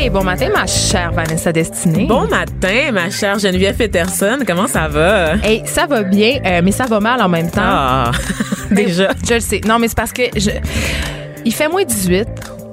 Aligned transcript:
Hey, 0.00 0.08
bon 0.08 0.24
matin, 0.24 0.48
ma 0.50 0.66
chère 0.66 1.12
Vanessa 1.12 1.52
Destinée. 1.52 2.06
Bon 2.06 2.26
matin, 2.26 2.90
ma 2.90 3.10
chère 3.10 3.38
Geneviève 3.38 3.76
Peterson. 3.76 4.38
Comment 4.46 4.66
ça 4.66 4.88
va? 4.88 5.34
Hey, 5.44 5.62
ça 5.66 5.84
va 5.84 6.02
bien, 6.04 6.40
euh, 6.42 6.62
mais 6.64 6.72
ça 6.72 6.86
va 6.86 7.00
mal 7.00 7.20
en 7.20 7.28
même 7.28 7.50
temps. 7.50 7.60
Ah, 7.62 8.10
déjà. 8.70 9.10
Je 9.28 9.34
le 9.34 9.40
sais. 9.40 9.60
Non, 9.66 9.78
mais 9.78 9.88
c'est 9.88 9.96
parce 9.96 10.14
que 10.14 10.22
je... 10.34 10.52
il 11.44 11.52
fait 11.52 11.68
moins 11.68 11.84
18. 11.84 12.26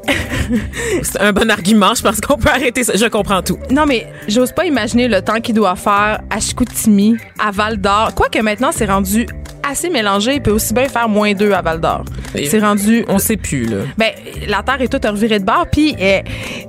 C'est 1.04 1.20
un 1.20 1.34
bon 1.34 1.52
argument. 1.52 1.94
Je 1.94 2.02
pense 2.02 2.22
qu'on 2.22 2.38
peut 2.38 2.50
arrêter 2.50 2.86
ça. 2.86 2.94
Je 2.96 3.06
comprends 3.08 3.42
tout. 3.42 3.60
Non, 3.72 3.86
mais 3.86 4.08
j'ose 4.30 4.54
pas 4.54 4.66
imaginer 4.66 5.10
le 5.10 5.22
temps 5.22 5.42
qu'il 5.42 5.56
doit 5.56 5.76
faire 5.76 6.22
à 6.30 6.40
Chicoutimi, 6.40 7.18
à 7.46 7.52
Val 7.52 7.76
d'Or. 7.76 8.14
Quoique 8.16 8.40
maintenant, 8.40 8.70
c'est 8.72 8.86
rendu 8.86 9.28
assez 9.70 9.90
mélangé. 9.90 10.36
Il 10.36 10.42
peut 10.42 10.52
aussi 10.52 10.74
bien 10.74 10.88
faire 10.88 11.08
moins 11.10 11.34
2 11.34 11.52
à 11.52 11.62
Val 11.62 11.80
d'Or. 11.80 12.04
C'est 12.34 12.60
rendu. 12.60 13.06
On 13.08 13.18
sait 13.20 13.38
plus, 13.38 13.66
là. 13.66 13.78
Ben, 13.98 14.10
la 14.48 14.62
Terre 14.64 14.82
est 14.82 14.88
toute 14.88 15.06
revirée 15.06 15.40
de 15.40 15.46
bord. 15.46 15.66
Puis, 15.72 15.96
euh, 16.00 16.20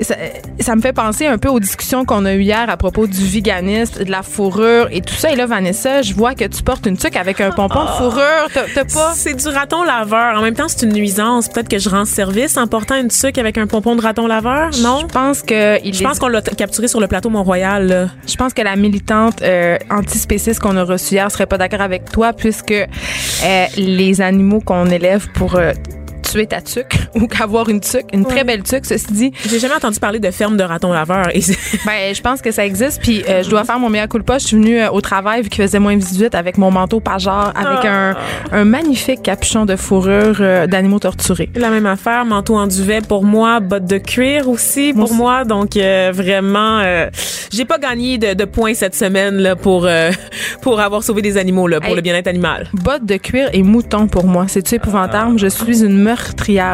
ça, 0.00 0.14
ça 0.60 0.76
me 0.76 0.80
fait 0.80 0.92
penser 0.92 1.26
un 1.26 1.38
peu 1.38 1.48
aux 1.48 1.60
discussions 1.60 2.04
qu'on 2.04 2.24
a 2.24 2.34
eues 2.34 2.42
hier 2.42 2.68
à 2.68 2.76
propos 2.76 3.06
du 3.06 3.24
véganisme, 3.26 4.04
de 4.04 4.10
la 4.10 4.22
fourrure 4.22 4.88
et 4.90 5.00
tout 5.00 5.14
ça. 5.14 5.30
Et 5.30 5.36
là, 5.36 5.46
Vanessa, 5.46 6.02
je 6.02 6.14
vois 6.14 6.34
que 6.34 6.44
tu 6.44 6.62
portes 6.62 6.86
une 6.86 6.96
tuque 6.96 7.16
avec 7.16 7.40
un 7.40 7.50
pompon 7.50 7.82
de 7.84 7.88
fourrure. 7.90 8.48
T'as 8.54 8.84
pas? 8.84 9.12
C'est 9.14 9.34
du 9.34 9.48
raton 9.48 9.82
laveur. 9.84 10.38
En 10.38 10.42
même 10.42 10.54
temps, 10.54 10.68
c'est 10.68 10.86
une 10.86 10.92
nuisance. 10.92 11.48
Peut-être 11.48 11.68
que 11.68 11.78
je 11.78 11.88
rends 11.88 12.04
service 12.04 12.56
en 12.56 12.66
portant 12.66 12.96
une 12.96 13.10
sucre 13.10 13.38
avec 13.40 13.58
un 13.58 13.66
pompon 13.66 13.96
de 13.96 14.00
raton 14.02 14.26
laveur, 14.26 14.70
non? 14.82 15.00
Je 15.00 15.06
pense 15.06 15.42
que 15.42 15.84
il 15.84 15.94
Je 15.94 16.00
est- 16.00 16.04
pense 16.04 16.18
qu'on 16.18 16.28
l'a 16.28 16.40
capturé 16.42 16.88
sur 16.88 17.00
le 17.00 17.06
plateau 17.08 17.30
Mont-Royal. 17.30 18.10
Je 18.26 18.34
pense 18.36 18.54
que 18.54 18.62
la 18.62 18.76
militante 18.76 19.42
euh, 19.42 19.76
antispéciste 19.90 20.60
qu'on 20.60 20.76
a 20.76 20.84
reçue 20.84 21.14
hier 21.14 21.30
serait 21.30 21.46
pas 21.46 21.58
d'accord 21.58 21.80
avec 21.80 22.10
toi 22.10 22.32
puisque 22.32 22.74
les 23.76 24.20
animaux 24.20 24.60
qu'on 24.60 24.86
élève 24.86 25.28
pour 25.32 25.56
euh, 25.56 25.72
tuer 26.30 26.46
ta 26.46 26.60
tuque 26.60 26.96
ou 27.14 27.26
qu'avoir 27.26 27.68
une 27.68 27.80
tuque, 27.80 28.06
une 28.12 28.24
très 28.24 28.44
belle 28.44 28.62
tuque, 28.62 28.84
ceci 28.86 29.06
dit, 29.12 29.32
J'ai 29.48 29.58
jamais 29.58 29.74
entendu 29.74 29.98
parler 29.98 30.18
de 30.18 30.30
ferme 30.30 30.56
de 30.56 30.62
ratons 30.62 30.92
laveurs. 30.92 31.28
C'est- 31.40 31.56
ben 31.86 32.14
je 32.14 32.20
pense 32.20 32.40
que 32.42 32.50
ça 32.50 32.64
existe 32.64 33.00
puis 33.02 33.22
euh, 33.28 33.42
je 33.42 33.50
dois 33.50 33.64
faire 33.64 33.78
mon 33.78 33.88
meilleur 33.88 34.08
coup 34.08 34.18
de 34.18 34.24
poche. 34.24 34.42
Je 34.42 34.46
suis 34.48 34.56
venue 34.56 34.80
euh, 34.80 34.90
au 34.90 35.00
travail 35.00 35.42
vu 35.42 35.48
qu'il 35.48 35.62
faisait 35.64 35.78
moins 35.78 35.96
18 35.96 36.34
avec 36.34 36.58
mon 36.58 36.70
manteau 36.70 37.00
pageur 37.00 37.52
avec 37.56 37.84
un, 37.84 38.16
un 38.52 38.64
magnifique 38.64 39.22
capuchon 39.22 39.64
de 39.64 39.76
fourrure 39.76 40.36
euh, 40.40 40.66
d'animaux 40.66 40.98
torturés. 40.98 41.50
La 41.54 41.70
même 41.70 41.86
affaire, 41.86 42.24
manteau 42.24 42.56
en 42.56 42.66
duvet 42.66 43.00
pour 43.00 43.24
moi, 43.24 43.60
bottes 43.60 43.86
de 43.86 43.98
cuir 43.98 44.48
aussi 44.48 44.92
pour 44.92 45.12
moi. 45.14 45.44
Donc 45.44 45.76
vraiment, 45.76 46.82
j'ai 47.52 47.64
pas 47.64 47.78
gagné 47.78 48.18
de, 48.18 48.34
de 48.34 48.44
points 48.44 48.74
cette 48.74 48.94
semaine 48.94 49.36
là 49.36 49.56
pour 49.56 49.88
pour 50.62 50.80
avoir 50.80 51.02
sauvé 51.02 51.22
des 51.22 51.36
animaux 51.36 51.66
là 51.66 51.80
pour 51.80 51.88
Hey. 51.90 51.96
le 51.96 52.02
bien-être 52.02 52.26
animal. 52.26 52.68
Bottes 52.74 53.06
de 53.06 53.16
cuir 53.16 53.48
et 53.54 53.62
mouton 53.62 54.08
pour 54.08 54.26
moi. 54.26 54.44
C'est-tu 54.48 54.74
épouvantable? 54.74 55.38
Je 55.38 55.46
suis 55.46 55.82
une 55.82 55.96
meurtrière, 56.02 56.17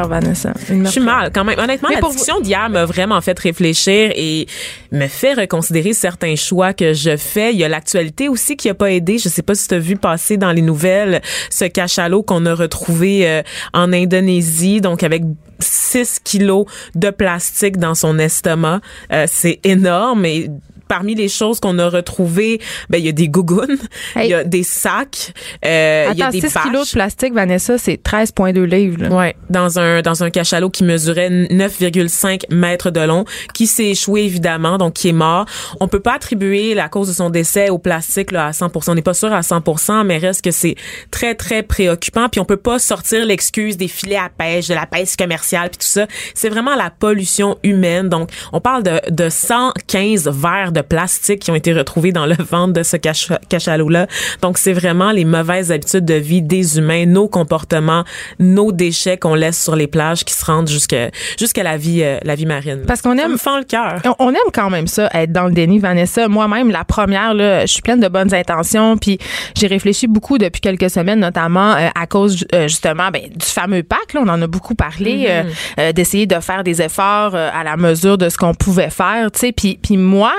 Vanessa. 0.09 0.53
Une 0.71 0.87
Je 0.87 0.91
suis 0.91 1.01
mal 1.01 1.31
quand 1.35 1.45
même. 1.45 1.59
Honnêtement, 1.59 1.89
Mais 1.89 2.01
la 2.01 2.09
discussion 2.09 2.41
d'hier 2.41 2.69
m'a 2.71 2.85
vraiment 2.85 3.21
fait 3.21 3.39
réfléchir 3.39 4.13
et 4.15 4.47
me 4.93 5.09
fait 5.09 5.35
reconsidérer 5.35 5.93
certains 5.93 6.37
choix 6.37 6.73
que 6.73 6.93
je 6.93 7.17
fais. 7.17 7.53
Il 7.53 7.59
y 7.59 7.65
a 7.65 7.69
l'actualité 7.69 8.29
aussi 8.29 8.57
qui 8.57 8.69
a 8.69 8.75
pas 8.75 8.93
aidé. 8.93 9.19
Je 9.19 9.29
sais 9.29 9.43
pas 9.43 9.55
si 9.55 9.69
tu 9.69 9.75
as 9.75 9.79
vu 9.79 9.97
passer 9.97 10.37
dans 10.37 10.53
les 10.53 10.63
nouvelles 10.63 11.21
ce 11.51 11.65
cachalot 11.65 12.23
qu'on 12.23 12.47
a 12.47 12.55
retrouvé 12.55 13.29
euh, 13.29 13.43
en 13.73 13.93
Indonésie, 13.93 14.81
donc 14.81 15.03
avec 15.03 15.23
6 15.61 16.21
kilos 16.25 16.67
de 16.95 17.11
plastique 17.11 17.79
dans 17.79 17.95
son 17.95 18.19
estomac. 18.19 18.81
Euh, 19.13 19.27
c'est 19.29 19.61
énorme 19.65 20.25
et 20.25 20.51
Parmi 20.95 21.17
les 21.17 21.29
choses 21.29 21.59
qu'on 21.59 21.81
a 21.81 21.89
retrouvées, 21.89 22.61
ben 22.89 22.99
il 22.99 23.05
y 23.07 23.09
a 23.09 23.13
des 23.13 23.29
gougounes, 23.29 23.79
il 24.15 24.21
Hey. 24.23 24.31
y 24.31 24.35
a 24.35 24.45
des 24.45 24.63
sacs, 24.63 25.33
euh, 25.65 26.07
il 26.13 26.19
y 26.19 26.23
a 26.23 26.31
des 26.31 26.41
6 26.41 26.53
kilos 26.63 26.73
bâches. 26.83 26.89
de 26.91 26.93
plastique, 26.93 27.35
Vanessa, 27.35 27.79
c'est 27.79 28.01
13,2 28.01 28.63
livres. 28.65 29.03
là. 29.03 29.09
Ouais, 29.09 29.35
dans 29.51 29.81
un 29.81 30.03
dans 30.03 30.23
un 30.23 30.31
cachalot 30.31 30.71
qui 30.71 30.85
mesurait 30.85 31.31
9,5 31.31 32.43
mètres 32.51 32.91
de 32.91 33.01
long, 33.01 33.25
qui 33.55 33.67
s'est 33.67 33.87
échoué 33.91 34.23
évidemment, 34.23 34.79
donc 34.79 34.93
qui 34.95 35.09
est 35.09 35.13
mort. 35.13 35.47
On 35.81 35.89
peut 35.89 35.99
pas 35.99 36.15
attribuer 36.15 36.75
la 36.75 36.89
cause 36.89 37.09
de 37.09 37.13
son 37.13 37.29
décès 37.29 37.71
au 37.71 37.79
plastique 37.79 38.31
là 38.31 38.47
à 38.47 38.51
100%. 38.53 38.93
On 38.93 38.95
n'est 38.95 39.03
pas 39.03 39.15
sûr 39.15 39.33
à 39.33 39.41
100%, 39.41 40.05
mais 40.05 40.19
reste 40.19 40.43
que 40.43 40.53
c'est 40.53 40.77
très 41.11 41.35
très 41.35 41.65
préoccupant. 41.65 42.29
Puis 42.29 42.41
on 42.41 42.45
peut 42.45 42.57
pas 42.57 42.79
sortir 42.79 43.27
l'excuse 43.27 43.77
des 43.77 43.89
filets 43.89 44.17
à 44.17 44.29
pêche, 44.29 44.69
de 44.69 44.75
la 44.75 44.87
pêche 44.87 45.17
commerciale, 45.17 45.71
puis 45.71 45.79
tout 45.79 45.87
ça. 45.87 46.07
C'est 46.35 46.51
vraiment 46.51 46.77
la 46.77 46.91
pollution 46.91 47.59
humaine. 47.65 48.09
Donc 48.09 48.31
on 48.53 48.61
parle 48.61 48.85
de 48.85 49.01
de 49.11 49.29
115 49.29 50.29
verres 50.29 50.73
de 50.73 50.81
plastique 50.85 51.41
qui 51.41 51.51
ont 51.51 51.55
été 51.55 51.73
retrouvés 51.73 52.13
dans 52.13 52.27
le 52.27 52.37
ventre 52.39 52.73
de 52.73 52.83
ce 52.83 52.97
cache- 52.97 53.33
cachalot-là. 53.49 54.07
Donc, 54.43 54.59
c'est 54.59 54.73
vraiment 54.73 55.11
les 55.13 55.25
mauvaises 55.25 55.73
habitudes 55.73 56.05
de 56.05 56.15
vie 56.15 56.43
des 56.43 56.79
humains, 56.79 57.07
nos 57.07 57.29
comportements, 57.29 58.05
nos 58.39 58.73
déchets 58.73 59.17
qu'on 59.17 59.35
laisse 59.35 59.63
sur 59.63 59.77
les 59.77 59.87
plages 59.87 60.25
qui 60.25 60.35
se 60.35 60.45
rendent 60.45 60.69
jusqu'à 60.69 61.11
jusqu'à 61.39 61.63
la 61.63 61.77
vie 61.77 62.03
euh, 62.03 62.19
la 62.25 62.35
vie 62.35 62.47
marine. 62.47 62.83
Parce 62.87 63.03
qu'on 63.03 63.17
aime- 63.19 63.33
me 63.33 63.37
fend 63.37 63.59
le 63.59 63.65
cœur. 63.65 64.01
On- 64.19 64.31
aime 64.31 64.51
quand 64.53 64.71
même 64.71 64.87
ça, 64.87 65.09
être 65.15 65.33
dans 65.33 65.45
le 65.45 65.53
déni, 65.53 65.79
Vanessa. 65.79 66.29
Moi-même, 66.29 66.71
la 66.71 66.85
première, 66.85 67.35
là, 67.35 67.67
je 67.67 67.73
suis 67.73 67.83
pleine 67.83 68.01
de 68.01 68.09
bonnes 68.09 68.35
intentions, 68.35 68.97
puis 68.97 69.19
j'ai 69.57 69.67
réfléchi 69.69 70.07
beaucoup 70.09 70.39
depuis 70.39 70.61
quelques 70.61 70.91
semaines, 70.91 71.21
notamment 71.21 71.73
euh, 71.75 71.89
à 71.95 72.07
cause 72.07 72.45
euh, 72.55 72.69
justement 72.69 73.11
ben, 73.13 73.23
du 73.35 73.47
fameux 73.47 73.83
pacte. 73.83 74.13
Là, 74.15 74.21
on 74.25 74.29
en 74.29 74.41
a 74.43 74.47
beaucoup 74.47 74.75
parlé, 74.75 75.27
euh, 75.29 75.43
euh, 75.79 75.93
d'essayer 75.93 76.27
de 76.27 76.39
faire 76.41 76.65
des 76.65 76.83
efforts 76.83 77.35
à 77.35 77.63
la 77.65 77.77
mesure 77.77 78.19
de 78.19 78.29
ce 78.29 78.37
qu'on 78.37 78.55
pouvait 78.55 78.91
faire, 78.91 79.31
tu 79.33 79.39
sais. 79.41 79.53
Puis, 79.53 79.79
puis 79.83 79.97
moi, 79.97 80.33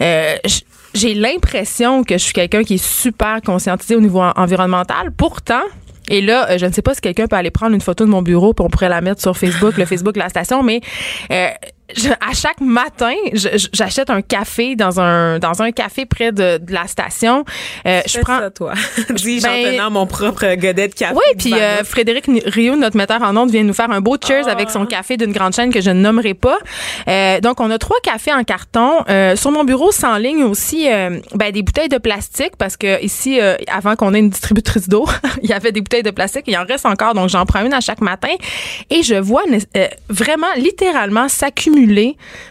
euh, 0.00 0.36
j'ai 0.94 1.14
l'impression 1.14 2.02
que 2.02 2.14
je 2.14 2.22
suis 2.24 2.32
quelqu'un 2.32 2.64
qui 2.64 2.74
est 2.74 2.84
super 2.84 3.40
conscientisé 3.44 3.94
au 3.94 4.00
niveau 4.00 4.20
en- 4.20 4.32
environnemental. 4.36 5.10
Pourtant, 5.16 5.62
et 6.08 6.20
là, 6.22 6.50
euh, 6.50 6.58
je 6.58 6.64
ne 6.66 6.72
sais 6.72 6.80
pas 6.82 6.94
si 6.94 7.00
quelqu'un 7.02 7.26
peut 7.26 7.36
aller 7.36 7.50
prendre 7.50 7.74
une 7.74 7.80
photo 7.82 8.04
de 8.06 8.10
mon 8.10 8.22
bureau, 8.22 8.54
puis 8.54 8.64
on 8.64 8.70
pourrait 8.70 8.88
la 8.88 9.00
mettre 9.02 9.20
sur 9.20 9.36
Facebook, 9.36 9.76
le 9.76 9.84
Facebook 9.84 10.14
de 10.14 10.18
la 10.20 10.30
station, 10.30 10.62
mais 10.62 10.80
euh, 11.30 11.48
je- 11.96 12.08
à 12.10 12.34
chaque 12.34 12.60
matin, 12.60 13.14
j'achète 13.72 14.10
un 14.10 14.22
café 14.22 14.76
dans 14.76 15.00
un 15.00 15.38
dans 15.38 15.62
un 15.62 15.70
café 15.72 16.06
près 16.06 16.32
de, 16.32 16.58
de 16.58 16.72
la 16.72 16.86
station. 16.86 17.44
Euh, 17.86 18.00
je 18.06 18.18
prends 18.20 18.38
ça, 18.40 18.50
toi. 18.50 18.74
Dis, 19.10 19.40
Ben- 19.40 19.50
en 19.50 19.70
tenant 19.72 19.90
mon 19.90 20.06
propre 20.06 20.54
godet 20.56 20.88
de 20.88 20.94
café. 20.94 21.14
oui, 21.14 21.34
puis 21.38 21.54
euh, 21.54 21.84
Frédéric 21.84 22.26
Rio, 22.46 22.76
notre 22.76 22.96
metteur 22.96 23.22
en 23.22 23.36
ondes, 23.36 23.50
vient 23.50 23.62
nous 23.64 23.72
faire 23.74 23.90
un 23.90 24.00
beau 24.00 24.16
cheers 24.24 24.44
Ah. 24.46 24.52
avec 24.52 24.70
son 24.70 24.86
café 24.86 25.16
d'une 25.16 25.32
grande 25.32 25.54
chaîne 25.54 25.72
que 25.72 25.80
je 25.80 25.90
ne 25.90 26.00
nommerai 26.00 26.34
pas. 26.34 26.58
Euh, 27.08 27.40
donc, 27.40 27.60
on 27.60 27.70
a 27.70 27.78
trois 27.78 27.98
cafés 28.02 28.32
en 28.32 28.44
carton. 28.44 29.04
Euh, 29.08 29.36
sur 29.36 29.50
mon 29.50 29.64
bureau, 29.64 29.90
sans 29.92 30.16
ligne 30.18 30.42
aussi 30.44 30.90
euh, 30.90 31.18
ben, 31.34 31.50
des 31.52 31.62
bouteilles 31.62 31.88
de 31.88 31.98
plastique 31.98 32.52
parce 32.58 32.76
que 32.76 33.02
ici, 33.02 33.40
euh, 33.40 33.56
avant 33.72 33.96
qu'on 33.96 34.14
ait 34.14 34.18
une 34.18 34.30
distributrice 34.30 34.88
d'eau, 34.88 35.06
il 35.42 35.48
y 35.48 35.52
avait 35.52 35.72
des 35.72 35.80
bouteilles 35.80 36.02
de 36.02 36.10
plastique. 36.10 36.44
Il 36.46 36.56
en 36.56 36.64
reste 36.64 36.86
encore, 36.86 37.14
donc 37.14 37.28
j'en 37.28 37.46
prends 37.46 37.64
une 37.64 37.72
à 37.74 37.80
chaque 37.80 38.00
matin. 38.00 38.28
Et 38.90 39.02
je 39.02 39.14
vois 39.14 39.42
euh, 39.76 39.86
vraiment, 40.08 40.46
littéralement, 40.56 41.28
s'accumuler 41.28 41.77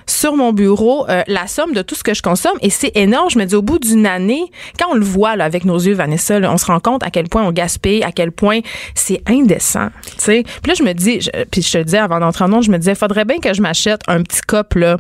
sur 0.06 0.36
mon 0.36 0.54
bureau 0.54 1.08
euh, 1.10 1.24
la 1.28 1.48
somme 1.48 1.74
de 1.74 1.82
tout 1.82 1.96
ce 1.96 2.04
que 2.04 2.14
je 2.14 2.22
consomme. 2.22 2.58
Et 2.62 2.70
c'est 2.70 2.92
énorme. 2.96 3.30
Je 3.30 3.38
me 3.40 3.46
dis, 3.46 3.56
au 3.56 3.62
bout 3.62 3.80
d'une 3.80 4.06
année, 4.06 4.44
quand 4.80 4.88
on 4.92 4.96
le 4.96 5.04
voit 5.06 5.36
là, 5.36 5.46
avec 5.46 5.66
nos 5.66 5.78
yeux, 5.78 5.94
Vanessa, 5.94 6.40
là, 6.40 6.52
on 6.52 6.58
se 6.58 6.66
rend 6.66 6.80
compte 6.80 7.04
à 7.04 7.10
quel 7.12 7.28
point 7.30 7.44
on 7.44 7.52
gaspille, 7.52 8.04
à 8.04 8.12
quel 8.12 8.32
point 8.32 8.60
c'est 8.96 9.22
indécent. 9.28 9.90
tu 10.06 10.14
sais. 10.24 10.44
Puis 10.44 10.70
là, 10.70 10.74
je 10.78 10.84
me 10.84 10.94
dis, 10.94 11.22
je- 11.22 11.30
puis 11.52 11.62
je 11.62 11.72
te 11.72 11.78
le 11.78 11.84
disais 11.84 11.98
avant 11.98 12.20
d'entrer 12.20 12.46
en 12.46 12.54
onde, 12.54 12.64
je 12.64 12.72
me 12.72 12.78
disais, 12.78 12.96
faudrait 12.96 13.26
bien 13.26 13.40
que 13.40 13.54
je 13.54 13.62
m'achète 13.62 14.02
un 14.08 14.22
petit 14.24 14.42
cop, 14.42 14.74
là, 14.76 14.98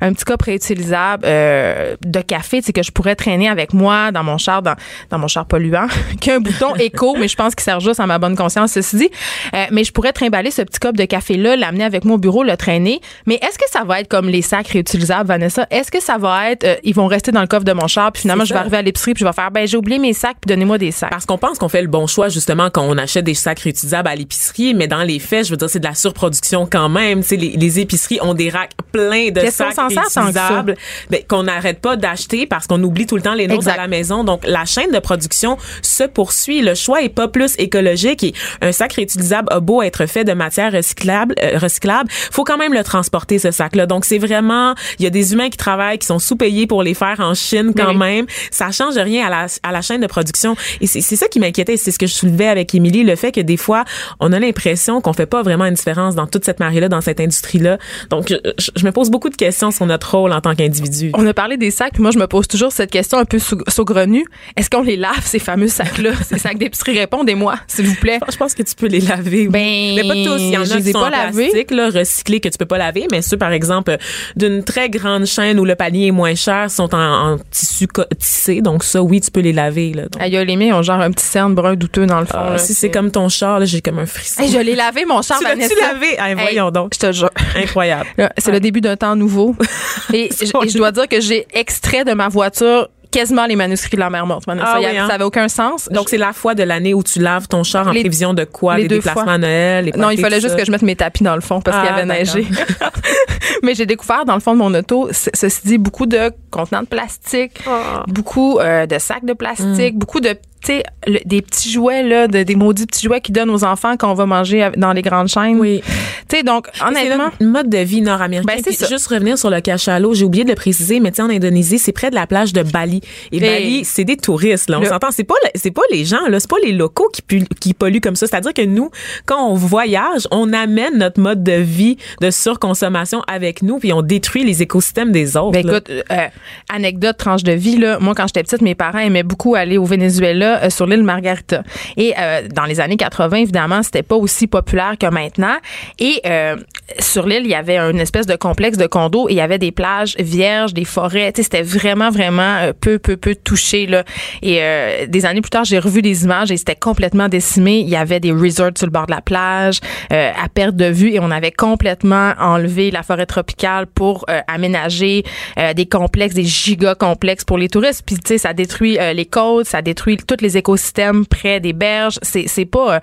un 0.00 0.12
petit 0.12 0.24
cop 0.24 0.40
réutilisable 0.42 1.24
euh, 1.26 1.96
de 2.04 2.20
café, 2.20 2.60
que 2.62 2.82
je 2.82 2.90
pourrais 2.92 3.16
traîner 3.16 3.48
avec 3.48 3.72
moi 3.72 4.12
dans 4.12 4.22
mon 4.22 4.38
char, 4.38 4.62
dans, 4.62 4.74
dans 5.10 5.18
mon 5.18 5.26
char 5.28 5.46
polluant, 5.46 5.86
qui 6.20 6.30
a 6.30 6.36
un 6.36 6.40
bouton 6.40 6.74
éco, 6.76 7.16
mais 7.18 7.26
je 7.28 7.36
pense 7.36 7.54
qu'il 7.54 7.64
sert 7.64 7.80
juste 7.80 8.00
à 8.00 8.06
ma 8.06 8.18
bonne 8.18 8.36
conscience, 8.36 8.72
ceci 8.72 8.96
dit. 8.96 9.10
Euh, 9.54 9.64
mais 9.72 9.84
je 9.84 9.92
pourrais 9.92 10.12
trimballer 10.12 10.50
ce 10.50 10.62
petit 10.62 10.78
cop 10.78 10.96
de 10.96 11.04
café-là, 11.04 11.56
l'amener 11.56 11.84
avec 11.84 12.04
moi 12.04 12.16
au 12.16 12.18
bureau, 12.18 12.42
le 12.44 12.56
traîner. 12.56 13.00
Mais 13.26 13.36
est-ce 13.36 13.58
que 13.58 13.64
ça 13.70 13.84
va 13.84 14.00
être 14.00 14.08
comme 14.08 14.28
les 14.28 14.42
sacs 14.42 14.68
réutilisables, 14.68 15.28
Vanessa? 15.28 15.66
Est-ce 15.70 15.90
que 15.90 16.00
ça 16.00 16.18
va 16.18 16.50
être, 16.50 16.64
euh, 16.64 16.76
ils 16.82 16.94
vont 16.94 17.06
rester 17.06 17.30
dans 17.30 17.40
le 17.40 17.46
coffre 17.46 17.64
de 17.64 17.72
mon 17.72 17.86
char, 17.86 18.10
puis 18.10 18.22
finalement, 18.22 18.44
je 18.44 18.52
vais 18.52 18.58
arriver 18.58 18.78
à 18.78 18.82
l'épicerie, 18.82 19.14
puis 19.14 19.20
je 19.20 19.26
vais 19.26 19.32
faire, 19.32 19.50
ben, 19.50 19.66
j'ai 19.66 19.76
oublié 19.76 19.98
mes 19.98 20.12
sacs, 20.12 20.36
puis 20.40 20.48
donnez-moi 20.48 20.78
des 20.78 20.90
sacs. 20.90 21.10
Parce 21.10 21.24
qu'on 21.24 21.38
pense 21.38 21.58
qu'on 21.58 21.68
fait 21.68 21.82
le 21.82 21.88
bon 21.88 22.06
choix 22.06 22.28
justement 22.28 22.68
quand 22.70 22.82
on 22.82 22.98
achète 22.98 23.24
des 23.24 23.34
sacs 23.34 23.60
réutilisables 23.60 24.08
à 24.08 24.16
l'épicerie, 24.16 24.74
mais 24.74 24.88
dans 24.88 25.02
les 25.02 25.18
faits, 25.18 25.46
je 25.46 25.50
veux 25.50 25.56
dire, 25.56 25.70
c'est 25.70 25.78
de 25.78 25.86
la 25.86 25.94
surproduction 25.94 26.66
quand 26.70 26.88
même. 26.88 27.20
Tu 27.20 27.28
sais, 27.28 27.36
les, 27.36 27.50
les 27.50 27.80
épiceries 27.80 28.18
ont 28.22 28.34
des 28.34 28.50
racks 28.50 28.72
pleins 28.92 29.30
de 29.30 29.40
sacs 29.50 29.76
réutilisables 29.76 30.74
ben, 31.08 31.20
qu'on 31.28 31.44
n'arrête 31.44 31.80
pas 31.80 31.96
d'acheter 31.96 32.46
parce 32.46 32.66
qu'on 32.66 32.82
oublie 32.82 33.06
tout 33.06 33.16
le 33.16 33.22
temps 33.22 33.34
les 33.34 33.46
nôtres 33.46 33.68
à 33.68 33.76
la 33.76 33.88
maison. 33.88 34.24
Donc, 34.24 34.42
la 34.46 34.64
chaîne 34.64 34.90
de 34.90 34.98
production 34.98 35.56
se 35.82 36.04
poursuit. 36.04 36.62
Le 36.62 36.74
choix 36.74 37.02
est 37.02 37.08
pas 37.08 37.28
plus 37.28 37.54
écologique 37.58 38.24
et 38.24 38.34
un 38.62 38.72
sac 38.72 38.94
réutilisable 38.94 39.48
a 39.52 39.60
beau 39.60 39.82
être 39.82 40.06
fait 40.06 40.24
de 40.24 40.32
matière 40.32 40.72
recyclable, 40.72 41.34
euh, 41.42 41.58
recyclable, 41.58 42.10
faut 42.10 42.44
quand 42.44 42.58
même 42.58 42.74
le 42.74 42.82
transporter 42.82 43.38
ce 43.38 43.50
Donc, 43.86 44.04
c'est 44.04 44.18
vraiment, 44.18 44.74
il 44.98 45.04
y 45.04 45.06
a 45.06 45.10
des 45.10 45.32
humains 45.32 45.50
qui 45.50 45.56
travaillent, 45.56 45.98
qui 45.98 46.06
sont 46.06 46.18
sous-payés 46.18 46.66
pour 46.66 46.82
les 46.82 46.94
faire 46.94 47.20
en 47.20 47.34
Chine 47.34 47.72
quand 47.76 47.90
Oui. 47.90 47.96
même. 47.96 48.26
Ça 48.50 48.70
change 48.70 48.96
rien 48.96 49.26
à 49.26 49.30
la, 49.30 49.46
à 49.62 49.72
la 49.72 49.82
chaîne 49.82 50.00
de 50.00 50.06
production. 50.06 50.56
Et 50.80 50.86
c'est 50.86 51.00
ça 51.16 51.28
qui 51.28 51.40
m'inquiétait. 51.40 51.76
C'est 51.76 51.90
ce 51.90 51.98
que 51.98 52.06
je 52.06 52.14
soulevais 52.14 52.46
avec 52.48 52.74
Émilie, 52.74 53.02
le 53.04 53.16
fait 53.16 53.32
que 53.32 53.40
des 53.40 53.56
fois, 53.56 53.84
on 54.20 54.32
a 54.32 54.38
l'impression 54.38 55.00
qu'on 55.00 55.12
fait 55.12 55.26
pas 55.26 55.42
vraiment 55.42 55.64
une 55.66 55.74
différence 55.74 56.14
dans 56.14 56.26
toute 56.26 56.44
cette 56.44 56.60
marée-là, 56.60 56.88
dans 56.88 57.00
cette 57.00 57.20
industrie-là. 57.20 57.78
Donc, 58.08 58.28
je, 58.58 58.70
je 58.74 58.84
me 58.84 58.92
pose 58.92 59.10
beaucoup 59.10 59.28
de 59.30 59.36
questions 59.36 59.70
sur 59.70 59.86
notre 59.86 60.16
rôle 60.16 60.32
en 60.32 60.40
tant 60.40 60.54
qu'individu. 60.54 61.10
On 61.14 61.26
a 61.26 61.34
parlé 61.34 61.56
des 61.56 61.70
sacs, 61.70 61.92
puis 61.94 62.02
moi, 62.02 62.10
je 62.12 62.18
me 62.18 62.26
pose 62.26 62.48
toujours 62.48 62.72
cette 62.72 62.90
question 62.90 63.18
un 63.18 63.24
peu 63.24 63.38
saugrenue. 63.68 64.24
Est-ce 64.56 64.70
qu'on 64.70 64.82
les 64.82 64.96
lave, 64.96 65.24
ces 65.24 65.38
fameux 65.38 65.68
sacs-là? 65.68 66.12
ces 66.28 66.38
sacs 66.38 66.58
d'épicerie? 66.58 66.98
Répondez-moi, 66.98 67.54
s'il 67.66 67.86
vous 67.86 67.94
plaît. 67.96 68.18
Je 68.30 68.36
pense 68.36 68.54
que 68.54 68.62
tu 68.62 68.74
peux 68.74 68.86
les 68.86 69.00
laver. 69.00 69.48
Ben, 69.48 69.94
mais 69.96 70.02
pas 70.06 70.14
tous. 70.14 70.40
Il 70.40 70.50
y 70.50 70.56
en 70.56 70.62
a 70.62 70.64
qui 70.80 70.92
sont 70.92 71.00
pas 71.00 71.06
en 71.08 71.32
plastique, 71.32 71.70
là, 71.70 71.90
recyclés, 71.90 72.40
que 72.40 72.48
tu 72.48 72.58
peux 72.58 72.66
pas 72.66 72.78
laver. 72.78 73.06
Mais 73.10 73.22
ceux, 73.22 73.36
par 73.36 73.49
exemple, 73.52 73.96
d'une 74.36 74.64
très 74.64 74.88
grande 74.90 75.24
chaîne 75.26 75.58
où 75.58 75.64
le 75.64 75.74
panier 75.74 76.08
est 76.08 76.12
moins 76.12 76.34
cher, 76.34 76.70
sont 76.70 76.94
en, 76.94 77.32
en 77.34 77.38
tissu 77.50 77.86
tissé. 78.18 78.60
Donc 78.60 78.84
ça, 78.84 79.02
oui, 79.02 79.20
tu 79.20 79.30
peux 79.30 79.40
les 79.40 79.52
laver. 79.52 79.92
Là. 79.92 80.02
Donc, 80.08 80.20
Aïe, 80.20 80.44
les 80.46 80.56
miens 80.56 80.76
ont 80.78 80.82
genre 80.82 81.00
un 81.00 81.10
petit 81.10 81.24
cerne 81.24 81.54
brun 81.54 81.74
douteux 81.74 82.06
dans 82.06 82.20
le 82.20 82.26
fond. 82.26 82.38
ah, 82.38 82.50
là. 82.52 82.58
si 82.58 82.74
c'est 82.74 82.90
comme 82.90 83.10
ton 83.10 83.28
char, 83.28 83.58
là, 83.60 83.66
j'ai 83.66 83.80
comme 83.80 83.98
un 83.98 84.06
frisson. 84.06 84.42
Hey, 84.42 84.50
je 84.50 84.58
l'ai 84.58 84.74
lavé, 84.74 85.04
mon 85.04 85.22
char, 85.22 85.38
Tu 85.38 85.44
Vanessa. 85.44 85.74
lavé? 85.80 86.16
Hey, 86.18 86.34
voyons 86.34 86.70
donc. 86.70 86.92
Je 86.94 86.98
te 86.98 87.12
jure. 87.12 87.30
Incroyable. 87.56 88.06
C'est 88.38 88.52
le 88.52 88.60
début 88.60 88.80
d'un 88.80 88.96
temps 88.96 89.16
nouveau. 89.16 89.54
Et 90.12 90.30
je 90.30 90.76
dois 90.76 90.92
dire 90.92 91.08
que 91.08 91.20
j'ai 91.20 91.46
extrait 91.54 92.04
de 92.04 92.12
ma 92.12 92.28
voiture 92.28 92.88
quasiment 93.10 93.46
les 93.46 93.56
manuscrits 93.56 93.96
de 93.96 94.00
la 94.00 94.10
mer 94.10 94.24
morte. 94.26 94.44
Vanessa. 94.46 94.72
Ah 94.74 94.78
oui, 94.80 94.86
hein? 94.96 95.06
Ça 95.08 95.14
avait 95.14 95.24
aucun 95.24 95.48
sens. 95.48 95.88
Donc, 95.90 96.08
c'est 96.08 96.18
la 96.18 96.32
fois 96.32 96.54
de 96.54 96.62
l'année 96.62 96.94
où 96.94 97.02
tu 97.02 97.18
laves 97.18 97.48
ton 97.48 97.62
char 97.64 97.88
en 97.88 97.92
Les- 97.92 98.00
prévision 98.00 98.34
de 98.34 98.44
quoi? 98.44 98.76
les 98.76 98.82
Les 98.82 98.88
deux 98.88 98.96
déplacements 98.96 99.24
fois. 99.24 99.32
à 99.32 99.38
Noël? 99.38 99.84
Les 99.86 99.92
non, 99.92 100.10
il 100.10 100.20
fallait 100.20 100.40
juste 100.40 100.52
ça? 100.54 100.56
que 100.60 100.64
je 100.64 100.70
mette 100.70 100.82
mes 100.82 100.96
tapis 100.96 101.22
dans 101.24 101.34
le 101.34 101.40
fond 101.40 101.60
parce 101.60 101.76
qu'il 101.78 101.86
y 101.86 101.88
Ah, 101.88 101.96
avait 101.96 102.06
neigé. 102.06 102.46
Mais 103.62 103.74
j'ai 103.74 103.86
découvert 103.86 104.24
dans 104.24 104.34
le 104.34 104.40
fond 104.40 104.52
de 104.54 104.58
mon 104.58 104.72
auto, 104.74 105.08
ceci 105.12 105.60
dit, 105.66 105.78
beaucoup 105.78 106.06
de 106.06 106.30
contenants 106.50 106.82
de 106.82 106.86
plastique, 106.86 107.60
Ah. 107.66 108.04
beaucoup 108.08 108.58
euh, 108.58 108.86
de 108.86 108.98
sacs 108.98 109.24
de 109.24 109.32
Mm. 109.32 109.36
plastique, 109.36 109.98
beaucoup 109.98 110.20
de 110.20 110.30
tu 110.62 110.72
sais, 110.74 110.82
le- 111.06 111.20
des 111.24 111.40
petits 111.40 111.70
jouets 111.72 112.02
là, 112.02 112.28
de- 112.28 112.42
des 112.42 112.54
maudits 112.54 112.84
petits 112.86 113.06
jouets 113.06 113.22
qu'ils 113.22 113.34
donnent 113.34 113.48
aux 113.50 113.64
enfants 113.64 113.96
quand 113.98 114.10
on 114.10 114.14
va 114.14 114.26
manger 114.26 114.68
dans 114.76 114.92
les 114.92 115.00
grandes 115.00 115.28
chaînes. 115.28 115.58
Oui. 115.58 115.82
Tu 116.30 116.36
sais, 116.36 116.42
donc 116.42 116.68
C'est 116.72 116.84
honnêtement, 116.84 117.30
le 117.40 117.46
mode 117.46 117.68
de 117.68 117.78
vie 117.78 118.00
nord-américain. 118.00 118.54
Ben, 118.56 118.62
c'est. 118.64 118.88
Juste 118.88 119.08
revenir 119.08 119.36
sur 119.36 119.50
le 119.50 119.60
cachalot, 119.60 120.14
j'ai 120.14 120.24
oublié 120.24 120.44
de 120.44 120.48
le 120.48 120.54
préciser, 120.54 121.00
mais 121.00 121.10
tu 121.12 121.20
en 121.20 121.28
Indonésie, 121.28 121.78
c'est 121.78 121.92
près 121.92 122.08
de 122.10 122.14
la 122.14 122.26
plage 122.26 122.52
de 122.52 122.62
Bali. 122.62 123.00
Et 123.32 123.40
Bali, 123.40 123.84
c'est 123.84 124.04
des 124.04 124.16
touristes, 124.16 124.70
là. 124.70 124.78
On 124.78 124.82
Le- 124.82 124.86
s'entend. 124.88 125.10
C'est 125.10 125.24
pas, 125.24 125.34
c'est 125.54 125.70
pas 125.70 125.82
les 125.90 126.04
gens, 126.04 126.26
là. 126.28 126.40
C'est 126.40 126.48
pas 126.50 126.56
les 126.64 126.72
locaux 126.72 127.08
qui, 127.12 127.22
pu- 127.22 127.44
qui 127.60 127.74
polluent 127.74 128.00
comme 128.00 128.16
ça. 128.16 128.26
C'est-à-dire 128.26 128.54
que 128.54 128.62
nous, 128.62 128.90
quand 129.26 129.44
on 129.48 129.54
voyage, 129.54 130.26
on 130.30 130.52
amène 130.52 130.96
notre 130.98 131.20
mode 131.20 131.42
de 131.42 131.52
vie 131.52 131.96
de 132.20 132.30
surconsommation 132.30 133.22
avec 133.26 133.62
nous, 133.62 133.78
puis 133.78 133.92
on 133.92 134.02
détruit 134.02 134.44
les 134.44 134.62
écosystèmes 134.62 135.12
des 135.12 135.36
autres. 135.36 135.52
Ben 135.52 135.66
là. 135.66 135.72
écoute, 135.78 135.90
euh, 135.90 136.26
anecdote, 136.72 137.16
tranche 137.16 137.42
de 137.42 137.52
vie, 137.52 137.76
là. 137.76 137.98
Moi, 138.00 138.14
quand 138.14 138.26
j'étais 138.26 138.42
petite, 138.42 138.62
mes 138.62 138.74
parents 138.74 138.98
aimaient 138.98 139.22
beaucoup 139.22 139.54
aller 139.54 139.78
au 139.78 139.84
Venezuela 139.84 140.62
euh, 140.64 140.70
sur 140.70 140.86
l'île 140.86 141.02
Margarita. 141.02 141.62
Et 141.96 142.14
euh, 142.18 142.42
dans 142.54 142.64
les 142.64 142.80
années 142.80 142.96
80, 142.96 143.36
évidemment, 143.38 143.82
c'était 143.82 144.02
pas 144.02 144.16
aussi 144.16 144.46
populaire 144.46 144.94
que 144.98 145.06
maintenant. 145.06 145.56
Et 145.98 146.19
euh, 146.26 146.56
sur 146.98 147.26
l'île, 147.26 147.42
il 147.44 147.50
y 147.50 147.54
avait 147.54 147.78
une 147.78 148.00
espèce 148.00 148.26
de 148.26 148.36
complexe 148.36 148.76
de 148.78 148.86
condos 148.86 149.28
et 149.28 149.32
il 149.32 149.36
y 149.36 149.40
avait 149.40 149.58
des 149.58 149.72
plages 149.72 150.16
vierges, 150.18 150.74
des 150.74 150.84
forêts. 150.84 151.32
C'était 151.34 151.62
vraiment, 151.62 152.10
vraiment 152.10 152.58
euh, 152.58 152.72
peu, 152.78 152.98
peu, 152.98 153.16
peu 153.16 153.34
touché, 153.34 153.86
là. 153.86 154.04
Et 154.42 154.58
euh, 154.60 155.06
des 155.06 155.26
années 155.26 155.40
plus 155.40 155.50
tard, 155.50 155.64
j'ai 155.64 155.78
revu 155.78 156.02
des 156.02 156.24
images 156.24 156.50
et 156.50 156.56
c'était 156.56 156.76
complètement 156.76 157.28
décimé. 157.28 157.80
Il 157.80 157.88
y 157.88 157.96
avait 157.96 158.20
des 158.20 158.32
resorts 158.32 158.72
sur 158.76 158.86
le 158.86 158.92
bord 158.92 159.06
de 159.06 159.12
la 159.12 159.20
plage 159.20 159.80
euh, 160.12 160.30
à 160.36 160.48
perte 160.48 160.76
de 160.76 160.86
vue 160.86 161.12
et 161.12 161.20
on 161.20 161.30
avait 161.30 161.52
complètement 161.52 162.32
enlevé 162.38 162.90
la 162.90 163.02
forêt 163.02 163.26
tropicale 163.26 163.86
pour 163.86 164.24
euh, 164.28 164.40
aménager 164.46 165.24
euh, 165.58 165.72
des 165.74 165.86
complexes, 165.86 166.34
des 166.34 166.44
giga 166.44 166.94
complexes 166.94 167.44
pour 167.44 167.58
les 167.58 167.68
touristes. 167.68 168.02
Puis 168.04 168.16
tu 168.16 168.22
sais, 168.26 168.38
ça 168.38 168.52
détruit 168.52 168.98
les 169.14 169.26
côtes, 169.26 169.66
ça 169.66 169.82
détruit 169.82 170.16
tous 170.16 170.42
les 170.42 170.56
écosystèmes 170.56 171.26
près 171.26 171.60
des 171.60 171.72
berges. 171.72 172.18
C'est 172.22 172.64
pas 172.64 173.00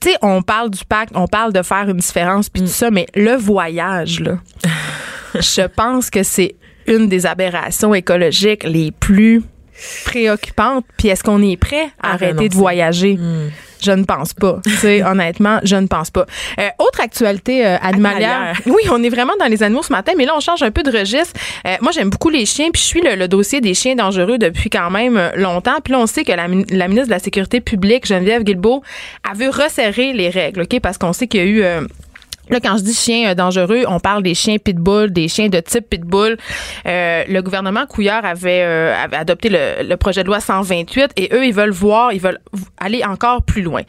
tu 0.00 0.10
sais, 0.10 0.16
on 0.22 0.42
parle 0.42 0.70
du 0.70 0.84
pacte, 0.84 1.12
on 1.14 1.26
parle 1.26 1.52
de 1.52 1.62
faire 1.62 1.88
une 1.88 1.98
différence 1.98 2.48
puis 2.48 2.62
tout 2.62 2.68
ça, 2.68 2.90
mais 2.90 3.06
le 3.14 3.36
voyage 3.36 4.20
là, 4.20 4.38
je 5.34 5.66
pense 5.66 6.10
que 6.10 6.22
c'est 6.22 6.56
une 6.86 7.08
des 7.08 7.26
aberrations 7.26 7.94
écologiques 7.94 8.64
les 8.64 8.90
plus 8.90 9.42
préoccupantes. 10.04 10.84
Puis 10.96 11.08
est-ce 11.08 11.22
qu'on 11.22 11.42
est 11.42 11.56
prêt 11.56 11.90
à 12.02 12.10
À 12.10 12.14
arrêter 12.14 12.48
de 12.48 12.54
voyager? 12.54 13.18
Je 13.82 13.92
ne 13.92 14.04
pense 14.04 14.34
pas. 14.34 14.58
Tu 14.62 14.70
sais, 14.70 15.02
honnêtement, 15.06 15.58
je 15.64 15.76
ne 15.76 15.86
pense 15.86 16.10
pas. 16.10 16.26
Euh, 16.58 16.68
autre 16.78 17.00
actualité 17.00 17.66
euh, 17.66 17.76
animalière. 17.80 18.30
Animalière. 18.30 18.60
Oui, 18.66 18.82
on 18.92 19.02
est 19.02 19.08
vraiment 19.08 19.32
dans 19.38 19.46
les 19.46 19.62
animaux 19.62 19.82
ce 19.82 19.92
matin, 19.92 20.12
mais 20.16 20.26
là, 20.26 20.32
on 20.36 20.40
change 20.40 20.62
un 20.62 20.70
peu 20.70 20.82
de 20.82 20.90
registre. 20.90 21.38
Euh, 21.66 21.76
moi, 21.80 21.92
j'aime 21.92 22.10
beaucoup 22.10 22.28
les 22.28 22.44
chiens, 22.46 22.70
puis 22.70 22.82
je 22.82 22.86
suis 22.86 23.00
le, 23.00 23.14
le 23.14 23.28
dossier 23.28 23.60
des 23.60 23.74
chiens 23.74 23.94
dangereux 23.94 24.38
depuis 24.38 24.70
quand 24.70 24.90
même 24.90 25.18
longtemps. 25.36 25.76
Puis 25.82 25.92
là, 25.92 26.00
on 26.00 26.06
sait 26.06 26.24
que 26.24 26.32
la, 26.32 26.46
la 26.46 26.88
ministre 26.88 27.06
de 27.06 27.12
la 27.12 27.18
Sécurité 27.18 27.60
publique, 27.60 28.06
Geneviève 28.06 28.42
Guilbeault, 28.42 28.82
a 29.28 29.34
vu 29.34 29.48
resserrer 29.48 30.12
les 30.12 30.28
règles, 30.28 30.62
OK? 30.62 30.78
Parce 30.80 30.98
qu'on 30.98 31.12
sait 31.12 31.26
qu'il 31.26 31.40
y 31.40 31.42
a 31.42 31.46
eu... 31.46 31.86
Là, 32.50 32.58
quand 32.60 32.76
je 32.76 32.82
dis 32.82 32.94
chiens 32.94 33.30
euh, 33.30 33.34
dangereux, 33.34 33.84
on 33.88 34.00
parle 34.00 34.22
des 34.22 34.34
chiens 34.34 34.58
pitbull, 34.58 35.12
des 35.12 35.28
chiens 35.28 35.48
de 35.48 35.60
type 35.60 35.88
pitbull. 35.88 36.36
Euh, 36.86 37.24
le 37.28 37.40
gouvernement 37.42 37.86
Couillard 37.86 38.24
avait, 38.24 38.62
euh, 38.62 38.94
adopté 39.12 39.48
le, 39.48 39.88
le 39.88 39.96
projet 39.96 40.22
de 40.22 40.26
loi 40.26 40.40
128 40.40 41.12
et 41.16 41.28
eux, 41.32 41.46
ils 41.46 41.54
veulent 41.54 41.70
voir, 41.70 42.12
ils 42.12 42.20
veulent 42.20 42.40
aller 42.78 43.04
encore 43.04 43.42
plus 43.42 43.62
loin. 43.62 43.82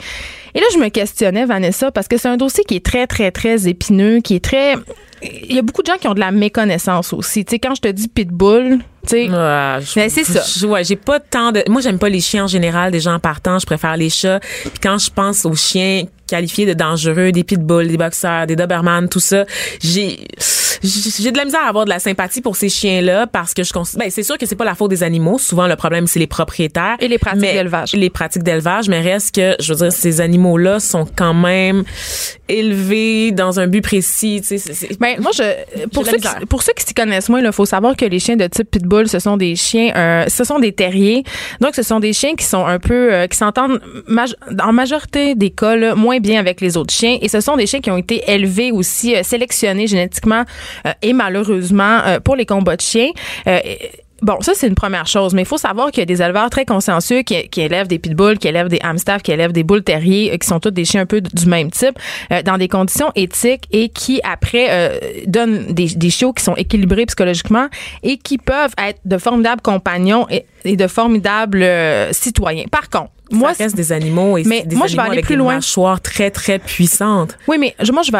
Et 0.53 0.59
là, 0.59 0.65
je 0.73 0.77
me 0.77 0.89
questionnais, 0.89 1.45
Vanessa, 1.45 1.91
parce 1.91 2.07
que 2.07 2.17
c'est 2.17 2.27
un 2.27 2.37
dossier 2.37 2.63
qui 2.63 2.75
est 2.75 2.85
très, 2.85 3.07
très, 3.07 3.31
très 3.31 3.67
épineux, 3.67 4.19
qui 4.19 4.35
est 4.35 4.43
très... 4.43 4.75
Il 5.23 5.55
y 5.55 5.59
a 5.59 5.61
beaucoup 5.61 5.81
de 5.81 5.87
gens 5.87 5.97
qui 5.99 6.07
ont 6.07 6.13
de 6.13 6.19
la 6.19 6.31
méconnaissance 6.31 7.13
aussi. 7.13 7.45
Tu 7.45 7.51
sais, 7.51 7.59
quand 7.59 7.75
je 7.75 7.81
te 7.81 7.87
dis 7.87 8.07
pitbull, 8.07 8.79
tu 9.07 9.09
sais... 9.09 9.27
Ben, 9.27 9.79
c'est 10.09 10.23
ça. 10.23 10.67
ouais, 10.67 10.83
j'ai 10.83 10.95
pas 10.95 11.19
tant 11.19 11.51
de. 11.51 11.63
Moi, 11.67 11.81
j'aime 11.81 11.99
pas 11.99 12.09
les 12.09 12.19
chiens 12.19 12.45
en 12.45 12.47
général. 12.47 12.91
Des 12.91 12.99
gens 12.99 13.19
partant, 13.19 13.59
je 13.59 13.65
préfère 13.65 13.97
les 13.97 14.09
chats. 14.09 14.39
Puis 14.39 14.79
quand 14.81 14.97
je 14.97 15.09
pense 15.09 15.45
aux 15.45 15.55
chiens 15.55 16.05
qualifiés 16.27 16.65
de 16.65 16.73
dangereux, 16.73 17.31
des 17.31 17.43
pitbulls, 17.43 17.87
des 17.87 17.97
boxers, 17.97 18.47
des 18.47 18.55
doberman, 18.55 19.09
tout 19.09 19.19
ça, 19.19 19.45
j'ai 19.81 20.19
j'ai 20.83 21.31
de 21.31 21.37
la 21.37 21.45
misère 21.45 21.61
à 21.65 21.69
avoir 21.69 21.85
de 21.85 21.89
la 21.89 21.99
sympathie 21.99 22.41
pour 22.41 22.55
ces 22.55 22.69
chiens-là 22.69 23.27
parce 23.27 23.53
que 23.53 23.63
je. 23.63 23.71
Ben, 23.97 24.09
c'est 24.09 24.23
sûr 24.23 24.37
que 24.37 24.45
c'est 24.45 24.55
pas 24.55 24.65
la 24.65 24.75
faute 24.75 24.89
des 24.89 25.03
animaux. 25.03 25.37
Souvent, 25.39 25.67
le 25.67 25.75
problème 25.75 26.07
c'est 26.07 26.19
les 26.19 26.27
propriétaires 26.27 26.97
Et 26.99 27.07
les 27.07 27.17
pratiques 27.17 27.41
d'élevage. 27.41 27.93
Les 27.93 28.09
pratiques 28.09 28.43
d'élevage, 28.43 28.89
mais 28.89 28.99
reste 29.01 29.35
que, 29.35 29.55
je 29.59 29.73
veux 29.73 29.79
dire, 29.79 29.91
ces 29.93 30.21
animaux-là 30.21 30.79
sont 30.79 31.07
quand 31.15 31.33
même 31.33 31.83
élevés 32.49 33.31
dans 33.31 33.59
un 33.59 33.67
but 33.67 33.81
précis. 33.81 34.41
Tu 34.45 34.57
sais, 34.57 34.89
Ben, 34.99 35.17
moi, 35.19 35.31
je, 35.33 35.87
pour, 35.93 36.05
ceux 36.05 36.17
qui, 36.17 36.27
pour 36.49 36.63
ceux 36.63 36.73
qui 36.73 36.83
s'y 36.85 36.93
connaissent 36.93 37.29
moins, 37.29 37.41
il 37.41 37.51
faut 37.51 37.65
savoir 37.65 37.95
que 37.95 38.05
les 38.05 38.19
chiens 38.19 38.35
de 38.35 38.47
type 38.47 38.69
pitbull, 38.69 39.07
ce 39.07 39.19
sont 39.19 39.37
des 39.37 39.55
chiens, 39.55 39.91
euh, 39.95 40.25
ce 40.27 40.43
sont 40.43 40.59
des 40.59 40.71
terriers. 40.73 41.23
Donc, 41.59 41.75
ce 41.75 41.83
sont 41.83 41.99
des 41.99 42.13
chiens 42.13 42.35
qui 42.35 42.45
sont 42.45 42.65
un 42.65 42.79
peu, 42.79 43.13
euh, 43.13 43.27
qui 43.27 43.37
s'entendent 43.37 43.79
maj- 44.07 44.35
en 44.61 44.73
majorité 44.73 45.35
des 45.35 45.49
cas 45.49 45.75
là, 45.75 45.95
moins 45.95 46.19
bien 46.19 46.39
avec 46.39 46.61
les 46.61 46.77
autres 46.77 46.93
chiens. 46.93 47.17
Et 47.21 47.29
ce 47.29 47.39
sont 47.39 47.55
des 47.55 47.67
chiens 47.67 47.79
qui 47.79 47.91
ont 47.91 47.97
été 47.97 48.21
élevés 48.27 48.71
aussi, 48.71 49.15
euh, 49.15 49.23
sélectionnés 49.23 49.87
génétiquement 49.87 50.43
et 51.01 51.13
malheureusement 51.13 51.99
euh, 52.05 52.19
pour 52.19 52.35
les 52.35 52.45
combats 52.45 52.75
de 52.75 52.81
chiens. 52.81 53.11
Euh, 53.47 53.59
Bon, 54.21 54.39
ça, 54.41 54.51
c'est 54.53 54.67
une 54.67 54.75
première 54.75 55.07
chose, 55.07 55.33
mais 55.33 55.41
il 55.41 55.47
faut 55.47 55.57
savoir 55.57 55.89
qu'il 55.89 56.01
y 56.01 56.03
a 56.03 56.05
des 56.05 56.21
éleveurs 56.21 56.51
très 56.51 56.63
consciencieux 56.63 57.23
qui, 57.23 57.59
élèvent 57.59 57.87
des 57.87 57.97
pitbulls, 57.97 58.37
qui 58.37 58.47
élèvent 58.47 58.67
des 58.67 58.79
hamsters, 58.83 59.23
qui 59.23 59.31
élèvent 59.31 59.51
des 59.51 59.63
boules 59.63 59.83
terriers, 59.83 60.31
euh, 60.31 60.37
qui 60.37 60.47
sont 60.47 60.59
tous 60.59 60.69
des 60.69 60.85
chiens 60.85 61.01
un 61.01 61.05
peu 61.07 61.21
du 61.21 61.45
même 61.47 61.71
type, 61.71 61.97
euh, 62.31 62.43
dans 62.43 62.59
des 62.59 62.67
conditions 62.67 63.11
éthiques 63.15 63.63
et 63.71 63.89
qui, 63.89 64.21
après, 64.23 64.67
euh, 64.69 64.99
donnent 65.25 65.73
des, 65.73 66.09
chiots 66.11 66.33
qui 66.33 66.43
sont 66.43 66.55
équilibrés 66.55 67.07
psychologiquement 67.07 67.67
et 68.03 68.17
qui 68.17 68.37
peuvent 68.37 68.75
être 68.77 68.99
de 69.05 69.17
formidables 69.17 69.61
compagnons 69.63 70.27
et, 70.29 70.75
de 70.75 70.87
formidables 70.87 71.63
euh, 71.63 72.13
citoyens. 72.13 72.65
Par 72.69 72.91
contre, 72.91 73.09
moi, 73.31 73.53
ça 73.53 73.63
reste 73.63 73.75
des 73.75 73.91
animaux 73.91 74.37
et 74.37 74.43
Mais 74.45 74.63
des 74.63 74.75
moi, 74.75 74.87
je 74.87 74.95
vais 74.95 75.01
aller 75.01 75.11
avec 75.13 75.25
plus 75.25 75.35
des 75.35 75.39
loin. 75.39 75.55
mâchoires 75.55 76.01
très 76.01 76.31
très 76.31 76.59
puissantes. 76.59 77.37
Oui, 77.47 77.57
mais 77.59 77.75
je- 77.81 77.91
moi, 77.91 78.01
je 78.03 78.11
vais. 78.11 78.19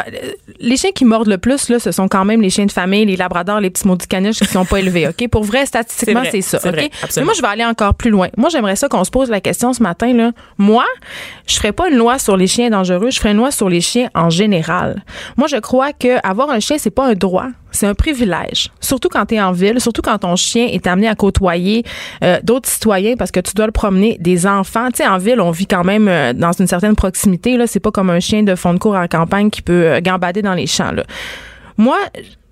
Les 0.60 0.78
chiens 0.78 0.92
qui 0.92 1.06
mordent 1.06 1.28
le 1.28 1.38
plus, 1.38 1.70
là, 1.70 1.80
ce 1.80 1.92
sont 1.92 2.08
quand 2.08 2.26
même 2.26 2.42
les 2.42 2.50
chiens 2.50 2.66
de 2.66 2.72
famille, 2.72 3.06
les 3.06 3.16
labradors, 3.18 3.60
les 3.60 3.70
petits 3.70 3.88
maudits 3.88 4.08
caniches 4.08 4.40
qui 4.40 4.46
sont 4.46 4.66
pas 4.66 4.80
élevés, 4.80 5.08
OK? 5.08 5.28
Pour 5.30 5.44
vrai, 5.44 5.66
statistiquement, 5.66 6.24
C'est 6.30 6.42
ça, 6.42 6.58
OK? 6.58 6.66
vrai, 6.72 6.90
mais 7.18 7.24
moi, 7.24 7.34
je 7.36 7.42
vais 7.42 7.48
aller 7.48 7.66
encore 7.66 7.94
plus 7.96 8.10
loin. 8.10 8.30
Moi, 8.38 8.50
j'aimerais 8.50 8.76
ça 8.76 8.88
qu'on 8.88 9.04
se 9.04 9.12
pose 9.12 9.30
la 9.30 9.42
question 9.42 9.74
ce 9.74 9.82
matin, 9.84 10.14
là. 10.14 10.32
Moi, 10.58 10.86
je 11.48 11.56
ferais 11.56 11.72
pas 11.72 11.90
une 11.90 11.98
loi 11.98 12.20
sur 12.20 12.38
les 12.38 12.48
chiens 12.48 12.70
dangereux, 12.70 13.10
je 13.12 13.18
ferais 13.20 13.32
une 13.32 13.38
loi 13.38 13.52
sur 13.52 13.70
les 13.70 13.82
chiens 13.82 14.10
en 14.16 14.30
général. 14.30 15.04
Moi, 15.38 15.48
je 15.48 15.58
crois 15.58 15.94
que 15.94 16.26
avoir 16.28 16.50
un 16.50 16.60
chien, 16.60 16.78
c'est 16.80 16.90
pas 16.92 17.06
un 17.08 17.14
droit, 17.14 17.48
c'est 17.72 17.88
un 17.88 17.94
privilège. 17.94 18.72
Surtout 18.80 19.10
quand 19.10 19.26
tu 19.26 19.36
es 19.36 19.42
en 19.42 19.52
ville, 19.52 19.80
surtout 19.80 20.02
quand 20.02 20.18
ton 20.20 20.36
chien 20.36 20.68
est 20.68 20.86
amené 20.88 21.08
à 21.08 21.16
côtoyer 21.16 21.84
euh, 22.24 22.40
d'autres 22.44 22.70
citoyens 22.70 23.16
parce 23.18 23.32
que 23.32 23.40
tu 23.40 23.54
dois 23.54 23.66
le 23.66 23.72
promener, 23.72 24.18
des 24.20 24.46
enfants. 24.46 24.88
Tu 24.90 24.98
sais, 24.98 25.08
en 25.08 25.18
ville, 25.18 25.42
on 25.42 25.52
vit 25.52 25.68
quand 25.68 25.84
même 25.84 26.08
euh, 26.08 26.34
dans 26.34 26.52
une 26.52 26.68
certaine 26.68 26.96
proximité. 26.96 27.58
Là, 27.58 27.68
c'est 27.68 27.80
pas 27.80 27.92
comme 27.92 28.10
un 28.10 28.20
chien 28.20 28.44
de 28.44 28.56
fond 28.56 28.74
de 28.74 28.80
cours 28.80 28.96
en 28.96 29.08
campagne 29.08 29.50
qui 29.50 29.62
peut 29.62 29.86
euh, 29.86 30.02
gambader 30.02 30.42
dans 30.42 30.54
les 30.54 30.68
champs. 30.68 30.92
Moi, 31.78 31.98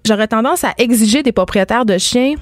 j'aurais 0.05 0.27
tendance 0.27 0.63
à 0.63 0.73
exiger 0.77 1.23
des 1.23 1.31
propriétaires 1.31 1.85
de 1.85 1.97
chiens 1.97 2.35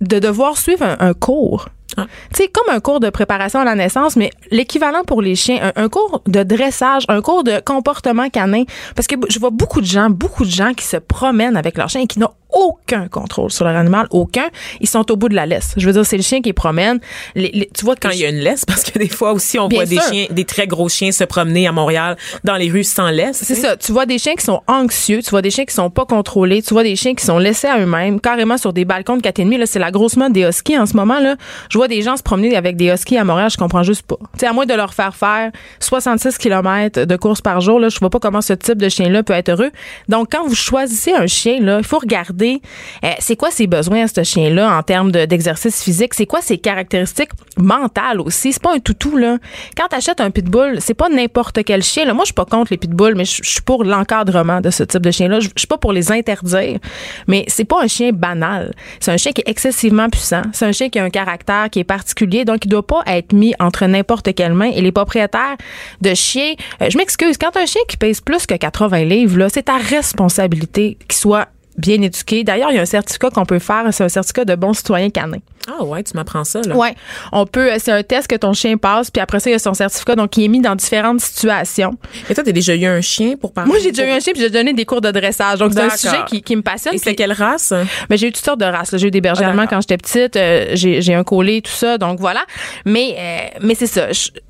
de 0.00 0.18
devoir 0.18 0.56
suivre 0.56 0.96
un 0.98 1.14
cours 1.14 1.68
ah. 1.96 2.06
Tu 2.34 2.42
sais, 2.42 2.48
comme 2.48 2.74
un 2.74 2.80
cours 2.80 3.00
de 3.00 3.10
préparation 3.10 3.60
à 3.60 3.64
la 3.64 3.74
naissance, 3.74 4.16
mais 4.16 4.30
l'équivalent 4.50 5.04
pour 5.04 5.22
les 5.22 5.34
chiens, 5.34 5.72
un, 5.76 5.88
cours 5.88 6.22
de 6.26 6.42
dressage, 6.42 7.04
un 7.08 7.20
cours 7.20 7.44
de 7.44 7.60
comportement 7.64 8.28
canin. 8.30 8.64
Parce 8.94 9.06
que 9.06 9.16
je 9.28 9.38
vois 9.38 9.50
beaucoup 9.50 9.80
de 9.80 9.86
gens, 9.86 10.10
beaucoup 10.10 10.44
de 10.44 10.50
gens 10.50 10.74
qui 10.74 10.84
se 10.84 10.96
promènent 10.96 11.56
avec 11.56 11.76
leurs 11.76 11.88
chiens 11.88 12.02
et 12.02 12.06
qui 12.06 12.18
n'ont 12.18 12.30
aucun 12.54 13.08
contrôle 13.08 13.50
sur 13.50 13.64
leur 13.64 13.76
animal, 13.76 14.06
aucun. 14.10 14.48
Ils 14.80 14.88
sont 14.88 15.10
au 15.10 15.16
bout 15.16 15.28
de 15.28 15.34
la 15.34 15.44
laisse. 15.44 15.74
Je 15.76 15.86
veux 15.86 15.92
dire, 15.92 16.06
c'est 16.06 16.16
le 16.16 16.22
chien 16.22 16.40
qui 16.40 16.52
promène. 16.52 17.00
Les, 17.34 17.68
tu 17.76 17.84
vois 17.84 17.96
quand 17.96 18.10
il 18.10 18.20
y 18.20 18.24
a 18.24 18.28
une 18.28 18.38
laisse, 18.38 18.64
parce 18.66 18.84
que 18.84 18.98
des 18.98 19.08
fois 19.08 19.32
aussi 19.32 19.58
on 19.58 19.68
voit 19.68 19.86
des 19.86 19.98
chiens, 19.98 20.26
des 20.30 20.44
très 20.44 20.66
gros 20.66 20.88
chiens 20.88 21.12
se 21.12 21.24
promener 21.24 21.66
à 21.66 21.72
Montréal 21.72 22.16
dans 22.44 22.54
les 22.54 22.70
rues 22.70 22.84
sans 22.84 23.10
laisse. 23.10 23.42
C'est 23.42 23.54
ça. 23.54 23.76
Tu 23.76 23.92
vois 23.92 24.06
des 24.06 24.18
chiens 24.18 24.34
qui 24.34 24.44
sont 24.44 24.62
anxieux, 24.68 25.20
tu 25.22 25.30
vois 25.30 25.42
des 25.42 25.50
chiens 25.50 25.64
qui 25.64 25.74
sont 25.74 25.90
pas 25.90 26.06
contrôlés, 26.06 26.62
tu 26.62 26.72
vois 26.74 26.84
des 26.84 26.96
chiens 26.96 27.14
qui 27.14 27.24
sont 27.24 27.38
laissés 27.38 27.66
à 27.66 27.78
eux-mêmes, 27.78 28.20
carrément 28.20 28.56
sur 28.56 28.72
des 28.72 28.84
balcons 28.84 29.16
de 29.16 29.22
4,5. 29.22 29.58
Là, 29.58 29.66
c'est 29.66 29.78
la 29.78 29.90
grosse 29.90 30.16
mode 30.16 30.32
des 30.32 30.42
huskies 30.42 30.78
en 30.78 30.86
ce 30.86 30.94
moment 30.94 31.18
là. 31.18 31.36
Je 31.70 31.78
vois 31.78 31.83
des 31.88 32.02
gens 32.02 32.16
se 32.16 32.22
promener 32.22 32.56
avec 32.56 32.76
des 32.76 32.92
huskies 32.92 33.18
à 33.18 33.24
Montréal, 33.24 33.50
je 33.50 33.56
comprends 33.56 33.82
juste 33.82 34.02
pas. 34.02 34.16
À 34.46 34.52
moins 34.52 34.66
de 34.66 34.74
leur 34.74 34.92
faire 34.92 35.16
faire 35.16 35.50
66 35.80 36.36
km 36.36 37.04
de 37.04 37.16
course 37.16 37.40
par 37.40 37.60
jour 37.60 37.80
là, 37.80 37.88
je 37.88 37.98
vois 37.98 38.10
pas 38.10 38.18
comment 38.18 38.42
ce 38.42 38.52
type 38.52 38.78
de 38.78 38.88
chien 38.88 39.08
là 39.08 39.22
peut 39.22 39.32
être 39.32 39.48
heureux. 39.48 39.70
Donc 40.08 40.28
quand 40.32 40.46
vous 40.46 40.54
choisissez 40.54 41.12
un 41.12 41.26
chien 41.26 41.60
là, 41.60 41.78
il 41.78 41.84
faut 41.84 41.98
regarder 41.98 42.60
euh, 43.04 43.08
c'est 43.18 43.36
quoi 43.36 43.50
ses 43.50 43.66
besoins 43.66 44.06
ce 44.06 44.22
chien-là 44.22 44.76
en 44.76 44.82
termes 44.82 45.12
d'exercice 45.12 45.82
physique? 45.82 46.14
C'est 46.14 46.26
quoi 46.26 46.40
ses 46.40 46.58
caractéristiques 46.58 47.30
mentales 47.56 48.20
aussi? 48.20 48.52
C'est 48.52 48.62
pas 48.62 48.74
un 48.74 48.78
toutou, 48.78 49.16
là. 49.16 49.38
Quand 49.76 49.88
t'achètes 49.88 50.20
un 50.20 50.30
pitbull, 50.30 50.80
c'est 50.80 50.94
pas 50.94 51.08
n'importe 51.08 51.64
quel 51.64 51.82
chien. 51.82 52.04
Moi, 52.12 52.22
je 52.22 52.26
suis 52.26 52.34
pas 52.34 52.44
contre 52.44 52.72
les 52.72 52.76
pitbulls, 52.76 53.14
mais 53.16 53.24
je 53.24 53.42
suis 53.42 53.60
pour 53.60 53.84
l'encadrement 53.84 54.60
de 54.60 54.70
ce 54.70 54.82
type 54.82 55.02
de 55.02 55.10
chien-là. 55.10 55.40
Je 55.40 55.48
suis 55.56 55.66
pas 55.66 55.78
pour 55.78 55.92
les 55.92 56.12
interdire, 56.12 56.78
mais 57.26 57.44
c'est 57.48 57.64
pas 57.64 57.82
un 57.82 57.86
chien 57.86 58.12
banal. 58.12 58.74
C'est 59.00 59.12
un 59.12 59.16
chien 59.16 59.32
qui 59.32 59.40
est 59.40 59.48
excessivement 59.48 60.08
puissant. 60.08 60.42
C'est 60.52 60.66
un 60.66 60.72
chien 60.72 60.88
qui 60.88 60.98
a 60.98 61.04
un 61.04 61.10
caractère 61.10 61.63
qui 61.68 61.80
est 61.80 61.84
particulier, 61.84 62.44
donc 62.44 62.64
il 62.64 62.68
doit 62.68 62.86
pas 62.86 63.02
être 63.06 63.32
mis 63.32 63.54
entre 63.60 63.86
n'importe 63.86 64.34
quelle 64.34 64.54
main. 64.54 64.70
Et 64.74 64.80
les 64.80 64.92
propriétaires 64.92 65.56
de 66.00 66.14
chiens, 66.14 66.54
euh, 66.82 66.90
je 66.90 66.98
m'excuse, 66.98 67.36
quand 67.38 67.56
un 67.56 67.66
chien 67.66 67.82
qui 67.88 67.96
pèse 67.96 68.20
plus 68.20 68.46
que 68.46 68.54
80 68.54 69.04
livres, 69.04 69.48
c'est 69.52 69.64
ta 69.64 69.76
responsabilité 69.76 70.96
qu'il 71.08 71.18
soit 71.18 71.48
bien 71.76 72.00
éduqué. 72.02 72.44
D'ailleurs, 72.44 72.70
il 72.70 72.76
y 72.76 72.78
a 72.78 72.82
un 72.82 72.86
certificat 72.86 73.30
qu'on 73.30 73.46
peut 73.46 73.58
faire, 73.58 73.86
c'est 73.92 74.04
un 74.04 74.08
certificat 74.08 74.44
de 74.44 74.54
bon 74.54 74.72
citoyen 74.72 75.10
canin. 75.10 75.38
Ah 75.68 75.84
ouais, 75.84 76.02
tu 76.02 76.14
m'apprends 76.14 76.44
ça 76.44 76.60
là. 76.62 76.76
Ouais, 76.76 76.94
on 77.32 77.46
peut 77.46 77.70
c'est 77.78 77.92
un 77.92 78.02
test 78.02 78.28
que 78.28 78.36
ton 78.36 78.52
chien 78.52 78.76
passe 78.76 79.10
puis 79.10 79.20
après 79.20 79.40
ça 79.40 79.50
il 79.50 79.54
y 79.54 79.56
a 79.56 79.58
son 79.58 79.74
certificat 79.74 80.16
donc 80.16 80.36
il 80.36 80.44
est 80.44 80.48
mis 80.48 80.60
dans 80.60 80.74
différentes 80.74 81.20
situations. 81.20 81.96
Et 82.28 82.34
toi 82.34 82.44
tu 82.44 82.50
as 82.50 82.52
déjà 82.52 82.74
eu 82.74 82.84
un 82.84 83.00
chien 83.00 83.36
pour 83.36 83.52
parler 83.52 83.70
Moi 83.70 83.78
j'ai 83.82 83.90
déjà 83.90 84.06
eu 84.06 84.10
un 84.10 84.20
chien 84.20 84.32
puis 84.32 84.42
j'ai 84.42 84.50
donné 84.50 84.72
des 84.72 84.84
cours 84.84 85.00
de 85.00 85.10
dressage. 85.10 85.58
Donc 85.58 85.72
c'est 85.72 85.80
un 85.80 85.90
sujet 85.90 86.24
qui, 86.26 86.42
qui 86.42 86.56
me 86.56 86.62
passionne. 86.62 86.94
Et 86.94 86.98
c'est 86.98 87.14
quelle 87.14 87.32
race? 87.32 87.72
Mais 87.72 87.86
ben, 88.10 88.18
j'ai 88.18 88.28
eu 88.28 88.32
toutes 88.32 88.44
sortes 88.44 88.60
de 88.60 88.66
races, 88.66 88.96
j'ai 88.96 89.08
eu 89.08 89.10
des 89.10 89.20
bergers 89.20 89.44
ah, 89.44 89.66
quand 89.66 89.80
j'étais 89.80 89.96
petite, 89.96 90.36
euh, 90.36 90.70
j'ai 90.74 91.00
j'ai 91.00 91.14
un 91.14 91.24
collet 91.24 91.60
tout 91.60 91.70
ça 91.70 91.98
donc 91.98 92.20
voilà. 92.20 92.44
Mais 92.84 93.14
euh, 93.18 93.58
mais 93.62 93.74
c'est 93.74 93.86
ça, 93.86 94.08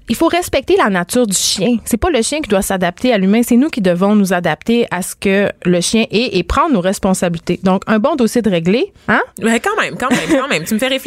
il 0.09 0.17
faut 0.17 0.29
respecter 0.29 0.77
la 0.77 0.91
nature 0.91 1.27
du 1.27 1.37
chien. 1.37 1.79
C'est 1.85 1.97
pas 1.97 2.11
le 2.11 2.21
chien 2.23 2.41
qui 2.41 2.49
doit 2.49 2.63
s'adapter 2.63 3.13
à 3.13 3.19
l'humain, 3.19 3.43
c'est 3.43 3.57
nous 3.57 3.71
qui 3.71 3.81
devons 3.81 4.15
nous 4.15 4.33
adapter 4.33 4.87
à 4.91 5.03
ce 5.03 5.15
que 5.15 5.51
le 5.65 5.81
chien 5.81 6.07
est 6.11 6.37
et 6.37 6.43
prendre 6.43 6.75
nos 6.75 6.81
responsabilités. 6.81 7.61
Donc 7.63 7.83
un 7.87 7.99
bon 7.99 8.17
dossier 8.17 8.43
de 8.43 8.51
réglé, 8.51 8.93
hein? 9.09 9.23
Mais 9.41 9.61
quand 9.61 9.77
même, 9.81 9.97
quand 9.97 10.11
même, 10.11 10.41
quand 10.41 10.49
même, 10.49 10.65
tu 10.65 10.75
me 10.75 10.79
fais 10.79 10.89
réfléchir. 10.89 11.04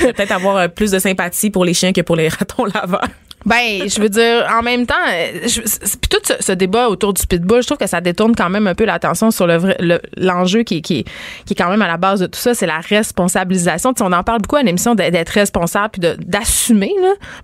Peut-être 0.00 0.32
avoir 0.32 0.56
euh, 0.56 0.68
plus 0.68 0.90
de 0.90 0.98
sympathie 0.98 1.50
pour 1.50 1.64
les 1.64 1.74
chiens 1.74 1.92
que 1.92 2.00
pour 2.00 2.16
les 2.16 2.28
ratons 2.28 2.64
laveurs. 2.64 3.08
Ben, 3.44 3.88
je 3.88 4.00
veux 4.00 4.08
dire, 4.08 4.44
en 4.52 4.62
même 4.62 4.86
temps, 4.86 4.94
euh, 5.08 5.40
puis 5.40 6.08
tout 6.10 6.18
ce, 6.40 6.50
débat 6.50 6.88
autour 6.88 7.14
du 7.14 7.24
pitbull, 7.24 7.62
je 7.62 7.66
trouve 7.66 7.78
que 7.78 7.86
ça 7.86 8.00
détourne 8.00 8.34
quand 8.34 8.50
même 8.50 8.66
un 8.66 8.74
peu 8.74 8.84
l'attention 8.84 9.30
sur 9.30 9.46
le 9.46 10.00
l'enjeu 10.16 10.64
qui, 10.64 10.82
qui, 10.82 11.04
qui 11.44 11.52
est 11.52 11.56
quand 11.56 11.70
même 11.70 11.82
à 11.82 11.86
la 11.86 11.96
base 11.96 12.18
de 12.18 12.26
tout 12.26 12.40
ça, 12.40 12.54
c'est 12.54 12.66
la 12.66 12.80
responsabilisation. 12.80 13.94
on 14.00 14.12
en 14.12 14.24
parle 14.24 14.42
beaucoup 14.42 14.56
à 14.56 14.64
l'émission 14.64 14.96
d'être 14.96 15.28
responsable 15.28 15.90
puis 15.92 16.16
d'assumer. 16.26 16.92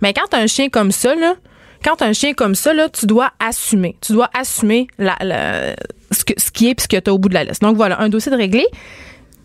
Mais 0.01 0.13
quand 0.13 0.37
un 0.37 0.45
chien 0.45 0.67
comme 0.67 0.91
ça, 0.91 1.15
là, 1.15 1.35
quand 1.83 2.01
un 2.01 2.11
chien 2.11 2.33
comme 2.33 2.55
ça, 2.55 2.73
là, 2.73 2.89
tu 2.89 3.05
dois 3.05 3.31
assumer. 3.39 3.95
Tu 4.01 4.11
dois 4.11 4.29
assumer 4.37 4.87
ce, 4.99 6.23
qui 6.51 6.69
est 6.69 6.75
puis 6.75 6.83
ce 6.83 6.87
que 6.87 6.99
tu 6.99 7.09
as 7.09 7.13
au 7.13 7.17
bout 7.17 7.29
de 7.29 7.33
la 7.33 7.45
liste. 7.45 7.61
Donc 7.61 7.77
voilà, 7.77 8.01
un 8.01 8.09
dossier 8.09 8.31
de 8.31 8.37
réglé. 8.37 8.65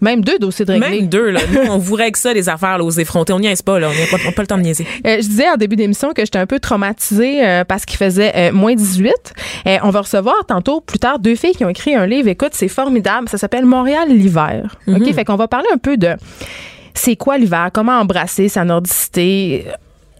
Même 0.00 0.22
deux 0.22 0.38
dossiers 0.38 0.64
de 0.64 0.72
réglés. 0.72 1.00
Même 1.00 1.08
deux, 1.08 1.30
là. 1.30 1.40
Nous, 1.52 1.70
on 1.70 1.78
vous 1.78 1.94
règle 1.94 2.16
ça, 2.16 2.32
les 2.32 2.48
affaires, 2.48 2.78
là, 2.78 2.84
aux 2.84 2.90
effrontés. 2.90 3.32
On 3.32 3.40
niaise 3.40 3.62
pas, 3.62 3.78
là. 3.78 3.88
On 3.88 3.92
n'a 3.92 4.06
pas, 4.06 4.32
pas, 4.32 4.42
le 4.42 4.46
temps 4.46 4.56
de 4.56 4.62
niaiser. 4.62 4.86
Euh, 5.06 5.16
je 5.16 5.26
disais 5.26 5.48
en 5.48 5.56
début 5.56 5.76
d'émission 5.76 6.12
que 6.12 6.24
j'étais 6.24 6.38
un 6.38 6.46
peu 6.46 6.60
traumatisée 6.60 7.44
euh, 7.44 7.64
parce 7.64 7.84
qu'il 7.84 7.98
faisait 7.98 8.32
euh, 8.36 8.52
moins 8.52 8.74
18. 8.74 9.12
on 9.82 9.90
va 9.90 10.00
recevoir 10.00 10.36
tantôt, 10.46 10.80
plus 10.80 10.98
tard, 10.98 11.18
deux 11.18 11.34
filles 11.34 11.54
qui 11.54 11.64
ont 11.64 11.68
écrit 11.68 11.94
un 11.94 12.06
livre. 12.06 12.28
Écoute, 12.28 12.52
c'est 12.52 12.68
formidable. 12.68 13.28
Ça 13.28 13.38
s'appelle 13.38 13.64
Montréal 13.64 14.08
l'hiver. 14.08 14.76
OK? 14.86 14.98
Mhm. 14.98 15.14
Fait 15.14 15.24
qu'on 15.24 15.36
va 15.36 15.48
parler 15.48 15.68
un 15.72 15.78
peu 15.78 15.96
de 15.96 16.14
c'est 16.94 17.16
quoi 17.16 17.38
l'hiver, 17.38 17.70
comment 17.72 17.92
embrasser 17.92 18.48
sa 18.48 18.64
nordicité 18.64 19.66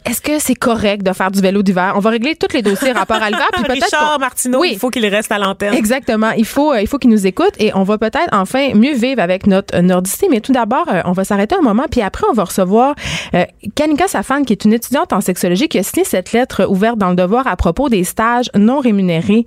est-ce 0.05 0.21
que 0.21 0.39
c'est 0.39 0.55
correct 0.55 1.03
de 1.03 1.13
faire 1.13 1.31
du 1.31 1.41
vélo 1.41 1.63
d'hiver? 1.63 1.95
On 1.97 2.01
va 2.01 2.11
régler 2.11 2.37
tous 2.37 2.55
les 2.55 2.63
dossiers 2.63 2.93
rapport 2.93 3.23
à 3.23 3.31
l'hiver. 3.31 3.49
Richard 3.69 4.19
Martineau, 4.19 4.61
oui. 4.61 4.71
il 4.73 4.79
faut 4.79 4.91
qu'il 4.91 5.07
reste 5.07 5.33
à 5.33 5.39
l'antenne. 5.39 5.75
Exactement. 5.75 6.31
Il 6.37 6.47
faut, 6.47 6.73
euh, 6.73 6.81
il 6.81 6.87
faut 6.87 6.99
qu'il 6.99 7.11
nous 7.11 7.27
écoute 7.27 7.53
et 7.59 7.73
on 7.75 7.83
va 7.83 7.99
peut-être 7.99 8.29
enfin 8.33 8.75
mieux 8.75 8.95
vivre 8.95 9.21
avec 9.21 9.47
notre 9.47 9.77
euh, 9.77 9.83
nordicité. 9.83 10.29
Mais 10.31 10.41
tout 10.41 10.53
d'abord, 10.53 10.87
euh, 10.93 11.01
on 11.05 11.13
va 11.13 11.25
s'arrêter 11.25 11.55
un 11.57 11.63
moment 11.63 11.85
puis 11.91 12.03
après, 12.03 12.27
on 12.31 12.35
va 12.35 12.45
recevoir 12.45 12.95
Kanika 13.75 14.09
Safan, 14.09 14.45
qui 14.45 14.53
est 14.53 14.65
une 14.65 14.73
étudiante 14.73 15.13
en 15.13 15.21
sexologie 15.21 15.69
qui 15.69 15.79
a 15.79 15.83
signé 15.83 16.05
cette 16.05 16.33
lettre 16.33 16.67
ouverte 16.69 16.99
dans 16.99 17.11
le 17.11 17.17
devoir 17.17 17.47
à 17.47 17.57
propos 17.57 17.89
des 17.89 18.05
stages 18.05 18.51
non 18.55 18.81
rémunérés. 18.81 19.45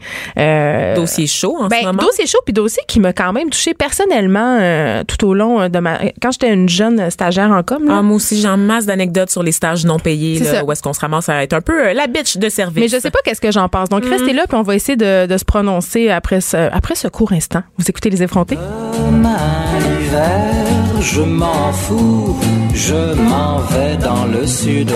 dossier 0.95 1.27
chaud 1.27 1.57
en 1.59 1.67
ben, 1.67 1.79
ce 1.81 1.85
moment. 1.85 2.03
Dossier 2.03 2.27
chaud 2.27 2.39
puis 2.45 2.53
dossier 2.53 2.83
qui 2.87 2.99
m'a 2.99 3.13
quand 3.13 3.33
même 3.33 3.49
touché 3.49 3.73
personnellement 3.73 5.03
tout 5.07 5.25
au 5.25 5.33
long 5.33 5.69
de 5.69 5.79
ma... 5.79 5.99
Quand 6.21 6.31
j'étais 6.31 6.53
une 6.53 6.69
jeune 6.69 7.09
stagiaire 7.09 7.51
en 7.51 7.63
com. 7.63 7.83
Ah, 7.89 8.01
moi 8.01 8.15
aussi, 8.15 8.39
j'ai 8.39 8.47
en 8.47 8.57
masse 8.57 8.85
d'anecdotes 8.85 9.29
sur 9.29 9.43
les 9.43 9.51
stages 9.51 9.85
non 9.85 9.99
payés 9.99 10.40
où 10.65 10.71
est-ce 10.71 10.81
qu'on 10.81 10.93
se 10.93 10.99
ramasse 10.99 11.29
à 11.29 11.43
être 11.43 11.53
un 11.53 11.61
peu 11.61 11.87
euh, 11.87 11.93
la 11.93 12.07
bitch 12.07 12.37
de 12.37 12.49
service. 12.49 12.81
Mais 12.81 12.87
je 12.87 12.99
sais 12.99 13.11
pas 13.11 13.19
qu'est-ce 13.23 13.41
que 13.41 13.51
j'en 13.51 13.69
pense. 13.69 13.89
Donc, 13.89 14.03
restez 14.05 14.33
mm. 14.33 14.35
là, 14.35 14.43
puis 14.47 14.57
on 14.57 14.63
va 14.63 14.75
essayer 14.75 14.95
de, 14.95 15.25
de, 15.25 15.37
se 15.37 15.45
prononcer 15.45 16.09
après 16.09 16.41
ce, 16.41 16.57
après 16.71 16.95
ce 16.95 17.07
court 17.07 17.31
instant. 17.33 17.63
Vous 17.77 17.85
écoutez 17.87 18.09
Les 18.09 18.23
Effrontés? 18.23 18.57
je 21.01 21.21
m'en 21.21 21.73
fous, 21.73 22.35
je 22.75 23.13
m'en 23.15 23.57
vais 23.57 23.97
dans 23.97 24.25
le 24.25 24.45
sud. 24.45 24.91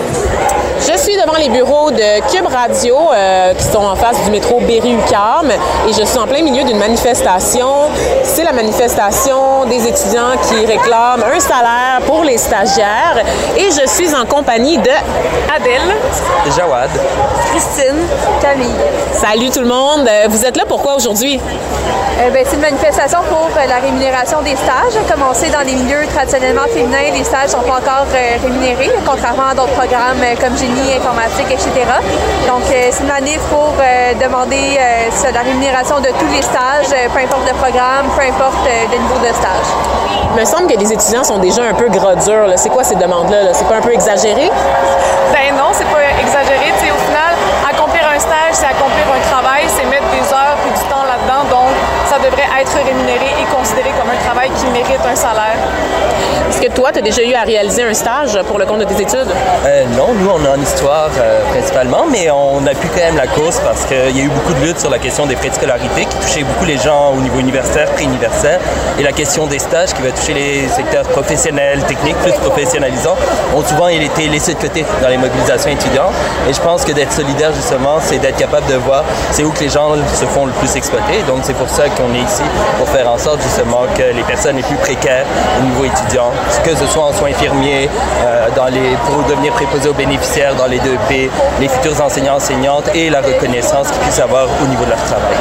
Je 0.78 0.96
suis 0.98 1.16
devant 1.16 1.36
les 1.36 1.48
bureaux 1.48 1.90
de 1.90 2.20
Cube 2.30 2.46
Radio 2.46 2.94
euh, 3.12 3.54
qui 3.54 3.64
sont 3.64 3.78
en 3.78 3.96
face 3.96 4.22
du 4.24 4.30
métro 4.30 4.60
Berry-UQAM 4.60 5.50
et 5.88 5.92
je 5.92 6.04
suis 6.04 6.18
en 6.18 6.26
plein 6.26 6.42
milieu 6.42 6.62
d'une 6.64 6.78
manifestation. 6.78 7.88
C'est 8.22 8.44
la 8.44 8.52
manifestation 8.52 9.64
des 9.64 9.86
étudiants 9.88 10.36
qui 10.48 10.64
réclament 10.64 11.24
un 11.24 11.40
salaire 11.40 12.00
pour 12.06 12.22
les 12.22 12.38
stagiaires 12.38 13.24
et 13.56 13.70
je 13.70 13.88
suis 13.88 14.14
en 14.14 14.26
compagnie 14.26 14.78
de 14.78 14.90
Adèle, 15.54 15.94
Jawad, 16.56 16.90
Christine, 17.50 18.06
Camille. 18.40 18.66
Salut 19.12 19.50
tout 19.50 19.60
le 19.60 19.68
monde. 19.68 20.08
Vous 20.28 20.44
êtes 20.44 20.56
là 20.56 20.64
pourquoi 20.68 20.96
aujourd'hui? 20.96 21.40
Euh, 22.18 22.30
ben, 22.30 22.44
c'est 22.48 22.56
une 22.56 22.62
manifestation 22.62 23.18
pour 23.28 23.50
euh, 23.54 23.66
la 23.68 23.76
rémunération 23.76 24.40
des 24.40 24.56
stages. 24.56 24.96
Commencé 25.10 25.50
dans 25.50 25.60
les 25.60 25.74
milieux 25.74 26.06
traditionnellement 26.14 26.64
féminins, 26.72 27.12
les 27.12 27.24
stages 27.24 27.50
sont 27.50 27.60
pas 27.60 27.74
encore 27.76 28.08
euh, 28.14 28.36
rémunérés, 28.42 28.90
contrairement 29.04 29.48
à 29.50 29.54
d'autres 29.54 29.74
programmes 29.74 30.22
euh, 30.22 30.34
comme 30.40 30.56
génie, 30.56 30.94
informatique, 30.96 31.50
etc. 31.50 31.68
Donc, 32.48 32.62
euh, 32.72 32.88
c'est 32.90 33.04
une 33.04 33.10
année 33.10 33.38
pour 33.50 33.74
demander 34.20 34.78
la 35.32 35.40
rémunération 35.40 36.00
de 36.00 36.08
tous 36.18 36.26
les 36.34 36.40
stages, 36.42 36.88
peu 37.12 37.20
importe 37.20 37.46
le 37.46 37.54
programme, 37.54 38.06
peu 38.16 38.22
importe 38.22 38.64
le 38.64 38.96
niveau 38.96 39.18
de 39.20 39.32
stage. 39.34 39.68
Il 40.34 40.40
me 40.40 40.44
semble 40.44 40.66
que 40.66 40.78
les 40.78 40.92
étudiants 40.92 41.24
sont 41.24 41.38
déjà 41.38 41.62
un 41.62 41.74
peu 41.74 41.88
gros 41.88 42.14
durs. 42.14 42.52
C'est 42.56 42.70
quoi 42.70 42.84
ces 42.84 42.94
demandes-là? 42.94 43.52
C'est 43.52 43.66
pas 43.68 43.76
un 43.76 43.80
peu 43.80 43.92
exagéré? 43.92 44.50
Ben 45.32 45.54
non, 45.56 45.70
c'est 45.72 45.84
pas 45.86 46.05
travail 54.46 54.50
qui 54.58 54.70
mérite 54.70 55.00
un 55.04 55.16
salaire. 55.16 55.56
Est-ce 56.48 56.60
que 56.60 56.72
toi, 56.72 56.92
tu 56.92 57.00
as 57.00 57.02
déjà 57.02 57.22
eu 57.22 57.34
à 57.34 57.42
réaliser 57.42 57.82
un 57.82 57.92
stage 57.92 58.38
pour 58.46 58.58
le 58.58 58.66
compte 58.66 58.78
de 58.78 58.84
tes 58.84 59.02
études? 59.02 59.28
Euh, 59.66 59.84
non, 59.96 60.14
nous, 60.14 60.30
on 60.30 60.44
est 60.44 60.48
en 60.48 60.60
histoire 60.60 61.10
euh, 61.18 61.42
principalement, 61.50 62.04
mais 62.10 62.30
on 62.30 62.64
a 62.66 62.74
pu 62.74 62.86
quand 62.88 63.00
même 63.00 63.16
la 63.16 63.26
cause 63.26 63.58
parce 63.64 63.84
qu'il 63.84 64.16
y 64.16 64.20
a 64.20 64.24
eu 64.24 64.28
beaucoup 64.28 64.54
de 64.54 64.66
luttes 64.66 64.80
sur 64.80 64.90
la 64.90 64.98
question 64.98 65.26
des 65.26 65.36
frais 65.36 65.48
de 65.48 65.54
scolarité 65.54 66.04
qui 66.04 66.16
touchait 66.16 66.44
beaucoup 66.44 66.64
les 66.64 66.78
gens 66.78 67.12
au 67.16 67.20
niveau 67.20 67.40
universitaire, 67.40 67.90
pré-universitaire, 67.90 68.60
et 68.98 69.02
la 69.02 69.12
question 69.12 69.46
des 69.46 69.58
stages 69.58 69.92
qui 69.92 70.02
va 70.02 70.10
toucher 70.12 70.34
les 70.34 70.68
secteurs 70.68 71.04
professionnels, 71.04 71.82
techniques, 71.84 72.16
plus 72.18 72.32
professionnalisants, 72.32 73.16
ont 73.54 73.64
souvent 73.64 73.88
été 73.88 74.28
laissés 74.28 74.54
de 74.54 74.60
côté 74.60 74.84
dans 75.02 75.08
les 75.08 75.18
mobilisations 75.18 75.70
étudiantes. 75.70 76.12
Et 76.48 76.52
je 76.52 76.60
pense 76.60 76.84
que 76.84 76.92
d'être 76.92 77.12
solidaire, 77.12 77.52
justement, 77.52 77.98
c'est 78.00 78.18
d'être 78.18 78.36
capable 78.36 78.66
de 78.66 78.76
voir 78.76 79.04
c'est 79.32 79.42
où 79.42 79.50
que 79.50 79.60
les 79.60 79.68
gens 79.68 79.94
se 80.14 80.24
font 80.26 80.46
le 80.46 80.52
plus 80.52 80.74
exploiter. 80.76 81.22
Donc, 81.26 81.40
c'est 81.42 81.54
pour 81.56 81.68
ça 81.68 81.88
qu'on 81.88 82.14
est 82.14 82.22
ici, 82.22 82.42
pour 82.78 82.88
faire 82.88 83.10
en 83.10 83.18
sorte, 83.18 83.42
justement, 83.42 83.82
que 83.96 84.14
les 84.14 84.22
personnes 84.22 84.35
personnes 84.36 84.56
les 84.56 84.62
plus 84.62 84.76
précaires 84.76 85.24
au 85.60 85.64
niveau 85.64 85.84
étudiant, 85.84 86.30
que 86.62 86.74
ce 86.76 86.86
soit 86.86 87.04
en 87.04 87.12
soins 87.12 87.30
infirmiers, 87.30 87.88
euh, 88.24 88.48
dans 88.54 88.66
les, 88.66 88.94
pour 89.06 89.22
devenir 89.28 89.52
préposés 89.54 89.88
aux 89.88 89.94
bénéficiaires 89.94 90.54
dans 90.54 90.66
les 90.66 90.78
2P, 90.78 91.30
les 91.60 91.68
futurs 91.68 92.00
enseignants, 92.04 92.36
enseignantes 92.36 92.84
et 92.94 93.08
la 93.08 93.20
reconnaissance 93.22 93.88
qu'ils 93.90 94.00
puissent 94.02 94.20
avoir 94.20 94.46
au 94.62 94.66
niveau 94.66 94.84
de 94.84 94.90
leur 94.90 95.02
travail. 95.04 95.36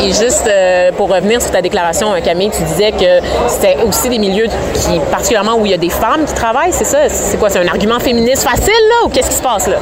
Et 0.00 0.08
juste 0.12 0.48
euh, 0.48 0.90
pour 0.96 1.08
revenir 1.08 1.40
sur 1.40 1.52
ta 1.52 1.62
déclaration, 1.62 2.12
euh, 2.12 2.20
Camille, 2.20 2.50
tu 2.50 2.62
disais 2.64 2.90
que 2.90 3.24
c'était 3.48 3.76
aussi 3.86 4.08
des 4.08 4.18
milieux 4.18 4.48
qui, 4.74 4.98
particulièrement 5.12 5.54
où 5.54 5.64
il 5.64 5.70
y 5.70 5.74
a 5.74 5.78
des 5.78 5.90
femmes 5.90 6.24
qui 6.26 6.34
travaillent, 6.34 6.72
c'est 6.72 6.84
ça? 6.84 6.98
C'est 7.08 7.36
quoi? 7.38 7.48
C'est 7.50 7.60
un 7.60 7.68
argument 7.68 8.00
féministe 8.00 8.42
facile, 8.42 8.66
là, 8.90 9.06
ou 9.06 9.08
qu'est-ce 9.10 9.30
qui 9.30 9.36
se 9.36 9.42
passe, 9.42 9.68
là? 9.68 9.76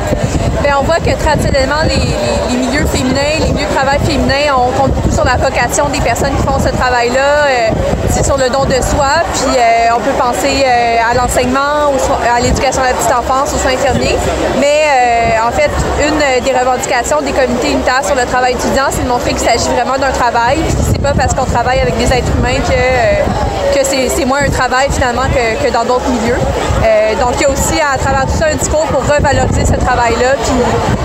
Bien, 0.63 0.77
on 0.81 0.85
voit 0.85 0.97
que 0.99 1.11
traditionnellement, 1.19 1.83
les, 1.89 1.97
les- 1.97 2.51
les 2.51 2.57
milieux 2.67 2.87
féminins, 2.87 3.41
les 3.41 3.53
milieux 3.53 3.67
de 3.67 3.75
travail 3.75 3.99
féminins, 4.05 4.55
on 4.55 4.71
compte 4.81 4.93
beaucoup 4.93 5.11
sur 5.11 5.25
la 5.25 5.37
vocation 5.37 5.89
des 5.89 6.01
personnes 6.01 6.31
qui 6.37 6.43
font 6.47 6.59
ce 6.61 6.69
travail-là. 6.69 7.19
euh, 7.19 7.69
c'est 8.11 8.25
sur 8.25 8.37
le 8.43 8.51
don 8.51 8.65
de 8.65 8.75
soi, 8.83 9.23
puis 9.35 9.57
euh, 9.57 9.95
on 9.97 10.01
peut 10.01 10.17
penser 10.19 10.65
euh, 10.67 10.97
à 11.09 11.15
l'enseignement, 11.15 11.93
à 12.29 12.41
l'éducation 12.41 12.83
de 12.83 12.89
la 12.89 12.95
petite 12.95 13.13
enfance, 13.13 13.55
aux 13.55 13.59
soins 13.59 13.73
infirmiers. 13.73 14.17
Mais 14.59 14.83
euh, 14.83 15.47
en 15.47 15.53
fait, 15.53 15.71
une 16.05 16.43
des 16.43 16.53
revendications 16.53 17.23
des 17.23 17.31
comités 17.31 17.71
unitaires 17.71 18.05
sur 18.05 18.17
le 18.17 18.25
travail 18.25 18.55
étudiant, 18.55 18.87
c'est 18.91 19.05
de 19.05 19.09
montrer 19.09 19.31
qu'il 19.31 19.47
s'agit 19.47 19.69
vraiment 19.69 19.97
d'un 19.97 20.11
travail, 20.11 20.59
pas 21.03 21.13
parce 21.15 21.35
qu'on 21.35 21.45
travaille 21.45 21.81
avec 21.81 21.97
des 21.99 22.13
êtres 22.13 22.31
humains 22.39 22.61
que, 22.69 22.73
euh, 22.73 23.75
que 23.75 23.85
c'est 23.85 24.09
c'est 24.09 24.25
moins 24.25 24.41
un 24.47 24.51
travail 24.51 24.89
finalement 24.91 25.27
que, 25.35 25.65
que 25.67 25.73
dans 25.73 25.85
d'autres 25.85 26.09
milieux. 26.09 26.39
Euh, 26.85 27.15
donc 27.21 27.35
il 27.37 27.43
y 27.43 27.45
a 27.45 27.51
aussi 27.51 27.79
à 27.81 27.99
travers 27.99 28.23
tout 28.27 28.39
ça 28.39 28.47
un 28.47 28.55
discours 28.57 28.87
pour 28.87 29.03
revaloriser 29.03 29.65
ce 29.65 29.75
travail-là, 29.75 30.35
puis, 30.43 30.55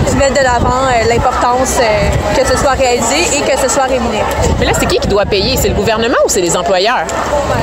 puis 0.06 0.16
mettre 0.16 0.34
de 0.34 0.44
l'avant 0.44 0.86
euh, 0.86 1.10
l'importance 1.10 1.77
euh, 1.80 2.10
que 2.36 2.46
ce 2.48 2.58
soit 2.58 2.72
réalisé 2.72 3.38
et 3.38 3.42
que 3.42 3.58
ce 3.60 3.68
soit 3.68 3.84
rémunéré. 3.84 4.25
Mais 4.60 4.66
là, 4.66 4.74
c'est 4.77 4.86
qui 4.86 5.00
qui 5.00 5.08
doit 5.08 5.25
payer? 5.25 5.58
C'est 5.58 5.70
le 5.70 5.75
gouvernement 5.75 6.18
ou 6.25 6.30
c'est 6.30 6.42
les 6.42 6.56
employeurs? 6.56 7.06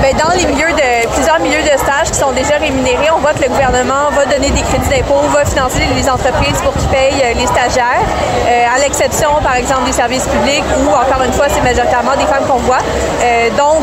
Ben, 0.03 0.15
dans 0.17 0.33
les 0.35 0.47
milieux 0.47 0.73
de 0.73 1.09
plusieurs 1.15 1.41
milieux 1.41 1.63
de 1.63 1.79
stage 1.79 2.11
qui 2.11 2.19
sont 2.19 2.33
déjà 2.33 2.57
rémunérés, 2.59 3.11
on 3.15 3.21
voit 3.21 3.33
que 3.33 3.43
le 3.43 3.49
gouvernement 3.49 4.11
va 4.11 4.27
donner 4.27 4.51
des 4.51 4.63
crédits 4.63 4.91
d'impôt, 4.91 5.21
va 5.33 5.45
financer 5.45 5.83
les 5.95 6.09
entreprises 6.09 6.59
pour 6.63 6.73
qu'ils 6.75 6.89
payent 6.89 7.35
les 7.37 7.47
stagiaires, 7.47 8.07
à 8.75 8.79
l'exception, 8.79 9.31
par 9.43 9.57
exemple, 9.57 9.85
des 9.87 9.93
services 9.93 10.27
publics 10.27 10.65
où, 10.83 10.91
encore 10.91 11.23
une 11.25 11.33
fois, 11.33 11.47
c'est 11.49 11.63
majoritairement 11.63 12.17
des 12.17 12.24
femmes 12.27 12.45
qu'on 12.49 12.59
voit. 12.59 12.79
Euh, 13.23 13.49
donc, 13.57 13.83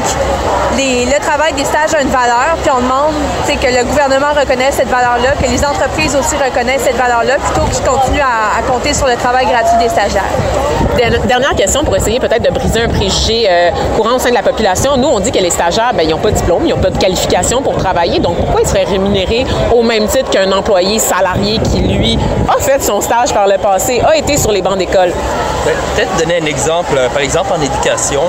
les- 0.77 1.05
le 1.05 1.19
travail 1.19 1.53
des 1.53 1.65
stages 1.65 1.93
a 1.97 2.01
une 2.01 2.09
valeur, 2.09 2.55
puis 2.61 2.71
on 2.75 2.81
demande 2.81 3.13
que 3.47 3.67
le 3.67 3.83
gouvernement 3.83 4.31
reconnaisse 4.39 4.75
cette 4.75 4.87
valeur-là, 4.89 5.31
que 5.41 5.45
les 5.49 5.63
entreprises 5.65 6.15
aussi 6.15 6.35
reconnaissent 6.37 6.83
cette 6.83 6.95
valeur-là, 6.95 7.35
plutôt 7.37 7.67
qu'ils 7.67 7.83
continuent 7.83 8.21
à, 8.21 8.59
à 8.59 8.61
compter 8.71 8.93
sur 8.93 9.07
le 9.07 9.15
travail 9.15 9.45
gratuit 9.45 9.77
des 9.79 9.89
stagiaires. 9.89 10.23
Der- 10.97 11.19
Dernière 11.25 11.53
question 11.55 11.83
pour 11.83 11.95
essayer 11.95 12.19
peut-être 12.19 12.43
de 12.43 12.49
briser 12.51 12.81
un 12.83 12.87
préjugé 12.89 13.45
euh, 13.49 13.69
courant 13.97 14.15
au 14.15 14.19
sein 14.19 14.29
de 14.29 14.35
la 14.35 14.41
population. 14.43 14.95
Nous, 14.97 15.07
on 15.07 15.19
dit 15.19 15.31
que 15.31 15.39
les 15.39 15.49
stagiaires, 15.49 15.91
ben, 15.93 16.03
ils 16.03 16.09
n'ont 16.09 16.17
pas 16.17 16.31
de 16.31 16.35
diplôme, 16.35 16.65
ils 16.65 16.69
n'ont 16.73 16.81
pas 16.81 16.89
de 16.89 16.97
qualification 16.97 17.61
pour 17.61 17.75
travailler. 17.77 18.19
Donc, 18.19 18.37
pourquoi 18.37 18.61
ils 18.61 18.67
seraient 18.67 18.85
rémunérés 18.85 19.45
au 19.73 19.83
même 19.83 20.07
titre 20.07 20.29
qu'un 20.29 20.51
employé 20.51 20.97
salarié 20.99 21.59
qui, 21.59 21.79
lui, 21.79 22.17
a 22.49 22.59
fait 22.61 22.81
son 22.81 23.01
stage 23.01 23.33
par 23.33 23.47
le 23.47 23.57
passé, 23.57 24.01
a 24.07 24.15
été 24.15 24.37
sur 24.37 24.51
les 24.51 24.61
bancs 24.61 24.77
d'école? 24.77 25.11
Pe- 25.65 25.71
Peut-être 25.95 26.15
donner 26.17 26.39
un 26.41 26.45
exemple. 26.45 26.97
Par 27.13 27.21
exemple, 27.21 27.51
en 27.57 27.61
éducation, 27.61 28.21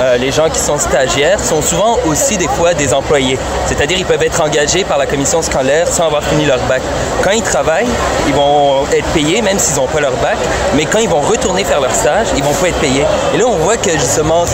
euh, 0.00 0.16
les 0.16 0.30
gens 0.30 0.48
qui 0.48 0.58
sont 0.58 0.78
stagiaires 0.78 1.40
sont 1.40 1.62
souvent 1.62 1.96
aussi 2.06 2.36
des 2.36 2.48
fois 2.48 2.74
des 2.74 2.94
employés. 2.94 3.38
C'est-à-dire 3.66 3.98
ils 3.98 4.04
peuvent 4.04 4.22
être 4.22 4.40
engagés 4.40 4.84
par 4.84 4.98
la 4.98 5.06
commission 5.06 5.42
scolaire 5.42 5.88
sans 5.88 6.06
avoir 6.06 6.22
fini 6.22 6.46
leur 6.46 6.60
bac. 6.68 6.82
Quand 7.22 7.30
ils 7.30 7.42
travaillent, 7.42 7.88
ils 8.26 8.34
vont 8.34 8.84
être 8.92 9.06
payés 9.08 9.42
même 9.42 9.58
s'ils 9.58 9.76
n'ont 9.76 9.86
pas 9.86 10.00
leur 10.00 10.16
bac, 10.16 10.36
mais 10.74 10.86
quand 10.86 10.98
ils 10.98 11.08
vont 11.08 11.20
retourner 11.20 11.64
faire 11.64 11.80
leur 11.80 11.94
stage, 11.94 12.28
ils 12.36 12.42
vont 12.42 12.52
pas 12.54 12.68
être 12.68 12.78
payés. 12.78 13.04
Et 13.34 13.38
là, 13.38 13.44
on 13.46 13.56
voit 13.56 13.76
que 13.76 13.90
justement, 13.92 14.44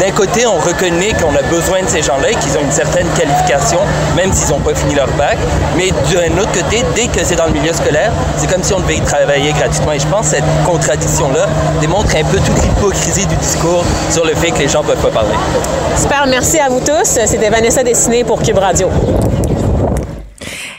d'un 0.00 0.10
côté, 0.12 0.46
on 0.46 0.58
reconnaît 0.58 1.12
qu'on 1.12 1.34
a 1.34 1.42
besoin 1.42 1.82
de 1.82 1.88
ces 1.88 2.02
gens-là 2.02 2.30
qu'ils 2.40 2.56
ont 2.58 2.62
une 2.62 2.72
certaine 2.72 3.06
qualification, 3.16 3.78
même 4.16 4.32
s'ils 4.32 4.50
n'ont 4.50 4.60
pas 4.60 4.74
fini 4.74 4.94
leur 4.94 5.08
bac. 5.12 5.38
Mais 5.76 5.90
d'un 6.12 6.38
autre 6.38 6.52
côté, 6.52 6.84
dès 6.94 7.06
que 7.06 7.24
c'est 7.24 7.36
dans 7.36 7.46
le 7.46 7.52
milieu 7.52 7.72
scolaire, 7.72 8.12
c'est 8.36 8.50
comme 8.50 8.62
si 8.62 8.72
on 8.74 8.80
devait 8.80 8.96
y 8.96 9.00
travailler 9.00 9.52
gratuitement. 9.52 9.92
Et 9.92 9.98
je 9.98 10.06
pense 10.06 10.30
que 10.30 10.36
cette 10.36 10.44
contradiction-là 10.66 11.46
démontre 11.80 12.16
un 12.16 12.24
peu 12.24 12.38
toute 12.38 12.62
l'hypocrisie 12.62 13.26
du 13.26 13.36
discours 13.36 13.84
sur 14.10 14.24
le 14.24 14.34
fait 14.34 14.47
que 14.50 14.58
les 14.58 14.68
gens 14.68 14.82
peuvent 14.82 15.00
pas 15.00 15.10
parler. 15.10 15.34
Super, 15.96 16.26
merci 16.26 16.58
à 16.58 16.68
vous 16.68 16.80
tous. 16.80 17.04
C'était 17.04 17.50
Vanessa 17.50 17.82
Dessiné 17.82 18.24
pour 18.24 18.42
Cube 18.42 18.58
Radio. 18.58 18.88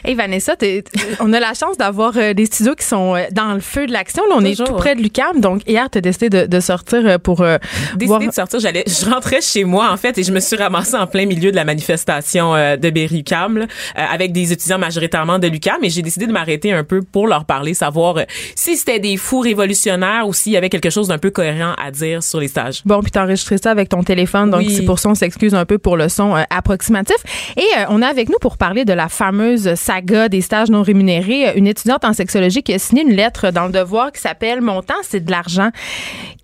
Hey 0.04 0.14
Vanessa, 0.14 0.54
on 1.20 1.32
a 1.32 1.40
la 1.40 1.52
chance 1.54 1.76
d'avoir 1.76 2.16
euh, 2.16 2.32
des 2.32 2.46
studios 2.46 2.74
qui 2.74 2.86
sont 2.86 3.14
euh, 3.16 3.24
dans 3.32 3.52
le 3.54 3.60
feu 3.60 3.86
de 3.86 3.92
l'action. 3.92 4.22
Là, 4.28 4.34
on 4.38 4.44
est 4.44 4.56
tout 4.56 4.72
près 4.74 4.94
de 4.94 5.02
l'UCAM. 5.02 5.40
Donc, 5.40 5.62
hier, 5.66 5.88
tu 5.90 5.98
as 5.98 6.00
décidé 6.00 6.30
de, 6.30 6.46
de 6.46 6.60
sortir 6.60 7.00
euh, 7.06 7.18
pour 7.18 7.42
euh, 7.42 7.58
décidé 7.94 8.06
voir- 8.06 8.20
de 8.20 8.30
sortir, 8.30 8.60
j'allais, 8.60 8.84
je 8.86 9.04
rentrais 9.10 9.40
chez 9.40 9.64
moi 9.64 9.90
en 9.92 9.96
fait 9.96 10.16
et 10.18 10.22
je 10.22 10.32
me 10.32 10.40
suis 10.40 10.56
ramassée 10.56 10.96
en 10.96 11.06
plein 11.06 11.26
milieu 11.26 11.50
de 11.50 11.56
la 11.56 11.64
manifestation 11.64 12.54
euh, 12.54 12.76
de 12.76 12.88
là, 12.88 13.66
euh, 13.98 14.04
avec 14.10 14.32
des 14.32 14.52
étudiants 14.52 14.78
majoritairement 14.78 15.38
de 15.38 15.46
l'UQAM 15.48 15.82
et 15.82 15.90
j'ai 15.90 16.02
décidé 16.02 16.26
de 16.26 16.32
m'arrêter 16.32 16.72
un 16.72 16.84
peu 16.84 17.02
pour 17.02 17.26
leur 17.26 17.44
parler, 17.44 17.74
savoir 17.74 18.16
si 18.54 18.76
c'était 18.76 18.98
des 18.98 19.16
fous 19.16 19.40
révolutionnaires 19.40 20.26
ou 20.26 20.32
s'il 20.32 20.52
y 20.52 20.56
avait 20.56 20.68
quelque 20.70 20.90
chose 20.90 21.08
d'un 21.08 21.18
peu 21.18 21.30
cohérent 21.30 21.74
à 21.82 21.90
dire 21.90 22.22
sur 22.22 22.40
les 22.40 22.48
stages. 22.48 22.82
Bon, 22.84 23.00
puis 23.02 23.10
t'as 23.10 23.24
enregistré 23.24 23.58
ça 23.58 23.70
avec 23.70 23.88
ton 23.88 24.02
téléphone, 24.02 24.50
donc 24.50 24.60
Oui. 24.60 24.74
c'est 24.74 24.84
pour 24.84 24.98
ça 24.98 25.08
on 25.10 25.14
s'excuse 25.14 25.54
un 25.54 25.64
peu 25.64 25.78
pour 25.78 25.96
le 25.96 26.08
son 26.08 26.34
approximatif. 26.50 27.16
Et 27.56 27.60
euh, 27.78 27.84
on 27.90 28.02
est 28.02 28.06
avec 28.06 28.28
nous 28.28 28.38
pour 28.40 28.56
parler 28.58 28.84
de 28.84 28.92
la 28.92 29.08
fameuse 29.08 29.74
saga 29.90 30.28
des 30.28 30.40
stages 30.40 30.70
non 30.70 30.82
rémunérés. 30.82 31.52
Une 31.56 31.66
étudiante 31.66 32.04
en 32.04 32.12
sexologie 32.12 32.62
qui 32.62 32.72
a 32.72 32.78
signé 32.78 33.02
une 33.02 33.12
lettre 33.12 33.50
dans 33.50 33.66
le 33.66 33.72
Devoir 33.72 34.12
qui 34.12 34.20
s'appelle 34.20 34.60
Mon 34.60 34.82
temps, 34.82 34.94
c'est 35.02 35.18
de 35.24 35.30
l'argent. 35.32 35.70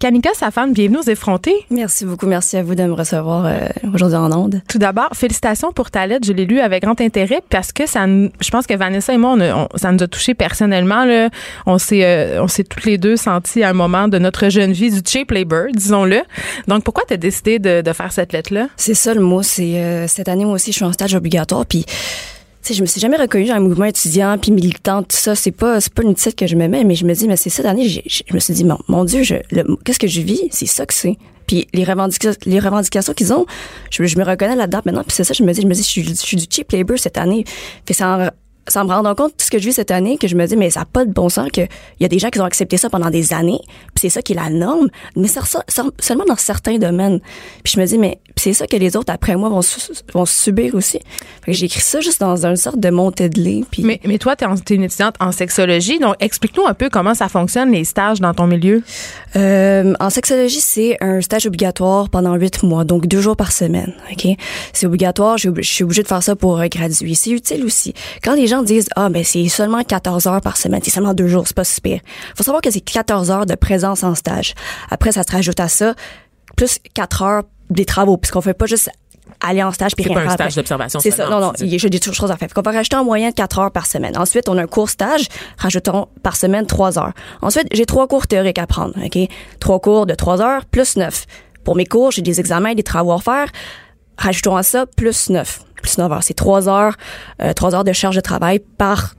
Kanika 0.01 0.31
Safan, 0.35 0.73
bienvenue 0.73 0.99
aux 0.99 1.09
effrontés. 1.09 1.55
Merci 1.71 2.05
beaucoup. 2.07 2.27
Merci 2.27 2.57
à 2.57 2.65
vous 2.65 2.75
de 2.75 2.83
me 2.83 2.93
recevoir 2.93 3.47
euh, 3.47 3.69
aujourd'hui 3.95 4.19
en 4.19 4.33
ondes. 4.33 4.63
Tout 4.69 4.79
d'abord, 4.79 5.11
félicitations 5.15 5.71
pour 5.73 5.93
ta 5.93 6.09
lettre. 6.09 6.27
Je 6.27 6.33
l'ai 6.33 6.45
lue 6.45 6.59
avec 6.59 6.83
grand 6.83 7.01
intérêt 7.01 7.41
parce 7.49 7.71
que 7.73 7.87
ça, 7.87 8.07
nous- 8.09 8.31
je 8.41 8.51
pense 8.51 8.67
que 8.67 8.75
Vanessa 8.75 9.15
et 9.15 9.17
moi, 9.17 9.31
on 9.37 9.41
a- 9.41 9.55
on- 9.55 9.69
ça 9.77 9.93
nous 9.93 10.03
a 10.03 10.09
touché 10.09 10.35
personnellement. 10.35 11.05
Là. 11.05 11.29
On 11.67 11.79
s'est, 11.79 12.05
euh, 12.05 12.43
on 12.43 12.49
s'est 12.49 12.65
toutes 12.65 12.85
les 12.85 12.99
deux 12.99 13.17
sentis 13.17 13.63
à 13.63 13.69
un 13.71 13.75
moment 13.75 14.09
de 14.09 14.19
notre 14.19 14.49
jeune 14.49 14.73
vie 14.73 14.91
du 14.91 15.01
cheap 15.09 15.31
labor, 15.31 15.67
disons-le. 15.73 16.21
Donc, 16.67 16.83
pourquoi 16.83 17.05
tu 17.07 17.15
as 17.15 17.17
décidé 17.17 17.61
de, 17.61 17.81
de 17.81 17.93
faire 17.93 18.11
cette 18.11 18.33
lettre-là? 18.33 18.67
C'est 18.77 18.95
ça 18.95 19.15
le 19.15 19.21
mot. 19.21 19.43
C'est 19.43 19.77
euh, 19.79 20.09
cette 20.09 20.29
année 20.29 20.45
moi 20.45 20.55
aussi, 20.55 20.73
je 20.73 20.77
suis 20.77 20.85
en 20.85 20.93
stage 20.93 21.15
obligatoire. 21.15 21.65
Puis, 21.65 21.87
sais, 22.67 22.75
je 22.75 22.83
me 22.83 22.87
suis 22.87 23.01
jamais 23.01 23.17
reconnue 23.17 23.47
dans 23.47 23.57
le 23.57 23.63
mouvement 23.63 23.85
étudiant 23.85 24.37
puis 24.39 24.51
militant. 24.53 25.03
Tout 25.03 25.17
ça, 25.17 25.35
c'est 25.35 25.53
pas, 25.53 25.81
c'est 25.81 25.93
pas 25.93 26.03
une 26.03 26.15
titre 26.15 26.37
que 26.37 26.47
je 26.47 26.57
me 26.57 26.69
mets, 26.69 26.85
mais 26.85 26.95
je 26.95 27.05
me 27.05 27.15
dis, 27.15 27.29
mais 27.29 27.37
c'est 27.37 27.51
cette 27.51 27.67
année, 27.67 27.89
je 27.89 28.35
me 28.35 28.39
suis 28.39 28.55
dit, 28.55 28.65
mon, 28.65 28.79
mon 28.89 29.05
Dieu, 29.05 29.23
qu'est-ce 29.85 29.99
que 29.99 30.07
je 30.09 30.21
vis? 30.21 30.49
C'est 30.51 30.67
ça 30.67 30.87
que 30.87 30.95
c'est. 30.95 31.17
Puis 31.47 31.69
les 31.73 31.85
revendications, 31.85 32.41
les 32.47 32.59
revendications 32.59 33.13
qu'ils 33.13 33.33
ont, 33.33 33.47
je, 33.91 34.05
je 34.05 34.19
me 34.19 34.25
reconnais 34.25 34.57
là-dedans 34.57 34.81
maintenant. 34.85 35.05
Puis 35.05 35.15
c'est 35.15 35.25
ça, 35.25 35.33
je 35.33 35.43
me 35.43 35.53
dis, 35.53 35.63
je 35.63 35.67
me 35.67 35.75
dis, 35.75 35.83
je 35.83 35.89
suis, 35.89 36.03
je 36.03 36.15
suis 36.15 36.37
du 36.37 36.47
cheap 36.51 36.73
labor 36.73 36.99
cette 36.99 37.19
année. 37.19 37.45
Fait 37.87 37.95
sans, 37.95 38.29
sans 38.69 38.85
me 38.85 38.91
rendre 38.93 39.15
compte 39.15 39.37
de 39.39 39.43
ce 39.43 39.51
que 39.51 39.59
je 39.59 39.65
vis 39.69 39.73
cette 39.75 39.91
année, 39.91 40.19
que 40.19 40.29
je 40.29 40.35
me 40.37 40.47
dis, 40.47 40.57
mais 40.57 40.71
ça 40.71 40.81
n'a 40.81 40.87
pas 40.87 41.05
de 41.05 41.13
bon 41.13 41.29
sens 41.29 41.51
qu'il 41.51 41.69
y 42.01 42.05
a 42.05 42.09
des 42.09 42.19
gens 42.19 42.31
qui 42.31 42.41
ont 42.41 42.45
accepté 42.45 42.77
ça 42.77 42.91
pendant 42.91 43.11
des 43.11 43.33
années, 43.33 43.61
puis 43.95 44.03
c'est 44.03 44.09
ça 44.11 44.23
qui 44.23 44.33
est 44.33 44.37
la 44.37 44.51
norme, 44.51 44.89
mais 45.17 45.29
ça, 45.29 45.43
ça- 45.45 45.63
ça- 45.69 45.85
seulement 45.99 46.25
dans 46.27 46.37
certains 46.37 46.79
domaines. 46.79 47.21
Puis 47.63 47.75
je 47.77 47.81
me 47.81 47.87
dis, 47.87 47.99
mais 47.99 48.19
c'est 48.37 48.53
ça 48.53 48.67
que 48.67 48.77
les 48.77 48.97
autres 48.97 49.13
après 49.13 49.37
moi 49.37 49.49
vont, 49.49 49.63
su- 49.63 49.93
vont 50.13 50.27
subir 50.27 50.75
aussi. 50.75 50.99
Fait 51.45 51.53
que 51.53 51.53
j'ai 51.53 51.67
écrit 51.67 51.81
ça 51.81 52.01
juste 52.01 52.21
dans 52.21 52.45
une 52.47 52.57
sorte 52.57 52.79
de 52.81 52.91
montée 52.91 53.29
de 53.29 53.41
lait. 53.41 53.63
Puis 53.71 53.83
Mais, 53.83 54.01
mais 54.05 54.19
toi, 54.19 54.37
tu 54.37 54.45
es, 54.45 54.77
une 54.77 54.83
étudiante 54.85 55.15
en 55.21 55.33
sexologie, 55.33 55.99
donc 55.99 56.15
explique-nous 56.21 56.67
un 56.67 56.75
peu 56.75 56.91
comment 56.91 57.15
ça 57.15 57.29
fonctionne, 57.29 57.71
les 57.73 57.85
stages 57.85 58.21
dans 58.21 58.35
ton 58.35 58.47
milieu. 58.47 58.83
Euh, 59.37 59.95
en 60.01 60.11
sexologie, 60.11 60.61
c'est 60.61 60.97
un 61.01 61.21
stage 61.21 61.47
obligatoire 61.47 62.09
pendant 62.09 62.35
huit 62.35 62.63
mois, 62.63 62.85
donc 62.85 63.07
deux 63.07 63.21
jours 63.21 63.37
par 63.37 63.53
semaine. 63.53 63.95
Ok, 64.13 64.27
c'est 64.73 64.87
obligatoire. 64.87 65.37
Je 65.37 65.43
suis 65.43 65.49
obli- 65.51 65.63
je 65.63 65.71
suis 65.73 65.85
obligée 65.85 66.03
de 66.03 66.09
faire 66.09 66.23
ça 66.23 66.37
pour 66.37 66.59
euh, 66.61 66.67
graduer. 66.69 67.15
C'est 67.15 67.31
utile 67.31 67.65
aussi. 67.65 67.95
Quand 68.23 68.35
les 68.35 68.47
gens 68.47 68.56
disent 68.63 68.89
ah 68.97 69.09
ben 69.09 69.25
c'est 69.25 69.49
seulement 69.49 69.83
14 69.83 70.27
heures 70.27 70.41
par 70.41 70.57
semaine, 70.57 70.81
c'est 70.83 70.91
seulement 70.91 71.15
deux 71.15 71.29
jours, 71.29 71.45
c'est 71.47 71.57
pas 71.57 71.65
super. 71.65 72.01
Faut 72.37 72.43
savoir 72.45 72.63
que 72.63 72.71
c'est 72.71 72.81
14 72.81 73.31
heures 73.31 73.47
de 73.47 73.55
présence 73.55 74.03
en 74.05 74.15
stage. 74.15 74.55
Après, 74.91 75.13
ça 75.13 75.23
se 75.23 75.33
rajoute 75.33 75.61
à 75.61 75.69
ça 75.69 75.95
plus 76.57 76.79
4 76.95 77.23
heures 77.23 77.43
des 77.71 77.85
travaux, 77.85 78.17
puisqu'on 78.17 78.41
fait 78.41 78.55
pas 78.55 78.67
juste 78.67 78.91
aller 79.41 79.63
en 79.63 79.73
stage 79.73 79.95
puis 79.97 80.05
C'est 80.05 80.13
rien 80.15 80.25
pas 80.25 80.31
un 80.31 80.35
stage 80.35 80.55
d'observation 80.55 81.01
C'est 81.01 81.11
ça. 81.11 81.29
Non, 81.29 81.41
non. 81.41 81.53
tu 81.53 81.65
dis. 81.65 81.69
il 81.69 81.73
y 81.73 81.75
a- 81.75 81.79
J'ai 81.79 81.91
des 81.91 82.01
choses 82.01 82.31
à 82.31 82.37
faire. 82.37 82.49
Qu'on 82.55 82.63
va 82.63 82.71
rajouter 82.71 82.97
en 82.97 83.05
moyenne 83.05 83.33
4 83.33 83.59
heures 83.59 83.71
par 83.73 83.87
semaine. 83.87 84.17
Ensuite, 84.17 84.49
on 84.49 84.57
a 84.57 84.63
un 84.63 84.67
cours 84.67 84.89
stage, 84.89 85.27
rajoutons 85.59 86.07
par 86.23 86.37
semaine 86.37 86.65
3 86.67 86.99
heures. 86.99 87.13
Ensuite, 87.43 87.67
j'ai 87.73 87.87
trois 87.87 88.07
cours 88.07 88.27
théoriques 88.29 88.59
à 88.59 88.67
prendre. 88.69 88.95
OK? 89.05 89.19
Trois 89.61 89.81
cours 89.81 90.07
de 90.07 90.15
3 90.15 90.41
heures 90.41 90.65
plus 90.65 90.97
9. 90.97 91.27
Pour 91.65 91.75
mes 91.75 91.87
cours, 91.87 92.13
j'ai 92.13 92.23
des 92.23 92.39
examens, 92.39 92.75
des 92.75 92.85
travaux 92.85 93.13
à 93.13 93.19
faire. 93.19 93.49
Rajoutons 94.17 94.57
à 94.57 94.63
ça 94.63 94.87
plus 94.87 95.29
9. 95.29 95.61
Plus 95.83 95.99
9 95.99 96.11
heures. 96.13 96.23
C'est 96.23 96.35
3 96.35 96.69
heures, 96.69 96.95
euh, 97.43 97.53
3 97.53 97.75
heures 97.75 97.85
de 97.85 97.93
charge 97.93 98.17
de 98.17 98.21
travail 98.21 98.59
par 98.79 99.15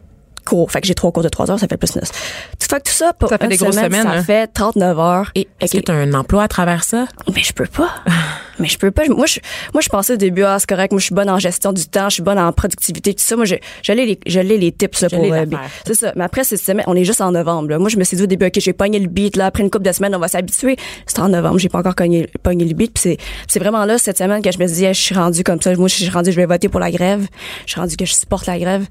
cours. 0.45 0.71
Fait 0.71 0.79
que 0.81 0.87
j'ai 0.87 0.95
trois 0.95 1.11
cours 1.11 1.23
de 1.23 1.29
3 1.29 1.51
heures, 1.51 1.59
ça 1.59 1.67
fait 1.67 1.77
plus 1.77 1.95
9. 1.95 2.03
Tout 2.05 2.67
fait 2.69 2.77
que 2.81 2.89
tout 2.89 2.95
ça, 2.95 3.11
pour 3.13 3.29
Ça 3.29 3.37
fait 3.37 3.43
une 3.45 3.49
des 3.51 3.57
grosses 3.57 3.75
semaine, 3.75 3.91
semaines, 3.91 4.07
ça 4.07 4.15
là. 4.15 4.23
fait 4.23 4.47
39 4.47 4.99
heures. 4.99 5.31
Et 5.35 5.47
est-ce 5.59 5.75
Ok. 5.75 5.81
que 5.81 5.85
tu 5.87 5.91
as 5.91 5.95
un 5.95 6.13
emploi 6.13 6.43
à 6.43 6.47
travers 6.47 6.83
ça? 6.85 7.05
Mais 7.35 7.43
je 7.43 7.51
peux 7.53 7.65
pas. 7.67 7.89
Mais 8.59 8.67
je 8.67 8.77
peux 8.77 8.91
pas. 8.91 9.03
je- 9.05 9.11
Moi, 9.11 9.25
je, 9.25 9.39
moi, 9.73 9.81
je 9.81 9.89
pensais 9.89 10.13
au 10.13 10.17
début, 10.17 10.43
ah, 10.43 10.57
c'est 10.59 10.67
correct. 10.67 10.91
Moi, 10.91 10.99
je 10.99 11.05
suis 11.05 11.15
bonne 11.15 11.29
en 11.29 11.39
gestion 11.39 11.73
du 11.73 11.85
temps. 11.85 12.09
Je 12.09 12.15
suis 12.15 12.23
bonne 12.23 12.39
en 12.39 12.51
productivité, 12.51 13.13
tout 13.13 13.23
ça. 13.23 13.35
Moi, 13.35 13.45
je- 13.45 13.55
j'allais 13.83 14.05
les, 14.05 14.19
j'allais 14.25 14.57
les 14.57 14.71
tips, 14.71 15.01
là, 15.01 15.07
Je 15.11 15.15
pour, 15.15 15.25
euh, 15.33 15.45
c'est 15.85 15.93
ça. 15.95 16.13
Mais 16.15 16.23
après, 16.23 16.43
c'est 16.43 16.57
semaine, 16.57 16.85
on 16.87 16.95
est 16.95 17.03
juste 17.03 17.21
en 17.21 17.31
novembre, 17.31 17.69
là. 17.69 17.79
Moi, 17.79 17.89
je 17.89 17.97
me 17.97 18.03
suis 18.03 18.17
dit 18.17 18.23
au 18.23 18.27
début, 18.27 18.45
OK, 18.47 18.59
j'ai 18.59 18.73
pogné 18.73 18.99
le 18.99 19.07
beat, 19.07 19.35
là. 19.35 19.45
Après 19.47 19.63
une 19.63 19.69
couple 19.69 19.85
de 19.85 19.91
semaines, 19.91 20.15
on 20.15 20.19
va 20.19 20.27
s'habituer. 20.27 20.75
C'est 21.05 21.19
en 21.19 21.29
novembre. 21.29 21.59
J'ai 21.59 21.69
pas 21.69 21.79
encore 21.79 21.95
cogné, 21.95 22.27
pogné 22.43 22.65
le 22.65 22.73
beat. 22.73 22.93
Puis 22.93 23.01
c'est, 23.01 23.17
c'est 23.47 23.59
vraiment 23.59 23.85
là, 23.85 23.97
cette 23.97 24.17
semaine, 24.17 24.41
que 24.41 24.51
je 24.51 24.57
me 24.59 24.65
dis, 24.65 24.85
Hey, 24.85 24.93
je 24.93 25.01
suis 25.01 25.15
rendue 25.15 25.43
comme 25.43 25.61
ça. 25.61 25.73
Moi, 25.75 25.87
je 25.87 25.95
suis 25.95 26.09
rendue, 26.09 26.31
je 26.31 26.37
vais 26.37 26.45
voter 26.45 26.69
pour 26.69 26.79
la 26.79 26.91
grève. 26.91 27.27
Je 27.65 27.71
suis 27.71 27.79
rendue 27.79 27.95
que 27.97 28.05
je 28.05 28.13
supporte 28.13 28.45
la 28.47 28.57
grève. 28.59 28.85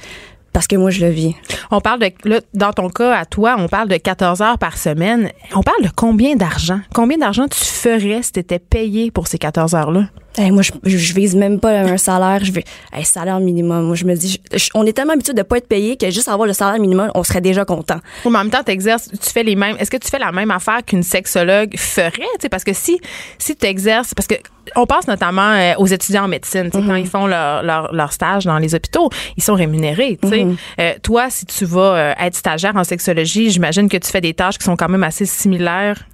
Parce 0.57 0.69
que 0.69 0.77
moi, 0.77 0.89
je 0.89 1.05
le 1.05 1.13
vis. 1.13 1.35
On 1.71 1.83
parle 1.83 2.01
de, 2.01 2.11
là, 2.25 2.41
dans 2.55 2.73
ton 2.73 2.89
cas, 2.89 3.15
à 3.15 3.27
toi, 3.27 3.57
on 3.59 3.69
parle 3.69 3.91
de 3.91 3.99
14 3.99 4.41
heures 4.41 4.57
par 4.57 4.79
semaine. 4.79 5.31
On 5.55 5.61
parle 5.61 5.83
de 5.83 5.91
combien 5.95 6.35
d'argent? 6.35 6.81
Combien 6.95 7.19
d'argent 7.19 7.47
tu 7.47 7.63
ferais 7.63 8.23
si 8.23 8.33
tu 8.33 8.41
étais 8.41 8.59
payé 8.59 9.11
pour 9.11 9.27
ces 9.27 9.37
14 9.37 9.75
heures-là? 9.75 10.09
Hey, 10.39 10.51
moi, 10.51 10.63
je, 10.63 10.71
je, 10.85 11.15
vise 11.15 11.35
même 11.35 11.61
pas 11.61 11.71
un 11.81 11.97
salaire. 11.97 12.45
Je 12.45 12.53
vais, 12.53 12.65
hey, 12.93 13.05
salaire 13.05 13.41
minimum. 13.41 13.87
Moi, 13.87 13.95
je 13.97 14.05
me 14.05 14.15
dis, 14.15 14.39
je- 14.53 14.59
je- 14.59 14.71
on 14.75 14.85
est 14.85 14.93
tellement 14.93 15.15
habitué 15.15 15.33
de 15.33 15.43
pas 15.43 15.57
être 15.59 15.67
payé 15.69 15.97
que 15.97 16.11
juste 16.11 16.29
avoir 16.29 16.47
le 16.47 16.53
salaire 16.53 16.79
minimum, 16.81 17.11
on 17.15 17.23
serait 17.25 17.41
déjà 17.41 17.65
content. 17.65 18.01
Mais 18.25 18.31
en 18.31 18.43
même 18.45 18.51
temps, 18.51 18.63
t'exerces, 18.63 19.09
tu 19.11 19.31
fais 19.31 19.43
les 19.43 19.57
mêmes. 19.57 19.77
Est-ce 19.79 19.91
que 19.91 19.97
tu 19.97 20.09
fais 20.09 20.19
la 20.19 20.33
même 20.33 20.51
affaire 20.51 20.85
qu'une 20.85 21.03
sexologue 21.03 21.77
ferait? 21.79 22.11
Tu 22.35 22.43
sais, 22.43 22.49
parce 22.51 22.65
que 22.65 22.73
si, 22.75 23.01
si 23.39 23.57
tu 23.57 23.67
exerces, 23.67 24.13
parce 24.15 24.27
que 24.27 24.35
on 24.75 24.85
pense 24.85 25.07
notamment 25.07 25.53
euh, 25.53 25.75
aux 25.79 25.87
étudiants 25.87 26.25
en 26.25 26.29
médecine, 26.29 26.71
tu 26.73 26.81
sais, 26.81 26.85
quand 26.87 26.97
ils 26.97 27.07
font 27.07 27.27
leur, 27.27 27.63
leur, 27.63 27.95
leur 27.95 28.13
stage 28.13 28.45
dans 28.45 28.59
les 28.59 28.75
hôpitaux, 28.75 29.09
ils 29.37 29.43
sont 29.43 29.55
rémunérés. 29.55 30.19
tu 30.21 30.29
sais. 30.29 30.47
Euh, 30.81 30.93
toi, 31.03 31.31
si 31.31 31.47
tu 31.47 31.65
vas 31.65 31.81
euh, 31.97 32.13
être 32.21 32.35
stagiaire 32.35 32.75
en 32.77 32.83
sexologie, 32.85 33.51
j'imagine 33.51 33.89
que 33.89 33.97
tu 33.97 34.11
fais 34.11 34.21
des 34.21 34.35
tâches 34.35 34.59
qui 34.59 34.65
sont 34.65 34.77
quand 34.77 34.89
même 34.89 35.05
assez 35.05 35.25
similaires. 35.25 36.05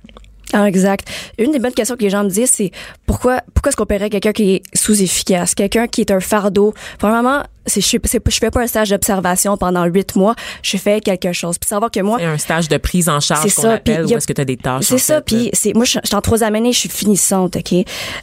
Ah, 0.52 0.68
exact. 0.68 1.08
Une 1.38 1.52
des 1.52 1.58
bonnes 1.58 1.72
questions 1.72 1.96
que 1.96 2.02
les 2.02 2.10
gens 2.10 2.24
me 2.24 2.28
disent, 2.28 2.50
c'est 2.50 2.70
pourquoi, 3.06 3.40
pourquoi 3.54 3.70
est-ce 3.70 3.76
qu'on 3.76 3.86
paierait 3.86 4.10
quelqu'un 4.10 4.32
qui 4.32 4.54
est 4.54 4.62
sous-efficace, 4.74 5.54
quelqu'un 5.54 5.86
qui 5.86 6.02
est 6.02 6.10
un 6.10 6.20
fardeau? 6.20 6.74
Je, 7.66 7.80
je 7.80 8.38
fais 8.38 8.50
pas 8.50 8.60
un 8.62 8.66
stage 8.66 8.90
d'observation 8.90 9.56
pendant 9.56 9.84
huit 9.84 10.14
mois. 10.16 10.34
Je 10.62 10.76
fais 10.76 11.00
quelque 11.00 11.32
chose. 11.32 11.58
Puis 11.58 11.68
savoir 11.68 11.90
que 11.90 12.00
moi, 12.00 12.18
C'est 12.20 12.26
un 12.26 12.38
stage 12.38 12.68
de 12.68 12.76
prise 12.76 13.08
en 13.08 13.20
charge 13.20 13.42
C'est 13.48 13.54
qu'on 13.54 13.62
ça, 13.62 13.78
puis 13.78 13.94
appelle, 13.94 14.06
ou 14.06 14.16
est-ce 14.16 14.26
que 14.26 14.32
tu 14.32 14.40
as 14.40 14.44
des 14.44 14.56
tâches? 14.56 14.84
c'est 14.84 14.98
ça. 14.98 15.20
Puis 15.20 15.50
c'est, 15.52 15.74
moi, 15.74 15.84
je, 15.84 15.98
je 16.02 16.06
suis 16.08 16.16
en 16.16 16.20
troisième 16.20 16.54
année, 16.54 16.72
je 16.72 16.78
suis 16.78 16.88
finissante, 16.88 17.56
OK? 17.56 17.74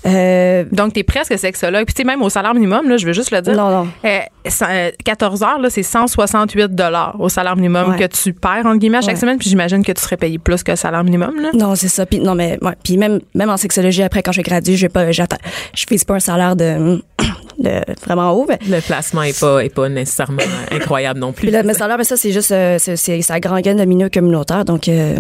Euh, 0.06 0.66
Donc, 0.72 0.94
tu 0.94 1.00
es 1.00 1.04
presque 1.04 1.38
sexologue. 1.38 1.86
Puis, 1.86 1.94
tu 1.94 2.02
sais, 2.02 2.06
même 2.06 2.22
au 2.22 2.30
salaire 2.30 2.54
minimum, 2.54 2.88
là, 2.90 2.98
je 2.98 3.06
veux 3.06 3.14
juste 3.14 3.32
le 3.32 3.42
dire. 3.42 3.56
Non, 3.56 3.70
non. 3.70 3.88
Euh, 4.06 4.20
ça- 4.48 4.70
euh, 4.70 4.92
14 5.06 5.44
heures, 5.44 5.60
là, 5.60 5.70
c'est 5.70 5.84
168 5.84 6.72
au 7.20 7.30
salaire 7.30 7.56
minimum 7.56 7.92
Ouais. 7.92 7.98
que 7.98 8.06
tu 8.14 8.34
perds, 8.34 8.66
entre 8.66 8.78
guillemets, 8.78 8.98
à 8.98 9.02
chaque 9.02 9.16
Ouais. 9.16 9.20
semaine. 9.22 9.38
Puis, 9.38 9.50
j'imagine 9.50 9.84
que 9.84 9.92
tu 9.92 10.02
serais 10.02 10.18
payé 10.18 10.38
plus 10.38 10.64
que 10.64 10.72
le 10.72 10.78
salaire 10.78 11.04
minimum, 11.04 11.40
là. 11.42 11.50
Non, 11.54 11.76
c'est 11.76 11.88
ça. 11.88 12.06
Puis 12.06 12.20
non, 12.20 12.36
mais 12.36 12.58
ouais, 12.62 12.74
puis 12.84 12.98
même 12.98 13.20
même 13.34 13.50
en 13.50 13.58
sexologie 13.58 14.04
après 14.04 14.24
quand 14.24 14.32
je 14.32 14.42
gradue, 14.42 14.76
je 14.76 14.82
vais 14.84 14.90
pas, 14.90 15.12
j'attends, 15.12 15.38
je 15.76 15.86
fais 15.88 15.98
pas 16.06 16.16
un 16.16 16.20
salaire 16.20 16.56
de, 16.56 17.02
de 17.60 17.82
vraiment 18.04 18.32
haut. 18.32 18.46
Mais, 18.48 18.60
Le 18.68 18.82
placement 18.82 19.24
est 19.24 19.40
pas, 19.40 19.64
est 19.64 19.74
pas 19.74 19.90
nécessairement 19.90 20.42
incroyable 20.72 21.20
non 21.20 21.34
plus. 21.34 21.48
puis 21.48 21.56
le, 21.56 21.64
mais 21.64 21.74
mais 21.98 22.04
ça 22.04 22.18
c'est 22.18 22.32
juste, 22.32 22.52
euh, 22.52 22.78
c'est 22.80 22.96
c'est 22.96 23.22
ça 23.22 23.40
grand 23.40 23.60
gain 23.60 23.76
de 23.76 23.86
milieu 23.86 24.10
communautaire, 24.10 24.66
donc. 24.66 24.88
euh, 24.88 25.16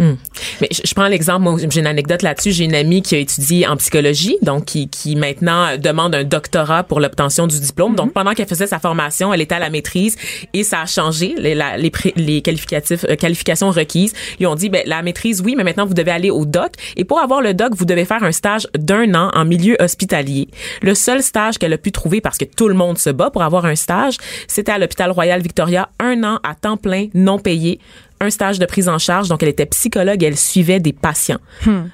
Hmm. 0.00 0.14
Mais 0.62 0.68
je, 0.72 0.80
je 0.82 0.94
prends 0.94 1.08
l'exemple, 1.08 1.42
moi, 1.42 1.56
j'ai 1.68 1.80
une 1.80 1.86
anecdote 1.86 2.22
là-dessus. 2.22 2.52
J'ai 2.52 2.64
une 2.64 2.74
amie 2.74 3.02
qui 3.02 3.16
a 3.16 3.18
étudié 3.18 3.66
en 3.66 3.76
psychologie, 3.76 4.38
donc 4.40 4.64
qui, 4.64 4.88
qui 4.88 5.14
maintenant 5.14 5.76
demande 5.76 6.14
un 6.14 6.24
doctorat 6.24 6.84
pour 6.84 7.00
l'obtention 7.00 7.46
du 7.46 7.60
diplôme. 7.60 7.94
Donc, 7.96 8.14
pendant 8.14 8.32
qu'elle 8.32 8.48
faisait 8.48 8.66
sa 8.66 8.78
formation, 8.78 9.34
elle 9.34 9.42
était 9.42 9.56
à 9.56 9.58
la 9.58 9.68
maîtrise 9.68 10.16
et 10.54 10.64
ça 10.64 10.80
a 10.80 10.86
changé 10.86 11.34
les, 11.36 11.54
la- 11.54 11.76
les, 11.76 11.90
pré- 11.90 12.14
les 12.16 12.40
qualificatifs, 12.40 13.04
euh, 13.10 13.14
qualifications 13.14 13.70
requises. 13.70 14.14
Ils 14.38 14.46
ont 14.46 14.54
dit, 14.54 14.70
ben, 14.70 14.82
la 14.86 15.02
maîtrise, 15.02 15.42
oui, 15.44 15.54
mais 15.54 15.64
maintenant 15.64 15.84
vous 15.84 15.92
devez 15.92 16.12
aller 16.12 16.30
au 16.30 16.46
doc. 16.46 16.72
Et 16.96 17.04
pour 17.04 17.20
avoir 17.20 17.42
le 17.42 17.52
doc, 17.52 17.74
vous 17.76 17.84
devez 17.84 18.06
faire 18.06 18.24
un 18.24 18.32
stage 18.32 18.66
d'un 18.78 19.14
an 19.14 19.30
en 19.34 19.44
milieu 19.44 19.76
hospitalier. 19.80 20.48
Le 20.80 20.94
seul 20.94 21.22
stage 21.22 21.58
qu'elle 21.58 21.74
a 21.74 21.78
pu 21.78 21.92
trouver, 21.92 22.22
parce 22.22 22.38
que 22.38 22.46
tout 22.46 22.68
le 22.68 22.74
monde 22.74 22.96
se 22.96 23.10
bat 23.10 23.28
pour 23.28 23.42
avoir 23.42 23.66
un 23.66 23.76
stage, 23.76 24.16
c'était 24.48 24.72
à 24.72 24.78
l'hôpital 24.78 25.10
Royal 25.10 25.42
Victoria, 25.42 25.90
un 25.98 26.24
an 26.24 26.38
à 26.42 26.54
temps 26.54 26.78
plein, 26.78 27.08
non 27.12 27.38
payé 27.38 27.80
un 28.20 28.30
stage 28.30 28.58
de 28.58 28.66
prise 28.66 28.88
en 28.88 28.98
charge. 28.98 29.28
Donc, 29.28 29.42
elle 29.42 29.48
était 29.48 29.66
psychologue 29.66 30.22
et 30.22 30.26
elle 30.26 30.36
suivait 30.36 30.80
des 30.80 30.92
patients. 30.92 31.38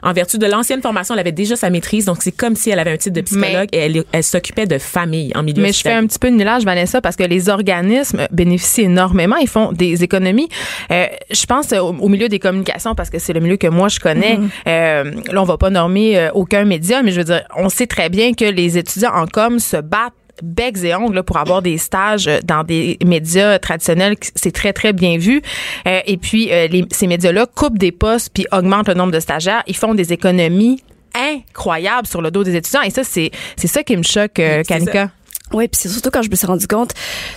En 0.03 0.13
vertu 0.13 0.39
de 0.39 0.47
l'ancienne 0.47 0.83
formation, 0.83 1.15
elle 1.15 1.21
avait 1.21 1.33
déjà 1.33 1.57
sa 1.57 1.71
maîtrise. 1.71 2.07
Donc, 2.07 2.23
c'est 2.23 2.33
comme 2.33 2.57
si 2.57 2.71
elle 2.71 2.79
avait 2.79 2.93
un 2.93 2.97
titre 2.97 3.15
de 3.15 3.21
psychologue 3.21 3.69
et 3.73 3.79
elle, 3.79 4.05
elle 4.13 4.23
s'occupait 4.25 4.67
de 4.67 4.79
famille 4.79 5.33
en 5.37 5.43
milieu 5.43 5.63
Mais 5.63 5.73
je 5.73 5.81
fais 5.81 5.93
un 5.93 6.07
petit 6.07 6.19
peu 6.19 6.31
de 6.31 6.37
millage, 6.37 6.65
Vanessa, 6.65 7.01
parce 7.01 7.17
que 7.17 7.23
les 7.23 7.49
organismes 7.49 8.27
bénéficient 8.33 8.83
énormément. 8.83 9.37
Ils 9.37 9.49
font 9.49 9.73
des 9.73 10.03
économies. 10.03 10.49
Euh, 10.91 11.07
je 11.31 11.47
pense 11.47 11.73
au, 11.73 11.95
au 11.95 12.09
milieu 12.09 12.29
des 12.29 12.39
communications, 12.39 12.95
parce 12.95 13.11
que 13.11 13.19
c'est 13.19 13.33
le 13.33 13.41
milieu 13.41 13.57
que 13.57 13.69
moi 13.69 13.89
je 13.89 14.01
connais. 14.01 14.39
Euh, 14.67 15.05
là, 15.31 15.43
on 15.43 15.45
va 15.45 15.59
pas 15.59 15.71
normer 15.71 16.19
euh, 16.19 16.31
aucun 16.33 16.65
média, 16.65 17.03
mais 17.03 17.13
je 17.13 17.19
veux 17.19 17.25
dire, 17.25 17.43
on 17.57 17.69
sait 17.69 17.87
très 17.87 18.09
bien 18.09 18.35
que 18.35 18.45
les 18.45 18.79
étudiants 18.79 19.15
en 19.15 19.27
com 19.27 19.59
se 19.59 19.77
battent 19.77 20.13
becs 20.43 20.85
et 20.85 20.95
ongles 20.95 21.15
là, 21.17 21.23
pour 21.23 21.37
avoir 21.39 21.63
des 21.63 21.79
stages 21.79 22.29
euh, 22.29 22.41
dans 22.45 22.63
des 22.65 22.99
médias 23.05 23.59
traditionnels. 23.59 24.17
C'est 24.35 24.53
très, 24.53 24.73
très 24.73 24.93
bien 24.93 25.19
vu. 25.19 25.43
Euh, 25.87 26.01
et 26.07 26.17
puis, 26.17 26.53
euh, 26.53 26.67
les- 26.69 26.85
ces 26.91 27.07
médias-là 27.07 27.47
coupent 27.47 27.79
des 27.79 27.93
postes 27.93 28.31
puis 28.35 28.47
augmentent 28.53 28.89
le 28.89 28.95
nombre 28.95 29.13
de 29.13 29.21
stagiaires. 29.21 29.63
Ils 29.67 29.77
font 29.77 29.95
des 29.95 30.13
économies 30.13 30.83
incroyables 31.15 32.07
sur 32.07 32.21
le 32.23 32.31
dos 32.31 32.45
des 32.45 32.55
étudiants. 32.57 32.83
Et 32.83 32.91
ça, 32.91 33.03
c'est 33.05 33.31
c'est 33.57 33.69
ça 33.69 33.83
qui 33.83 33.97
me 33.97 34.03
choque. 34.03 34.39
Kanika. 34.69 35.11
Oui, 35.57 35.69
puis 35.69 35.81
c'est 35.83 35.89
surtout 35.89 36.11
quand 36.11 36.23
je 36.23 36.31
me 36.31 36.37
suis 36.37 36.47
rendu 36.47 36.67
compte, 36.67 36.91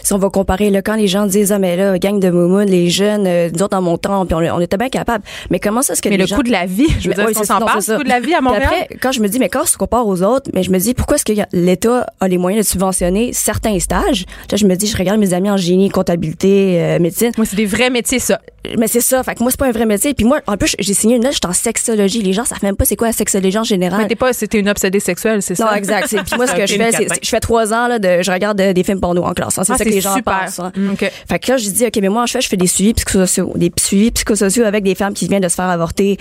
si 0.04 0.14
on 0.14 0.18
va 0.18 0.30
comparer, 0.30 0.70
là, 0.70 0.82
quand 0.82 0.96
les 0.96 1.08
gens 1.08 1.26
disent, 1.26 1.52
ah, 1.52 1.60
mais 1.60 1.76
là, 1.78 1.98
gang 2.00 2.20
de 2.20 2.30
moumounes, 2.30 2.70
les 2.70 2.90
jeunes, 2.90 3.26
euh, 3.28 3.50
nous 3.54 3.62
autres, 3.64 3.70
dans 3.78 3.82
mon 3.82 3.98
temps, 3.98 4.26
puis 4.26 4.36
on, 4.36 4.40
on 4.56 4.60
était 4.60 4.78
bien 4.78 4.90
capables. 4.90 5.24
Mais 5.50 5.60
comment 5.60 5.82
ça, 5.82 5.94
est-ce 5.94 6.02
que 6.02 6.10
Mais 6.10 6.18
les 6.18 6.24
le 6.24 6.28
gens- 6.28 6.36
coût 6.36 6.44
de 6.44 6.52
la 6.52 6.66
vie, 6.66 6.88
je 7.00 7.08
veux 7.10 7.16
dire, 7.16 7.26
oui, 7.28 7.34
on 7.38 7.44
s'en 7.44 7.60
parle, 7.60 7.80
le 7.88 7.98
coût 7.98 8.04
de 8.04 8.10
la 8.10 8.20
vie 8.20 8.34
à 8.34 8.38
Puis 8.38 8.44
Montréal? 8.46 8.64
après, 8.66 8.98
quand 9.02 9.12
je 9.12 9.22
me 9.22 9.28
dis, 9.28 9.40
mais 9.40 9.50
quand 9.50 9.62
on 9.64 9.66
se 9.66 9.78
compare 9.78 10.06
aux 10.08 10.22
autres, 10.22 10.52
mais 10.54 10.64
je 10.64 10.72
me 10.72 10.78
dis, 10.80 10.94
pourquoi 10.94 11.16
est-ce 11.16 11.26
que 11.26 11.34
l'État 11.54 12.08
a 12.20 12.28
les 12.28 12.38
moyens 12.38 12.66
de 12.66 12.70
subventionner 12.70 13.32
certains 13.34 13.80
stages? 13.80 14.26
Là, 14.52 14.58
je 14.58 14.66
me 14.66 14.76
dis, 14.76 14.88
je 14.88 14.98
regarde 14.98 15.20
mes 15.20 15.34
amis 15.34 15.50
en 15.50 15.58
génie, 15.58 15.90
comptabilité, 15.90 16.82
euh, 16.82 17.00
médecine. 17.00 17.32
Moi, 17.38 17.46
c'est 17.46 17.56
des 17.56 17.66
vrais 17.66 17.90
métiers, 17.90 18.20
ça. 18.20 18.40
Mais 18.78 18.88
c'est 18.88 19.00
ça. 19.02 19.24
Fait 19.24 19.36
que 19.36 19.42
moi, 19.42 19.52
c'est 19.52 19.60
pas 19.60 19.68
un 19.68 19.72
vrai 19.72 19.86
métier. 19.86 20.14
Puis 20.14 20.26
moi, 20.26 20.42
en 20.46 20.58
plus, 20.58 20.76
j'ai 20.80 20.94
signé 20.94 21.16
une 21.16 21.24
note, 21.24 21.32
je 21.32 21.38
suis 21.38 21.48
en 21.48 21.54
sexologie. 21.54 22.22
Les 22.22 22.34
gens 22.34 22.44
savent 22.44 22.62
même 22.64 22.76
pas 22.76 22.84
c'est 22.86 22.98
quoi 22.98 23.08
la 23.08 23.14
sexologie 23.14 23.58
en 23.58 23.64
général. 23.64 24.02
Mais 24.02 24.08
t'es 24.08 24.16
pas, 24.16 24.34
c'était 24.34 24.60
une 24.60 24.68
obsédée 24.68 25.00
sexuelle, 25.00 25.42
c'est 25.42 25.56
ça? 25.56 25.66
Non, 25.66 25.72
exact. 25.74 26.08
Puis 26.10 26.36
moi, 26.36 26.46
ce 26.48 26.54
que 26.54 26.66
je 26.66 26.76
fais, 26.76 26.92
je 27.22 27.30
fais 27.30 27.40
trois 27.40 27.74
ans, 27.74 27.88
là, 27.88 28.00
de, 28.00 28.09
je 28.22 28.32
regarde 28.32 28.60
euh, 28.62 28.74
des 28.74 28.84
films 28.84 29.00
porno 29.00 29.24
en 29.24 29.34
classe. 29.34 29.58
hein. 29.58 29.64
C'est 29.66 29.74
Ah, 29.74 29.78
ça 29.78 29.86
que 29.86 29.90
les 29.90 30.02
gens 30.02 30.16
super. 30.16 30.46
pensent. 30.46 30.60
hein. 30.60 30.72
Mm, 30.76 30.90
OK. 30.92 31.12
Fait 31.30 31.40
que 31.40 31.52
là, 31.52 31.58
je 31.58 31.70
dis, 31.70 31.86
OK, 31.86 31.98
mais 32.02 32.10
moi, 32.10 32.26
je 32.26 32.34
fais, 32.34 32.42
je 32.42 32.50
fais 32.50 32.58
des 32.58 32.68
suivis 32.68 32.94
psychosociaux. 32.94 33.52
Des 33.56 33.72
suivis 33.80 34.12
psychosociaux 34.12 34.64
avec 34.66 34.84
des 34.84 34.96
femmes 34.96 35.14
qui 35.14 35.28
viennent 35.28 35.42
de 35.44 35.48
se 35.50 35.56
faire 35.56 35.66
avorter, 35.70 36.18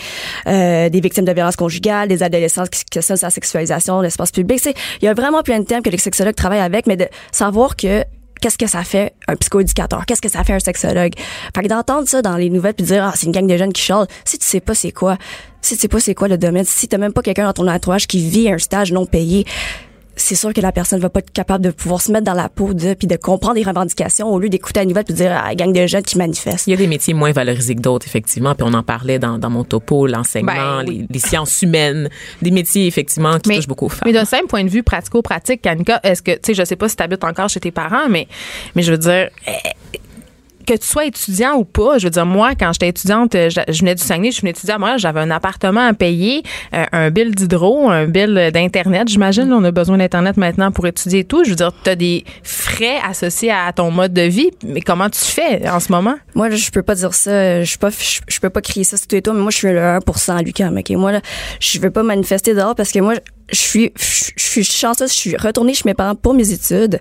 euh, 0.47 0.89
des 0.89 1.01
victimes 1.01 1.25
de 1.25 1.33
violences 1.33 1.57
conjugales, 1.57 2.09
des 2.09 2.23
adolescents 2.23 2.65
qui 2.67 2.85
questionnent 2.85 3.17
sa 3.19 3.31
sexualisation, 3.31 4.01
l'espace 4.01 4.31
public. 4.31 4.61
Il 5.01 5.05
y 5.05 5.09
a 5.09 5.15
vraiment 5.15 5.43
plein 5.43 5.61
de 5.61 5.65
thèmes 5.65 5.83
que 5.83 5.91
les 5.91 5.99
sexologues 5.99 6.35
travaillent 6.35 6.61
avec, 6.61 6.87
mais 6.87 6.97
de 6.97 7.07
savoir 7.33 7.77
que 7.77 8.05
Qu'est-ce 8.41 8.57
que 8.57 8.69
ça 8.69 8.85
fait 8.85 9.15
un 9.27 9.35
psychoéducateur? 9.35 10.07
Qu'est-ce 10.07 10.23
que 10.23 10.29
ça 10.29 10.45
fait 10.45 10.53
un 10.53 10.61
sexologue? 10.61 11.11
Fait 11.57 11.61
que 11.65 11.67
d'entendre 11.67 12.07
ça 12.07 12.23
dans 12.23 12.37
les 12.37 12.51
nouvelles 12.51 12.75
puis 12.75 12.85
de 12.85 12.89
dire, 12.93 13.03
ah, 13.05 13.13
c'est 13.17 13.27
une 13.27 13.33
gang 13.33 13.45
de 13.49 13.57
jeunes 13.57 13.73
qui 13.73 13.83
chialent. 13.83 14.07
Si 14.25 14.39
tu 14.39 14.47
sais 14.47 14.61
pas 14.61 14.75
c'est 14.77 14.93
quoi, 14.93 15.17
si 15.61 15.75
tu 15.75 15.81
sais 15.81 15.89
pas 15.89 15.99
c'est 15.99 16.15
quoi 16.15 16.29
le 16.29 16.39
domaine, 16.39 16.65
si 16.65 16.87
t'as 16.87 16.99
même 16.99 17.13
pas 17.13 17.23
quelqu'un 17.23 17.47
dans 17.47 17.53
ton 17.53 17.67
entourage 17.67 18.07
qui 18.07 18.21
vit 18.31 18.49
un 18.49 18.59
stage 18.59 18.93
non 18.93 19.07
payé, 19.07 19.45
c'est 20.19 20.35
sûr 20.35 20.53
que 20.53 20.61
la 20.61 20.73
personne 20.73 21.01
va 21.01 21.09
pas 21.09 21.21
être 21.21 21.33
capable 21.33 21.65
de 21.65 21.71
pouvoir 21.71 22.03
se 22.03 22.13
mettre 22.13 22.25
dans 22.25 22.35
la 22.35 22.49
peau 22.49 22.75
de 22.75 22.95
puis 22.95 23.07
de 23.07 23.17
comprendre 23.17 23.55
les 23.55 23.63
revendications 23.63 24.29
au 24.29 24.39
lieu 24.39 24.49
d'écouter 24.49 24.81
la 24.81 24.87
nouvelle 24.87 25.05
puis 25.05 25.15
de 25.15 25.19
dire 25.19 25.33
ah, 25.33 25.55
gang 25.55 25.73
de 25.73 25.87
jeunes 25.87 26.03
qui 26.03 26.19
manifestent. 26.19 26.67
Il 26.67 26.71
y 26.71 26.75
a 26.75 26.77
des 26.77 26.87
métiers 26.87 27.15
moins 27.15 27.33
valorisés 27.33 27.75
que 27.75 27.81
d'autres, 27.81 28.07
effectivement. 28.07 28.55
Puis 28.55 28.67
on 28.69 28.75
en 28.75 28.83
parlait 28.83 29.19
dans, 29.19 29.39
dans 29.39 29.51
mon 29.51 29.65
topo, 29.65 30.07
l'enseignement, 30.07 30.53
Ben, 30.53 30.85
oui. 30.87 31.07
les, 31.09 31.15
les 31.15 31.19
sciences 31.21 31.63
humaines, 31.63 32.09
des 32.43 32.51
métiers, 32.51 32.87
effectivement, 32.87 33.39
qui 33.39 33.51
touchent 33.51 33.67
beaucoup 33.69 33.87
aux 33.87 33.91
femmes. 33.91 34.03
Mais 34.05 34.13
d'un 34.13 34.25
simple 34.25 34.47
point 34.47 34.65
de 34.65 34.69
vue 34.69 34.83
pratico-pratique, 34.83 35.63
Kanika, 35.63 36.01
est-ce 36.03 36.23
que, 36.23 36.33
tu 36.33 36.39
sais, 36.47 36.55
je 36.55 36.65
sais 36.65 36.77
pas 36.77 36.89
si 36.89 36.97
tu 36.97 37.03
habites 37.03 37.25
encore 37.25 37.49
chez 37.49 37.61
tes 37.61 37.71
parents, 37.71 38.09
mais, 38.11 38.27
mais 38.75 38.83
je 38.83 38.91
veux 38.93 38.99
dire, 38.99 39.29
eh, 39.47 39.53
que 40.69 40.75
tu 40.75 40.87
sois 40.87 41.07
étudiant 41.07 41.55
ou 41.55 41.65
pas, 41.65 41.99
je 41.99 42.05
veux 42.05 42.11
dire, 42.11 42.27
moi, 42.27 42.55
quand 42.55 42.73
j'étais 42.73 42.89
étudiante, 42.89 43.35
euh, 43.35 43.49
je, 43.51 43.61
je 43.73 43.81
venais 43.81 43.95
du 43.95 44.03
Saguenay, 44.03 44.31
je 44.31 44.41
venais 44.41 44.51
étudier 44.51 44.75
à 44.75 44.79
Montréal, 44.79 44.99
j'avais 44.99 45.21
un 45.21 45.31
appartement 45.31 45.87
à 45.87 45.95
payer, 45.95 46.43
euh, 46.75 46.85
un 46.93 47.11
bill 47.11 47.35
d'hydro, 47.35 47.89
un 47.89 48.07
bill 48.07 48.51
d'Internet, 48.53 49.09
j'imagine. 49.09 49.53
On 49.53 49.65
a 49.65 49.71
besoin 49.71 49.99
d'Internet 49.99 50.37
maintenant 50.37 50.71
pour 50.71 50.87
étudier 50.87 51.21
et 51.21 51.25
tout. 51.25 51.45
Je 51.45 51.51
veux 51.51 51.57
dire, 51.57 51.73
tu 51.83 51.91
as 51.91 51.97
des 51.97 52.25
frais 52.43 52.99
associés 53.03 53.51
à 53.51 53.73
ton 53.73 53.91
mode 53.91 54.13
de 54.13 54.23
vie, 54.23 54.51
mais 54.65 54.81
comment 54.81 55.09
tu 55.09 55.21
fais 55.21 55.69
en 55.69 55.81
ce 55.81 55.91
moment? 55.91 56.17
Moi 56.35 56.51
je 56.51 56.71
peux 56.71 56.83
pas 56.83 56.95
dire 56.95 57.15
ça, 57.15 57.63
je 57.63 57.69
suis 57.69 57.79
je, 57.81 58.21
je 58.35 58.41
peux 58.41 58.51
pas 58.51 58.61
crier 58.61 58.85
ça 58.85 58.97
sur 58.97 59.07
toits, 59.23 59.35
mais 59.35 59.41
moi 59.41 59.51
je 59.51 59.57
suis 59.57 59.69
le 59.69 59.79
1% 59.79 60.37
à 60.37 60.43
l'UQAM, 60.43 60.77
OK 60.77 60.91
Moi 60.91 61.13
là, 61.13 61.21
je 61.61 61.79
veux 61.81 61.91
pas 61.91 62.03
manifester 62.03 62.55
dehors 62.55 62.75
parce 62.75 62.93
que 62.93 62.99
moi 62.99 63.15
je 63.51 63.59
suis 63.59 63.93
je 63.97 64.33
suis 64.37 64.65
chanceuse, 64.65 65.11
je 65.11 65.19
suis 65.19 65.37
retournée 65.37 65.75
chez 65.75 65.85
mes 65.87 65.95
parents 65.95 66.15
pour 66.15 66.35
mes 66.35 66.53
études. 66.53 66.99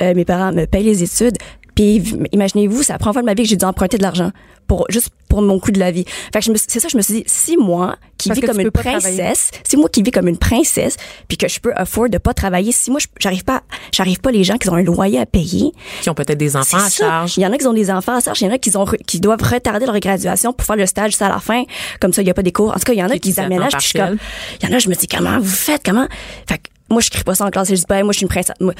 Euh, 0.00 0.14
mes 0.14 0.24
parents 0.24 0.52
me 0.52 0.64
payent 0.64 0.84
les 0.84 1.02
études, 1.02 1.36
Puis 1.74 2.02
imaginez-vous, 2.32 2.82
c'est 2.82 2.92
la 2.92 2.98
première 2.98 3.14
fois 3.14 3.22
de 3.22 3.26
ma 3.26 3.34
vie 3.34 3.42
que 3.44 3.48
j'ai 3.48 3.56
dû 3.56 3.64
emprunter 3.64 3.96
de 3.98 4.02
l'argent 4.02 4.30
pour 4.66 4.86
juste 4.88 5.10
pour 5.28 5.42
mon 5.42 5.58
coût 5.58 5.70
de 5.72 5.78
la 5.80 5.90
vie. 5.90 6.04
Fait 6.32 6.38
que 6.40 6.44
je 6.44 6.50
me- 6.52 6.56
c'est 6.56 6.78
ça, 6.80 6.88
je 6.88 6.96
me 6.96 7.02
suis 7.02 7.14
dit, 7.14 7.24
si 7.26 7.56
moi 7.56 7.96
qui 8.18 8.28
Parce 8.28 8.40
vis 8.40 8.46
comme 8.46 8.60
une 8.60 8.70
princesse, 8.70 9.50
si 9.64 9.76
moi 9.76 9.88
qui 9.88 10.02
vis 10.02 10.10
comme 10.10 10.28
une 10.28 10.36
princesse, 10.38 10.96
puis 11.28 11.36
que 11.38 11.48
je 11.48 11.58
peux 11.60 11.72
afford 11.74 12.08
de 12.08 12.18
pas 12.18 12.34
travailler, 12.34 12.70
si 12.72 12.90
moi 12.90 13.00
j'arrive 13.18 13.44
pas, 13.44 13.62
j'arrive 13.92 14.20
pas 14.20 14.30
les 14.30 14.44
gens 14.44 14.58
qui 14.58 14.68
ont 14.68 14.74
un 14.74 14.82
loyer 14.82 15.18
à 15.18 15.26
payer, 15.26 15.72
Qui 16.02 16.10
ont 16.10 16.14
peut-être 16.14 16.38
des 16.38 16.56
enfants 16.56 16.76
à 16.78 16.90
ça. 16.90 17.04
charge. 17.06 17.36
Il 17.38 17.42
y 17.42 17.46
en 17.46 17.52
a 17.52 17.58
qui 17.58 17.66
ont 17.66 17.72
des 17.72 17.90
enfants 17.90 18.16
à 18.16 18.20
charge, 18.20 18.40
il 18.42 18.44
y 18.46 18.48
en 18.50 18.52
a 18.54 18.58
qui, 18.58 18.76
ont, 18.76 18.84
qui 19.06 19.18
doivent 19.20 19.42
retarder 19.42 19.86
leur 19.86 19.98
graduation 19.98 20.52
pour 20.52 20.66
faire 20.66 20.76
le 20.76 20.86
stage 20.86 21.14
ça 21.14 21.26
à 21.26 21.30
la 21.30 21.40
fin, 21.40 21.64
comme 22.00 22.12
ça 22.12 22.22
il 22.22 22.28
y 22.28 22.30
a 22.30 22.34
pas 22.34 22.42
des 22.42 22.52
cours. 22.52 22.70
En 22.70 22.74
tout 22.74 22.80
cas, 22.84 22.92
il 22.92 22.98
y 22.98 23.02
en 23.02 23.08
a 23.10 23.18
Qui- 23.18 23.38
aménagent, 23.40 23.76
puis 23.78 23.88
je 23.94 23.98
comme, 23.98 24.18
il 24.62 24.68
y 24.68 24.72
en 24.72 24.76
a, 24.76 24.78
je 24.78 24.88
me 24.88 24.94
dis 24.94 25.06
comment 25.08 25.38
vous 25.40 25.46
faites, 25.48 25.82
comment? 25.84 26.06
Fait 26.48 26.58
que 26.58 26.62
moi 26.90 27.00
je 27.00 27.10
crie 27.10 27.24
pas 27.24 27.34
ça 27.34 27.46
en 27.46 27.50
classe, 27.50 27.68
je 27.68 27.74
dis 27.74 27.84
ben 27.88 28.02
moi 28.02 28.12
je 28.12 28.18
suis 28.18 28.24
une 28.24 28.28
princesse. 28.28 28.56
Mais 28.60 28.74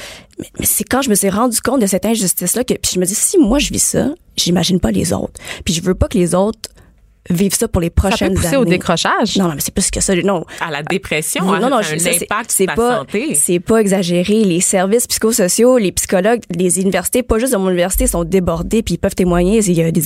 c'est 0.62 0.85
quand 0.85 1.03
je 1.03 1.11
me 1.11 1.14
suis 1.14 1.31
rendu 1.31 1.61
compte 1.61 1.81
de 1.81 1.87
cette 1.87 2.07
injustice 2.07 2.57
là 2.57 2.64
que 2.64 2.75
puis 2.75 2.92
je 2.94 3.01
me 3.01 3.07
dis 3.07 3.14
si 3.14 3.38
moi 3.38 3.59
je 3.59 3.73
vis 3.73 3.83
ça, 3.83 4.11
j'imagine 4.37 4.81
pas 4.81 4.90
les 4.90 5.12
autres. 5.12 5.40
Puis 5.64 5.75
je 5.75 5.83
veux 5.83 5.94
pas 5.94 6.09
que 6.09 6.18
les 6.18 6.35
autres 6.35 6.70
vivent 7.30 7.54
ça 7.54 7.68
pour 7.68 7.80
les 7.80 7.88
Ça 7.88 7.90
peut 7.90 8.08
prochaines 8.08 8.34
pousser 8.34 8.48
années. 8.48 8.56
au 8.58 8.64
décrochage. 8.64 9.36
Non, 9.36 9.48
non, 9.48 9.54
mais 9.54 9.60
c'est 9.60 9.72
plus 9.74 9.90
que 9.90 10.00
ça. 10.00 10.14
Non, 10.16 10.44
À 10.60 10.70
la 10.70 10.82
dépression, 10.82 11.44
non, 11.44 11.52
hein, 11.54 11.60
non, 11.70 11.76
a 11.76 11.82
je- 11.82 11.96
ça, 11.98 12.10
c'est- 12.12 12.24
impact 12.30 12.50
pas, 12.76 13.04
c'est 13.34 13.60
pas 13.60 13.78
exagéré. 13.78 14.44
Les 14.44 14.60
services 14.60 15.06
psychosociaux, 15.06 15.78
les 15.78 15.92
psychologues, 15.92 16.40
les 16.56 16.80
universités, 16.80 17.22
pas 17.22 17.38
juste 17.38 17.52
de 17.52 17.58
mon 17.58 17.68
université, 17.70 18.06
sont 18.06 18.24
débordés 18.24 18.82
puis 18.82 18.94
ils 18.94 18.98
peuvent 18.98 19.14
témoigner. 19.14 19.58
Il 19.60 19.72
y 19.72 19.82
a 19.82 19.90
des, 19.90 20.02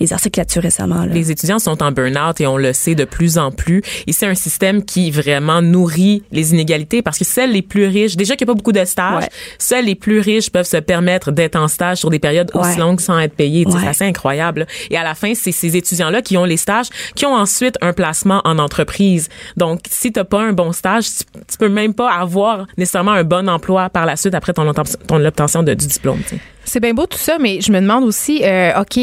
des 0.00 0.12
articles 0.12 0.38
là-dessus 0.40 0.58
récemment. 0.58 1.04
Là. 1.04 1.12
Les 1.12 1.30
étudiants 1.30 1.58
sont 1.58 1.82
en 1.82 1.92
burn-out 1.92 2.40
et 2.40 2.46
on 2.46 2.56
le 2.56 2.72
sait 2.72 2.94
de 2.94 3.04
plus 3.04 3.38
en 3.38 3.50
plus. 3.50 3.82
Et 4.06 4.12
c'est 4.12 4.26
un 4.26 4.34
système 4.34 4.84
qui 4.84 5.10
vraiment 5.10 5.62
nourrit 5.62 6.22
les 6.32 6.52
inégalités 6.52 7.02
parce 7.02 7.18
que 7.18 7.24
seuls 7.24 7.50
les 7.52 7.62
plus 7.62 7.86
riches, 7.86 8.16
déjà 8.16 8.36
qu'il 8.36 8.46
n'y 8.46 8.50
a 8.50 8.54
pas 8.54 8.56
beaucoup 8.56 8.72
de 8.72 8.84
stages, 8.84 9.22
Ouais. 9.24 9.28
seuls 9.58 9.84
les 9.84 9.94
plus 9.94 10.20
riches 10.20 10.50
peuvent 10.50 10.66
se 10.66 10.76
permettre 10.78 11.30
d'être 11.30 11.56
en 11.56 11.68
stage 11.68 11.98
sur 11.98 12.10
des 12.10 12.18
périodes 12.18 12.50
aussi 12.54 12.78
longues 12.78 13.00
sans 13.00 13.18
être 13.18 13.34
Ouais. 13.74 13.80
C'est 13.82 13.88
assez 13.88 14.04
incroyable. 14.04 14.66
Et 14.90 14.96
à 14.96 15.02
la 15.02 15.14
fin, 15.14 15.34
c'est 15.34 15.52
ces 15.52 15.76
étudiants-là 15.76 16.22
qui 16.22 16.36
ont 16.36 16.44
les 16.44 16.56
stages, 16.64 16.88
qui 17.14 17.24
ont 17.26 17.34
ensuite 17.34 17.76
un 17.80 17.92
placement 17.92 18.40
en 18.44 18.58
entreprise. 18.58 19.28
Donc, 19.56 19.80
si 19.90 20.10
t'as 20.12 20.24
pas 20.24 20.40
un 20.40 20.52
bon 20.52 20.72
stage, 20.72 21.06
tu, 21.16 21.24
tu 21.50 21.56
peux 21.58 21.68
même 21.68 21.94
pas 21.94 22.10
avoir 22.12 22.66
nécessairement 22.76 23.12
un 23.12 23.24
bon 23.24 23.48
emploi 23.48 23.88
par 23.90 24.06
la 24.06 24.16
suite 24.16 24.34
après 24.34 24.52
ton, 24.52 24.64
obten- 24.70 24.96
ton 25.06 25.24
obtention 25.24 25.62
de, 25.62 25.74
du 25.74 25.86
diplôme. 25.86 26.20
C'est 26.64 26.80
bien 26.80 26.94
beau 26.94 27.06
tout 27.06 27.18
ça, 27.18 27.36
mais 27.38 27.60
je 27.60 27.70
me 27.70 27.80
demande 27.80 28.04
aussi, 28.04 28.42
euh, 28.42 28.80
OK, 28.80 28.98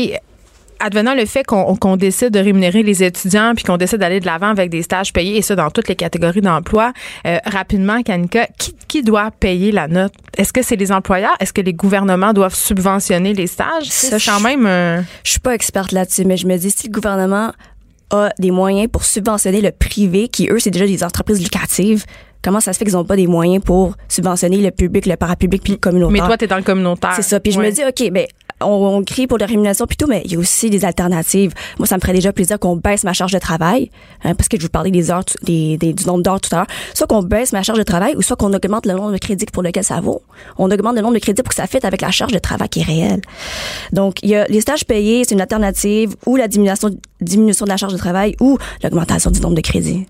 advenant 0.83 1.13
le 1.15 1.25
fait 1.25 1.43
qu'on 1.45 1.95
décide 1.97 2.29
de 2.31 2.39
rémunérer 2.39 2.83
les 2.83 3.03
étudiants 3.03 3.53
puis 3.55 3.63
qu'on 3.63 3.77
décide 3.77 3.99
d'aller 3.99 4.19
de 4.19 4.25
l'avant 4.25 4.47
avec 4.49 4.69
des 4.69 4.81
stages 4.81 5.13
payés 5.13 5.37
et 5.37 5.41
ça 5.41 5.55
dans 5.55 5.69
toutes 5.69 5.87
les 5.87 5.95
catégories 5.95 6.41
d'emploi, 6.41 6.93
euh, 7.25 7.37
rapidement, 7.45 8.01
Kanika, 8.03 8.47
qui, 8.57 8.75
qui 8.87 9.03
doit 9.03 9.31
payer 9.31 9.71
la 9.71 9.87
note? 9.87 10.13
Est-ce 10.37 10.51
que 10.53 10.61
c'est 10.61 10.75
les 10.75 10.91
employeurs? 10.91 11.35
Est-ce 11.39 11.53
que 11.53 11.61
les 11.61 11.73
gouvernements 11.73 12.33
doivent 12.33 12.55
subventionner 12.55 13.33
les 13.33 13.47
stages? 13.47 13.85
Ça, 13.89 14.19
C'est 14.19 14.31
quand 14.31 14.39
je- 14.39 14.43
même... 14.43 14.65
euh, 14.65 15.01
Je 15.23 15.31
suis 15.31 15.39
pas 15.39 15.53
experte 15.53 15.91
là-dessus, 15.91 16.25
mais 16.25 16.37
je 16.37 16.47
me 16.47 16.57
dis 16.57 16.71
si 16.71 16.87
le 16.87 16.91
gouvernement 16.93 17.51
a 18.09 18.29
des 18.39 18.51
moyens 18.51 18.89
pour 18.91 19.05
subventionner 19.05 19.61
le 19.61 19.71
privé, 19.71 20.27
qui 20.27 20.49
eux, 20.49 20.59
c'est 20.59 20.71
déjà 20.71 20.85
des 20.85 21.03
entreprises 21.03 21.41
lucratives, 21.41 22.03
comment 22.43 22.59
ça 22.59 22.73
se 22.73 22.79
fait 22.79 22.85
qu'ils 22.85 22.97
ont 22.97 23.05
pas 23.05 23.15
des 23.15 23.27
moyens 23.27 23.63
pour 23.63 23.95
subventionner 24.09 24.57
le 24.57 24.71
public, 24.71 25.05
le 25.05 25.15
parapublic 25.15 25.63
puis 25.63 25.73
le 25.73 25.77
communautaire? 25.77 26.11
mais 26.21 26.27
toi, 26.27 26.37
tu 26.37 26.45
es 26.45 26.47
dans 26.47 26.57
le 26.57 26.63
communautaire. 26.63 27.13
C'est 27.15 27.21
ça. 27.21 27.39
Puis 27.39 27.51
je 27.53 27.59
Ouais. 27.59 27.67
me 27.67 27.71
dis, 27.71 27.81
OK, 27.87 28.11
ben, 28.11 28.25
on, 28.63 28.97
on 28.97 29.03
crie 29.03 29.27
pour 29.27 29.37
la 29.37 29.45
rémunération 29.45 29.85
plutôt, 29.85 30.07
mais 30.07 30.21
il 30.25 30.31
y 30.31 30.35
a 30.35 30.39
aussi 30.39 30.69
des 30.69 30.85
alternatives. 30.85 31.53
Moi, 31.79 31.87
ça 31.87 31.95
me 31.95 32.01
ferait 32.01 32.13
déjà 32.13 32.31
plaisir 32.33 32.59
qu'on 32.59 32.75
baisse 32.75 33.03
ma 33.03 33.13
charge 33.13 33.31
de 33.33 33.39
travail, 33.39 33.89
hein, 34.23 34.35
parce 34.35 34.47
que 34.49 34.57
je 34.57 34.63
vous 34.63 34.69
parlais 34.69 34.91
des 34.91 35.11
heures, 35.11 35.23
des, 35.43 35.77
des- 35.77 35.93
du 35.93 36.05
nombre 36.05 36.23
d'heures 36.23 36.39
tout 36.41 36.53
à 36.53 36.57
l'heure. 36.59 36.67
Soit 36.93 37.07
qu'on 37.07 37.23
baisse 37.23 37.53
ma 37.53 37.63
charge 37.63 37.79
de 37.79 37.83
travail, 37.83 38.15
ou 38.15 38.21
soit 38.21 38.35
qu'on 38.35 38.53
augmente 38.53 38.85
le 38.85 38.93
nombre 38.93 39.11
de 39.11 39.17
crédits 39.17 39.45
pour 39.51 39.63
lequel 39.63 39.83
ça 39.83 39.99
vaut. 40.01 40.21
On 40.57 40.69
augmente 40.71 40.95
le 40.95 41.01
nombre 41.01 41.13
de 41.15 41.19
crédits 41.19 41.41
pour 41.43 41.49
que 41.49 41.55
ça 41.55 41.67
fitte 41.67 41.85
avec 41.85 42.01
la 42.01 42.11
charge 42.11 42.31
de 42.31 42.39
travail 42.39 42.69
qui 42.69 42.79
est 42.81 42.83
réelle. 42.83 43.21
Donc, 43.91 44.17
il 44.23 44.29
y 44.29 44.35
a 44.35 44.45
les 44.47 44.61
stages 44.61 44.85
payés, 44.85 45.23
c'est 45.27 45.33
une 45.35 45.41
alternative, 45.41 46.15
ou 46.25 46.35
la 46.35 46.47
diminution, 46.47 46.89
diminution 47.19 47.65
de 47.65 47.69
la 47.71 47.77
charge 47.77 47.93
de 47.93 47.97
travail, 47.97 48.35
ou 48.39 48.57
l'augmentation 48.83 49.31
du 49.31 49.39
nombre 49.41 49.55
de 49.55 49.61
crédits. 49.61 50.05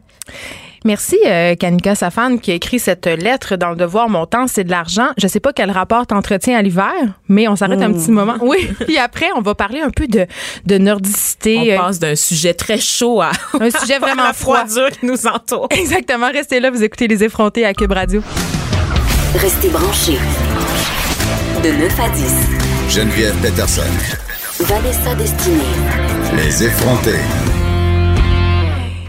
Merci, 0.84 1.18
euh, 1.28 1.54
Kanika 1.56 1.94
Safan, 1.94 2.38
qui 2.38 2.50
a 2.50 2.56
écrit 2.56 2.80
cette 2.80 3.06
lettre 3.06 3.56
dans 3.56 3.70
le 3.70 3.76
devoir. 3.76 4.10
Mon 4.10 4.26
temps, 4.26 4.48
c'est 4.48 4.64
de 4.64 4.72
l'argent. 4.72 5.10
Je 5.18 5.28
sais 5.28 5.40
pas 5.40 5.54
quel 5.54 5.70
rapport 5.70 6.08
t'entretiens 6.08 6.58
à 6.58 6.62
l'hiver, 6.64 6.92
mais 7.30 7.48
on 7.48 7.56
s'arrête 7.56 7.82
un 7.84 7.94
petit 7.94 8.10
moment. 8.10 8.36
Oui. 8.42 8.68
Puis 8.88 8.98
après, 8.98 9.28
on 9.36 9.42
va 9.42 9.54
parler 9.54 9.80
un 9.80 9.92
peu 9.92 10.08
de, 10.08 10.26
de 10.66 10.78
nordicité. 10.80 11.58
On 11.60 11.74
euh, 11.74 11.78
passe 11.78 12.00
d'un 12.00 12.16
sujet 12.16 12.56
très 12.56 12.80
chaud 12.80 13.22
à 13.22 13.32
un 13.60 13.70
sujet 13.70 14.00
vraiment 14.00 14.24
à 14.24 14.28
la 14.28 14.34
froid. 14.34 14.66
froidure 14.66 14.90
qui 14.90 15.06
nous 15.06 15.28
entoure. 15.28 15.68
Exactement. 15.70 16.32
Restez 16.32 16.60
là, 16.60 16.72
vous 16.72 16.84
écoutez 16.84 17.08
Les 17.08 17.24
Effrontés 17.24 17.64
à 17.64 17.74
Cube 17.76 17.92
Radio. 17.92 18.24
Restez 19.36 19.70
branchés. 19.70 20.18
De 21.64 21.70
9 21.70 22.00
à 22.00 22.10
10. 22.10 22.34
Geneviève 22.90 23.36
Peterson. 23.36 23.84
Vanessa 24.62 25.14
Destinée. 25.16 25.62
Les 26.36 26.64
effrontés. 26.64 27.20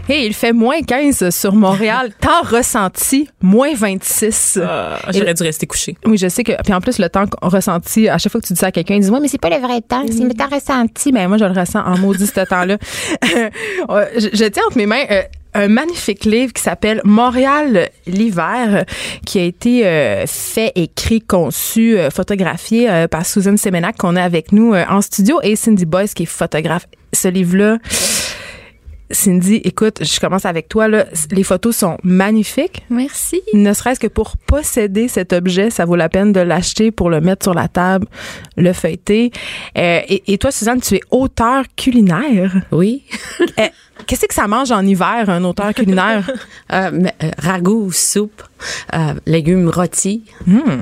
Hey, 0.09 0.25
il 0.25 0.33
fait 0.33 0.51
moins 0.51 0.81
15 0.81 1.29
sur 1.29 1.55
Montréal. 1.55 2.11
Temps 2.19 2.41
ressenti, 2.43 3.29
moins 3.41 3.73
26. 3.73 4.59
Euh, 4.61 4.97
J'aurais 5.13 5.33
dû 5.33 5.43
rester 5.43 5.65
couché. 5.65 5.95
Oui, 6.05 6.17
je 6.17 6.27
sais 6.27 6.43
que. 6.43 6.51
Puis 6.61 6.73
en 6.73 6.81
plus, 6.81 6.99
le 6.99 7.07
temps 7.07 7.23
ressenti, 7.41 8.09
à 8.09 8.17
chaque 8.17 8.31
fois 8.33 8.41
que 8.41 8.47
tu 8.47 8.51
dis 8.53 8.59
ça 8.59 8.67
à 8.67 8.71
quelqu'un, 8.71 8.95
ils 8.95 8.99
disent 9.01 9.11
Ouais, 9.11 9.21
mais 9.21 9.29
c'est 9.29 9.37
pas 9.39 9.49
le 9.49 9.65
vrai 9.65 9.79
temps, 9.79 10.03
c'est 10.09 10.23
le 10.23 10.33
temps 10.33 10.49
ressenti. 10.51 11.13
Ben, 11.13 11.29
moi, 11.29 11.37
je 11.37 11.45
le 11.45 11.57
ressens 11.57 11.79
en 11.85 11.97
maudit 11.97 12.27
ce 12.27 12.41
temps-là. 12.41 12.77
Je, 14.17 14.27
je 14.33 14.45
tiens 14.45 14.63
entre 14.67 14.77
mes 14.77 14.85
mains. 14.85 15.03
euh, 15.09 15.21
un 15.55 15.67
magnifique 15.67 16.25
livre 16.25 16.51
qui 16.51 16.63
s'appelle 16.63 16.99
Montréal 17.03 17.89
l'hiver, 18.07 18.85
qui 19.25 19.37
a 19.39 19.43
été 19.43 19.85
euh, 19.85 20.25
fait, 20.25 20.71
écrit, 20.75 21.21
conçu, 21.21 21.95
euh, 21.97 22.09
photographié 22.09 22.89
euh, 22.89 23.07
par 23.07 23.23
Susan 23.25 23.55
Semenac 23.55 23.95
qu'on 23.97 24.15
a 24.15 24.23
avec 24.23 24.51
nous 24.51 24.73
en 24.73 25.01
studio 25.01 25.39
et 25.43 25.55
Cindy 25.55 25.85
Boyce 25.85 26.13
qui 26.15 26.23
est 26.23 26.27
photographe. 26.27 26.87
Ce 27.13 27.27
livre-là, 27.27 27.77
Cindy, 29.11 29.55
écoute, 29.63 30.03
je 30.03 30.19
commence 30.19 30.45
avec 30.45 30.69
toi. 30.69 30.87
Là. 30.87 31.05
Les 31.31 31.43
photos 31.43 31.75
sont 31.75 31.97
magnifiques. 32.03 32.83
Merci. 32.89 33.41
Ne 33.53 33.73
serait-ce 33.73 33.99
que 33.99 34.07
pour 34.07 34.37
posséder 34.37 35.07
cet 35.07 35.33
objet, 35.33 35.69
ça 35.69 35.85
vaut 35.85 35.95
la 35.95 36.09
peine 36.09 36.31
de 36.33 36.39
l'acheter 36.39 36.91
pour 36.91 37.09
le 37.09 37.21
mettre 37.21 37.43
sur 37.43 37.53
la 37.53 37.67
table, 37.67 38.07
le 38.57 38.73
feuilleter. 38.73 39.31
Euh, 39.77 40.01
et, 40.07 40.33
et 40.33 40.37
toi, 40.37 40.51
Suzanne, 40.51 40.81
tu 40.81 40.95
es 40.95 41.01
auteur 41.11 41.65
culinaire. 41.75 42.53
Oui. 42.71 43.03
Euh, 43.59 43.67
Qu'est-ce 44.07 44.25
que 44.25 44.33
ça 44.33 44.47
mange 44.47 44.71
en 44.71 44.85
hiver, 44.85 45.29
un 45.29 45.43
auteur 45.43 45.73
culinaire? 45.73 46.29
Euh, 46.71 46.89
mais, 46.91 47.13
euh, 47.21 47.29
ragoût, 47.37 47.91
soupe, 47.91 48.41
euh, 48.93 49.13
légumes 49.25 49.69
rôtis, 49.69 50.23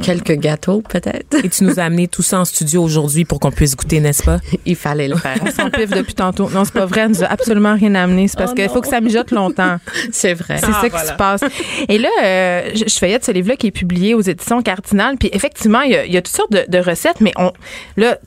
quelques 0.02 0.34
gâteaux 0.34 0.82
peut-être. 0.88 1.44
Et 1.44 1.50
tu 1.50 1.64
nous 1.64 1.80
as 1.80 1.84
amené 1.84 2.08
tout 2.08 2.22
ça 2.22 2.40
en 2.40 2.46
studio 2.46 2.84
aujourd'hui 2.84 3.26
pour 3.26 3.40
qu'on 3.40 3.52
puisse 3.52 3.76
goûter, 3.76 4.00
n'est-ce 4.00 4.24
pas? 4.24 4.40
Il 4.66 4.76
fallait 4.76 5.08
le 5.08 5.16
faire. 5.16 5.38
On 5.46 5.52
s'empiffe 5.52 5.90
depuis 5.90 6.14
tantôt. 6.14 6.50
Non, 6.50 6.66
c'est 6.66 6.74
pas 6.74 6.86
vrai. 6.86 7.02
Elle 7.02 7.12
nous 7.12 7.24
a 7.24 7.28
absolument 7.28 7.74
rien 7.76 7.96
amené. 7.96 8.28
C'est 8.28 8.38
parce 8.38 8.52
Oh 8.52 8.56
qu'il 8.56 8.70
faut 8.70 8.82
que 8.82 8.88
ça 8.88 9.02
mijote 9.02 9.32
longtemps. 9.32 9.78
C'est 10.12 10.34
vrai. 10.34 10.58
C'est 10.58 10.72
ça 10.72 10.90
qui 10.90 11.08
se 11.08 11.14
passe. 11.14 11.42
Et 11.88 11.98
là, 11.98 12.10
euh, 12.24 12.70
je, 12.74 12.84
je 12.88 12.96
feuillette 12.96 13.26
ce 13.26 13.32
livre-là 13.32 13.56
qui 13.56 13.68
est 13.68 13.72
publié 13.72 14.14
aux 14.14 14.22
éditions 14.22 14.62
Cardinal. 14.62 15.18
Puis 15.18 15.30
effectivement, 15.34 15.82
il 15.82 15.92
y 15.92 15.96
a, 15.96 16.06
il 16.06 16.14
y 16.14 16.18
a 16.18 16.22
toutes 16.22 16.36
sortes 16.36 16.52
de, 16.52 16.66
de 16.68 16.78
recettes, 16.78 17.22
mais 17.22 17.32
on 17.38 17.52
là. 17.98 18.18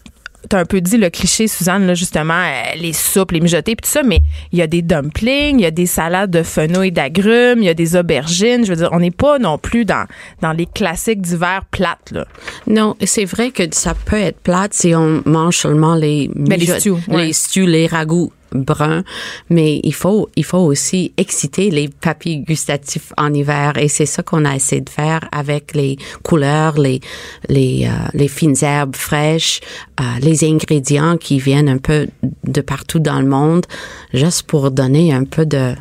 T'as 0.48 0.58
un 0.60 0.64
peu 0.64 0.80
dit 0.80 0.96
le 0.98 1.10
cliché, 1.10 1.48
Suzanne, 1.48 1.86
là, 1.86 1.94
justement, 1.94 2.34
euh, 2.34 2.76
les 2.78 2.92
soupes, 2.92 3.32
les 3.32 3.40
mijotés, 3.40 3.76
puis 3.76 3.84
tout 3.86 3.90
ça, 3.92 4.02
mais 4.02 4.20
il 4.52 4.58
y 4.58 4.62
a 4.62 4.66
des 4.66 4.82
dumplings, 4.82 5.58
il 5.58 5.62
y 5.62 5.66
a 5.66 5.70
des 5.70 5.86
salades 5.86 6.30
de 6.30 6.42
fenouil 6.42 6.92
d'agrumes, 6.92 7.58
il 7.60 7.64
y 7.64 7.68
a 7.68 7.74
des 7.74 7.96
aubergines. 7.96 8.64
Je 8.64 8.70
veux 8.70 8.76
dire, 8.76 8.90
on 8.92 9.00
n'est 9.00 9.10
pas 9.10 9.38
non 9.38 9.58
plus 9.58 9.84
dans, 9.84 10.06
dans 10.42 10.52
les 10.52 10.66
classiques 10.66 11.22
d'hiver 11.22 11.62
plates, 11.70 12.10
là. 12.12 12.26
Non, 12.66 12.94
c'est 13.04 13.24
vrai 13.24 13.50
que 13.50 13.62
ça 13.72 13.94
peut 13.94 14.18
être 14.20 14.40
plate 14.40 14.74
si 14.74 14.94
on 14.94 15.22
mange 15.24 15.56
seulement 15.56 15.94
les 15.94 16.30
Ben, 16.34 16.58
les 16.58 16.66
mijotes- 16.66 16.80
stews, 16.80 16.98
ouais. 17.08 17.26
les 17.26 17.32
stews, 17.32 17.66
les 17.66 17.86
ragoûts 17.86 18.32
bruns, 18.54 19.02
mais 19.50 19.80
il 19.82 19.94
faut 19.94 20.28
il 20.36 20.44
faut 20.44 20.58
aussi 20.58 21.12
exciter 21.16 21.70
les 21.70 21.88
papilles 21.88 22.38
gustatifs 22.38 23.12
en 23.18 23.32
hiver 23.34 23.76
et 23.76 23.88
c'est 23.88 24.06
ça 24.06 24.22
qu'on 24.22 24.44
a 24.44 24.54
essayé 24.54 24.80
de 24.80 24.90
faire 24.90 25.20
avec 25.32 25.74
les 25.74 25.96
couleurs, 26.22 26.78
les 26.78 27.00
les 27.48 27.86
euh, 27.86 27.90
les 28.14 28.28
fines 28.28 28.56
herbes 28.62 28.96
fraîches, 28.96 29.60
euh, 30.00 30.04
les 30.20 30.44
ingrédients 30.44 31.16
qui 31.16 31.38
viennent 31.38 31.68
un 31.68 31.78
peu 31.78 32.06
de 32.44 32.60
partout 32.60 33.00
dans 33.00 33.20
le 33.20 33.26
monde, 33.26 33.66
juste 34.12 34.44
pour 34.44 34.70
donner 34.70 35.12
un 35.12 35.24
peu 35.24 35.44
de 35.44 35.74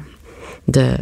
de 0.68 0.96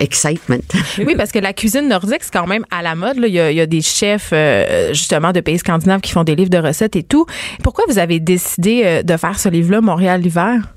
excitement. 0.00 0.56
Oui, 0.98 1.14
parce 1.16 1.32
que 1.32 1.38
la 1.38 1.52
cuisine 1.52 1.88
nordique, 1.88 2.22
c'est 2.22 2.32
quand 2.32 2.46
même 2.46 2.64
à 2.70 2.82
la 2.82 2.94
mode. 2.94 3.18
là. 3.18 3.26
Il, 3.28 3.34
y 3.34 3.40
a, 3.40 3.50
il 3.50 3.56
y 3.56 3.60
a 3.60 3.66
des 3.66 3.82
chefs, 3.82 4.30
euh, 4.32 4.92
justement, 4.92 5.32
de 5.32 5.40
pays 5.40 5.58
scandinaves 5.58 6.00
qui 6.00 6.12
font 6.12 6.24
des 6.24 6.34
livres 6.34 6.50
de 6.50 6.58
recettes 6.58 6.96
et 6.96 7.02
tout. 7.02 7.26
Pourquoi 7.62 7.84
vous 7.88 7.98
avez 7.98 8.20
décidé 8.20 8.82
euh, 8.84 9.02
de 9.02 9.16
faire 9.16 9.38
ce 9.38 9.48
livre-là, 9.48 9.80
Montréal 9.80 10.20
l'hiver? 10.20 10.75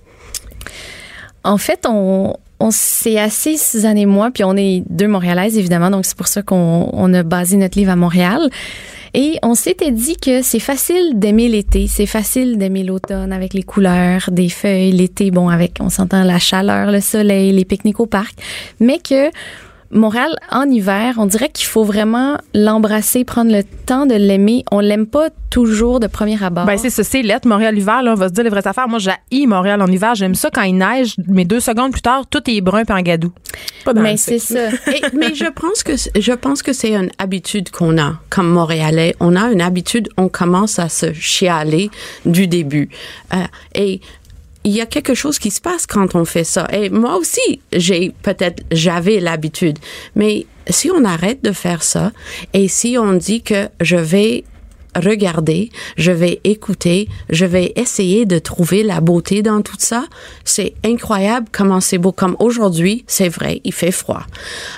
En 1.44 1.58
fait, 1.58 1.86
on, 1.88 2.36
on 2.60 2.72
s'est 2.72 3.18
assis, 3.18 3.58
Suzanne 3.58 3.98
et 3.98 4.06
moi, 4.06 4.32
puis 4.32 4.44
on 4.44 4.56
est 4.58 4.84
deux 4.90 5.08
Montréalaises, 5.08 5.58
évidemment, 5.58 5.90
donc 5.90 6.06
c'est 6.06 6.18
pour 6.18 6.28
ça 6.28 6.42
qu'on 6.42 6.90
on 6.92 7.14
a 7.14 7.24
basé 7.24 7.58
notre 7.58 7.78
livre 7.78 7.92
à 7.92 7.96
Montréal. 7.96 8.50
Et 9.14 9.40
on 9.42 9.56
s'était 9.56 9.92
dit 9.92 10.18
que 10.18 10.42
c'est 10.44 10.60
facile 10.60 11.18
d'aimer 11.18 11.48
l'été, 11.48 11.88
c'est 11.88 12.06
facile 12.06 12.58
d'aimer 12.58 12.84
l'automne 12.84 13.34
avec 13.34 13.54
les 13.54 13.64
couleurs 13.64 14.30
des 14.32 14.50
feuilles, 14.50 14.92
l'été, 14.92 15.32
bon, 15.32 15.50
avec, 15.50 15.78
on 15.80 15.90
s'entend 15.90 16.24
la 16.24 16.38
chaleur, 16.38 16.92
le 16.92 17.02
soleil, 17.02 17.52
les 17.52 17.66
pique-niques 17.66 18.00
au 18.00 18.06
parc, 18.06 18.36
mais 18.80 19.00
que 19.00 19.32
Montréal, 19.92 20.36
en 20.52 20.70
hiver, 20.70 21.16
on 21.18 21.26
dirait 21.26 21.50
qu'il 21.50 21.66
faut 21.66 21.84
vraiment 21.84 22.38
l'embrasser, 22.54 23.24
prendre 23.24 23.52
le 23.52 23.64
temps 23.64 24.06
de 24.06 24.14
l'aimer. 24.14 24.64
On 24.72 24.80
l'aime 24.80 25.08
pas 25.08 25.30
toujours 25.50 26.00
de 26.00 26.06
premier 26.06 26.42
abord. 26.44 26.66
Ben, 26.66 26.78
c'est 26.78 26.92
ça, 26.92 27.04
c'est 27.04 27.24
lettre. 27.24 27.48
Montréal 27.48 27.78
hiver, 27.78 28.04
là, 28.04 28.12
on 28.12 28.16
va 28.16 28.28
se 28.28 28.34
dire 28.34 28.44
les 28.44 28.52
vraies 28.52 28.68
affaires. 28.68 28.88
Moi, 28.88 29.00
j'ai 29.00 29.46
Montréal 29.48 29.82
en 29.82 29.88
hiver. 29.88 30.14
J'aime 30.14 30.36
ça 30.36 30.50
quand 30.54 30.62
il 30.62 30.78
neige, 30.78 31.16
mais 31.28 31.44
deux 31.44 31.60
secondes 31.60 31.92
plus 31.92 32.02
tard, 32.02 32.26
tout 32.30 32.42
est 32.48 32.62
brun 32.62 32.84
en 32.90 33.02
gadou. 33.02 33.32
mais 33.96 34.18
c'est 34.18 34.40
ça. 34.40 34.70
mais 35.14 35.34
je 35.34 35.50
pense 35.50 35.84
que, 35.84 35.94
je 35.96 36.34
pense 36.34 36.62
que 36.62 36.74
c'est 36.74 36.94
une 36.94 37.10
habitude 37.18 37.72
qu'on 37.72 37.98
a, 37.98 38.14
comme 38.30 38.50
Montréalais. 38.50 39.16
On 39.20 39.36
a 39.36 39.52
une 39.52 39.62
habitude, 39.62 40.10
on 40.18 40.30
commence 40.30 40.78
à 40.78 40.88
se 40.90 41.14
chialer 41.14 41.90
du 42.26 42.48
début. 42.48 42.90
Euh, 43.34 43.38
et 43.74 44.02
il 44.64 44.72
y 44.72 44.82
a 44.82 44.86
quelque 44.86 45.14
chose 45.14 45.40
qui 45.40 45.52
se 45.52 45.62
passe 45.62 45.86
quand 45.86 46.16
on 46.16 46.26
fait 46.26 46.44
ça. 46.44 46.68
Et 46.72 46.90
moi 46.90 47.18
aussi, 47.18 47.62
j'ai 47.72 48.14
peut-être, 48.22 48.64
j'avais 48.72 49.20
l'habitude. 49.20 49.80
Mais 50.16 50.46
si 50.68 50.92
on 50.92 51.06
arrête 51.06 51.44
de 51.44 51.52
faire 51.52 51.84
ça 51.84 52.12
et 52.54 52.68
si 52.68 52.98
on 52.98 53.14
dit 53.14 53.42
que 53.42 53.70
je 53.82 53.96
vais 53.96 54.44
regarder, 54.96 55.70
je 55.98 56.12
vais 56.12 56.40
écouter, 56.44 57.08
je 57.30 57.46
vais 57.46 57.74
essayer 57.76 58.26
de 58.26 58.40
trouver 58.40 58.84
la 58.84 59.02
beauté 59.02 59.42
dans 59.42 59.62
tout 59.62 59.78
ça. 59.78 60.06
C'est 60.44 60.74
incroyable 60.84 61.48
comment 61.52 61.80
c'est 61.80 61.98
beau. 61.98 62.12
Comme 62.12 62.36
aujourd'hui, 62.40 63.04
c'est 63.08 63.30
vrai, 63.30 63.62
il 63.64 63.74
fait 63.74 63.92
froid. 63.92 64.24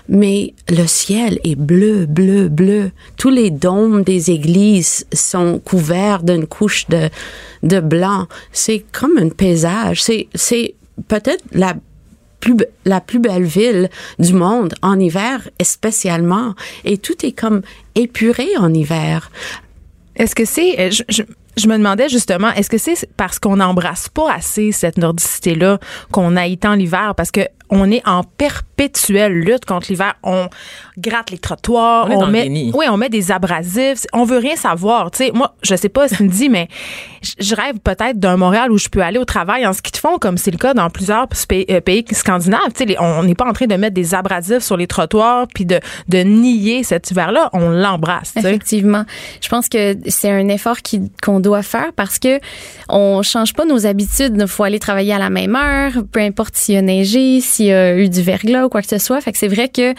Mais 0.09 0.53
le 0.69 0.85
ciel 0.87 1.39
est 1.43 1.55
bleu, 1.55 2.05
bleu, 2.05 2.49
bleu. 2.49 2.91
Tous 3.17 3.29
les 3.29 3.51
dômes 3.51 4.03
des 4.03 4.31
églises 4.31 5.05
sont 5.13 5.59
couverts 5.59 6.23
d'une 6.23 6.47
couche 6.47 6.87
de, 6.89 7.09
de 7.63 7.79
blanc. 7.79 8.27
C'est 8.51 8.83
comme 8.91 9.17
un 9.17 9.29
paysage. 9.29 10.03
C'est, 10.03 10.27
c'est 10.35 10.75
peut-être 11.07 11.43
la 11.51 11.75
plus, 12.39 12.57
la 12.85 12.99
plus 12.99 13.19
belle 13.19 13.43
ville 13.43 13.89
du 14.19 14.33
monde 14.33 14.73
en 14.81 14.99
hiver, 14.99 15.47
spécialement. 15.61 16.55
Et 16.83 16.97
tout 16.97 17.25
est 17.25 17.31
comme 17.31 17.61
épuré 17.95 18.49
en 18.57 18.73
hiver. 18.73 19.31
Est-ce 20.15 20.35
que 20.35 20.45
c'est. 20.45 20.79
Euh, 20.79 20.91
je, 20.91 21.23
je, 21.57 21.67
me 21.67 21.77
demandais 21.77 22.09
justement, 22.09 22.51
est-ce 22.53 22.69
que 22.69 22.77
c'est 22.77 23.09
parce 23.17 23.39
qu'on 23.39 23.57
n'embrasse 23.57 24.09
pas 24.09 24.33
assez 24.33 24.71
cette 24.71 24.97
nordicité-là 24.97 25.79
qu'on 26.11 26.35
haït 26.35 26.57
tant 26.57 26.75
l'hiver? 26.75 27.13
Parce 27.15 27.31
que 27.31 27.41
on 27.71 27.89
est 27.89 28.05
en 28.05 28.23
perpétuelle 28.23 29.31
lutte 29.31 29.65
contre 29.65 29.87
l'hiver. 29.89 30.13
On 30.23 30.49
gratte 30.97 31.31
les 31.31 31.37
trottoirs, 31.37 32.09
on, 32.11 32.27
met, 32.27 32.47
oui, 32.49 32.85
on 32.89 32.97
met 32.97 33.09
des 33.09 33.31
abrasifs. 33.31 34.05
On 34.11 34.25
veut 34.25 34.37
rien 34.37 34.57
savoir. 34.57 35.09
Tu 35.09 35.25
sais, 35.25 35.31
moi, 35.33 35.55
je 35.63 35.75
sais 35.75 35.89
pas 35.89 36.09
ce 36.09 36.21
me 36.21 36.27
dit, 36.27 36.49
mais 36.49 36.67
je 37.39 37.55
rêve 37.55 37.79
peut-être 37.79 38.19
d'un 38.19 38.35
Montréal 38.35 38.71
où 38.71 38.77
je 38.77 38.89
peux 38.89 39.01
aller 39.01 39.17
au 39.17 39.25
travail 39.25 39.65
en 39.65 39.71
ski 39.71 39.91
de 39.91 39.97
fond, 39.97 40.17
comme 40.19 40.37
c'est 40.37 40.51
le 40.51 40.57
cas 40.57 40.73
dans 40.73 40.89
plusieurs 40.89 41.27
euh, 41.51 41.81
pays, 41.81 42.05
scandinaves. 42.11 42.73
Tu 42.75 42.85
sais, 42.85 42.97
on 42.99 43.23
n'est 43.23 43.35
pas 43.35 43.47
en 43.47 43.53
train 43.53 43.67
de 43.67 43.75
mettre 43.75 43.93
des 43.93 44.13
abrasifs 44.13 44.63
sur 44.63 44.75
les 44.75 44.87
trottoirs 44.87 45.47
puis 45.53 45.65
de, 45.65 45.79
de 46.09 46.17
nier 46.19 46.83
cet 46.83 47.09
hiver-là. 47.11 47.49
On 47.53 47.69
l'embrasse. 47.69 48.33
Effectivement. 48.35 49.05
Je 49.41 49.47
pense 49.47 49.69
que 49.69 49.95
c'est 50.07 50.29
un 50.29 50.49
effort 50.49 50.77
qu'on 51.23 51.39
doit 51.39 51.63
faire 51.63 51.93
parce 51.95 52.19
que 52.19 52.39
on 52.89 53.21
change 53.21 53.53
pas 53.53 53.65
nos 53.65 53.85
habitudes. 53.85 54.35
Il 54.37 54.47
faut 54.47 54.63
aller 54.63 54.79
travailler 54.79 55.13
à 55.13 55.19
la 55.19 55.29
même 55.29 55.55
heure, 55.55 55.93
peu 56.11 56.19
importe 56.19 56.57
s'il 56.57 56.75
y 56.75 56.77
a 56.77 56.81
neigé, 56.81 57.39
s'il 57.61 57.67
y 57.67 57.73
a 57.73 57.95
eu 57.95 58.09
du 58.09 58.21
verglas 58.21 58.65
ou 58.65 58.69
quoi 58.69 58.81
que 58.81 58.87
ce 58.87 58.97
soit. 58.97 59.21
Fait 59.21 59.31
que 59.31 59.37
c'est 59.37 59.47
vrai 59.47 59.69
que 59.69 59.93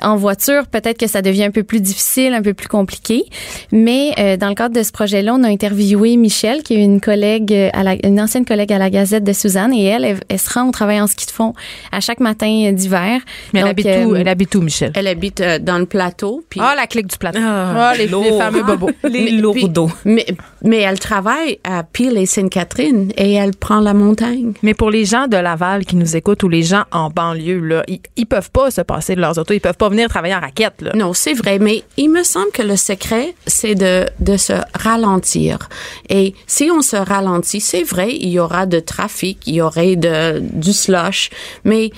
en 0.00 0.16
voiture, 0.16 0.66
peut-être 0.66 0.98
que 0.98 1.08
ça 1.08 1.22
devient 1.22 1.44
un 1.44 1.50
peu 1.50 1.64
plus 1.64 1.80
difficile, 1.80 2.32
un 2.32 2.42
peu 2.42 2.54
plus 2.54 2.68
compliqué. 2.68 3.24
Mais 3.72 4.12
euh, 4.18 4.36
dans 4.36 4.48
le 4.48 4.54
cadre 4.54 4.74
de 4.74 4.82
ce 4.82 4.92
projet-là, 4.92 5.34
on 5.34 5.42
a 5.42 5.48
interviewé 5.48 6.16
Michel, 6.16 6.62
qui 6.62 6.74
est 6.74 6.84
une 6.84 7.00
collègue, 7.00 7.52
à 7.72 7.82
la, 7.82 7.96
une 8.06 8.20
ancienne 8.20 8.44
collègue 8.44 8.72
à 8.72 8.78
la 8.78 8.90
Gazette 8.90 9.24
de 9.24 9.32
Suzanne, 9.32 9.72
et 9.72 9.84
elle, 9.84 10.20
elle, 10.28 10.38
se 10.38 10.52
rend 10.52 10.68
au 10.68 10.70
travail 10.70 11.00
en 11.00 11.06
ski 11.06 11.26
de 11.26 11.30
fond 11.32 11.54
à 11.90 12.00
chaque 12.00 12.20
matin 12.20 12.70
d'hiver. 12.72 13.20
Mais 13.52 13.60
elle, 13.60 13.68
habite 13.68 13.86
où, 13.86 14.14
euh, 14.14 14.18
elle 14.20 14.28
habite 14.28 14.54
où, 14.54 14.60
Michel? 14.60 14.92
Elle 14.94 15.08
habite 15.08 15.40
euh, 15.40 15.58
dans 15.58 15.78
le 15.78 15.86
plateau. 15.86 16.44
Puis... 16.48 16.60
Ah, 16.62 16.74
la 16.76 16.86
clique 16.86 17.08
du 17.08 17.18
plateau. 17.18 17.40
Ah, 17.42 17.94
les, 17.96 18.06
les, 18.06 18.38
fameux 18.38 18.62
bobos. 18.62 18.90
les 19.08 19.30
lourdeaux. 19.32 19.90
Mais, 20.04 20.26
mais 20.62 20.78
elle 20.78 20.98
travaille 21.00 21.58
à 21.64 21.82
Pile 21.82 22.16
et 22.16 22.26
Sainte-Catherine 22.26 23.12
et 23.16 23.34
elle 23.34 23.56
prend 23.56 23.80
la 23.80 23.94
montagne. 23.94 24.52
Mais 24.62 24.74
pour 24.74 24.90
les 24.90 25.04
gens 25.04 25.26
de 25.26 25.36
Laval 25.36 25.84
qui 25.84 25.96
nous 25.96 26.16
écoutent 26.16 26.42
ou 26.42 26.48
les 26.48 26.62
gens 26.62 26.84
en 26.92 27.07
banlieue, 27.10 27.60
là, 27.60 27.82
ils, 27.88 28.00
ils 28.16 28.26
peuvent 28.26 28.50
pas 28.50 28.70
se 28.70 28.80
passer 28.80 29.14
de 29.14 29.20
leurs 29.20 29.38
autos, 29.38 29.54
ils 29.54 29.60
peuvent 29.60 29.76
pas 29.76 29.88
venir 29.88 30.08
travailler 30.08 30.34
en 30.34 30.40
raquette. 30.40 30.84
Non, 30.94 31.12
c'est 31.12 31.34
vrai, 31.34 31.58
mais 31.58 31.84
il 31.96 32.10
me 32.10 32.22
semble 32.22 32.50
que 32.52 32.62
le 32.62 32.76
secret, 32.76 33.34
c'est 33.46 33.74
de, 33.74 34.06
de 34.20 34.36
se 34.36 34.54
ralentir. 34.74 35.68
Et 36.08 36.34
si 36.46 36.70
on 36.72 36.82
se 36.82 36.96
ralentit, 36.96 37.60
c'est 37.60 37.82
vrai, 37.82 38.14
il 38.14 38.28
y 38.28 38.38
aura 38.38 38.66
de 38.66 38.80
trafic, 38.80 39.46
il 39.46 39.54
y 39.54 39.60
aurait 39.60 39.96
de, 39.96 40.40
du 40.40 40.72
slush, 40.72 41.30
mais 41.64 41.90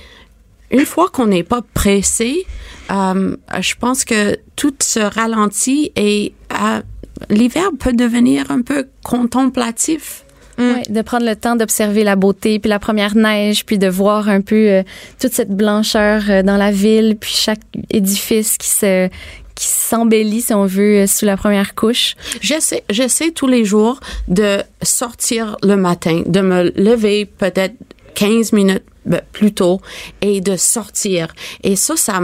une 0.71 0.87
fois 0.87 1.09
qu'on 1.09 1.27
n'est 1.27 1.43
pas 1.43 1.63
pressé, 1.75 2.47
euh, 2.91 3.37
je 3.61 3.75
pense 3.75 4.05
que 4.05 4.39
tout 4.57 4.75
se 4.81 5.01
ralentit 5.01 5.93
et 5.97 6.33
euh, 6.53 6.81
l'hiver 7.29 7.71
peut 7.79 7.93
devenir 7.93 8.51
un 8.51 8.63
peu 8.63 8.87
contemplatif. 9.03 10.25
Mm. 10.61 10.93
de 10.93 11.03
prendre 11.03 11.27
le 11.27 11.37
temps 11.37 11.57
d'observer 11.57 12.05
la 12.05 12.17
beauté, 12.17 12.59
puis 12.59 12.69
la 12.69 12.79
première 12.79 13.17
neige, 13.17 13.65
puis 13.65 13.79
de 13.79 13.89
voir 13.89 14.29
un 14.29 14.41
peu 14.41 14.69
euh, 14.69 14.83
toute 15.19 15.33
cette 15.33 15.51
blancheur 15.51 16.23
euh, 16.29 16.43
dans 16.43 16.57
la 16.57 16.71
ville, 16.71 17.17
puis 17.19 17.33
chaque 17.35 17.61
édifice 17.91 18.59
qui 18.59 18.69
se 18.69 19.09
qui 19.55 19.67
s'embellit, 19.67 20.41
si 20.41 20.55
on 20.55 20.65
veut, 20.65 21.01
euh, 21.01 21.07
sous 21.07 21.27
la 21.27 21.37
première 21.37 21.75
couche. 21.75 22.15
J'essaie, 22.41 22.83
j'essaie 22.89 23.31
tous 23.31 23.47
les 23.47 23.65
jours 23.65 24.01
de 24.27 24.63
sortir 24.81 25.57
le 25.63 25.77
matin, 25.77 26.23
de 26.25 26.41
me 26.41 26.73
lever 26.81 27.27
peut-être 27.27 27.75
15 28.15 28.53
minutes 28.53 28.85
ben, 29.05 29.21
plus 29.33 29.53
tôt 29.53 29.81
et 30.23 30.41
de 30.41 30.57
sortir. 30.57 31.35
Et 31.63 31.77
ça, 31.77 31.97
ça 31.97 32.21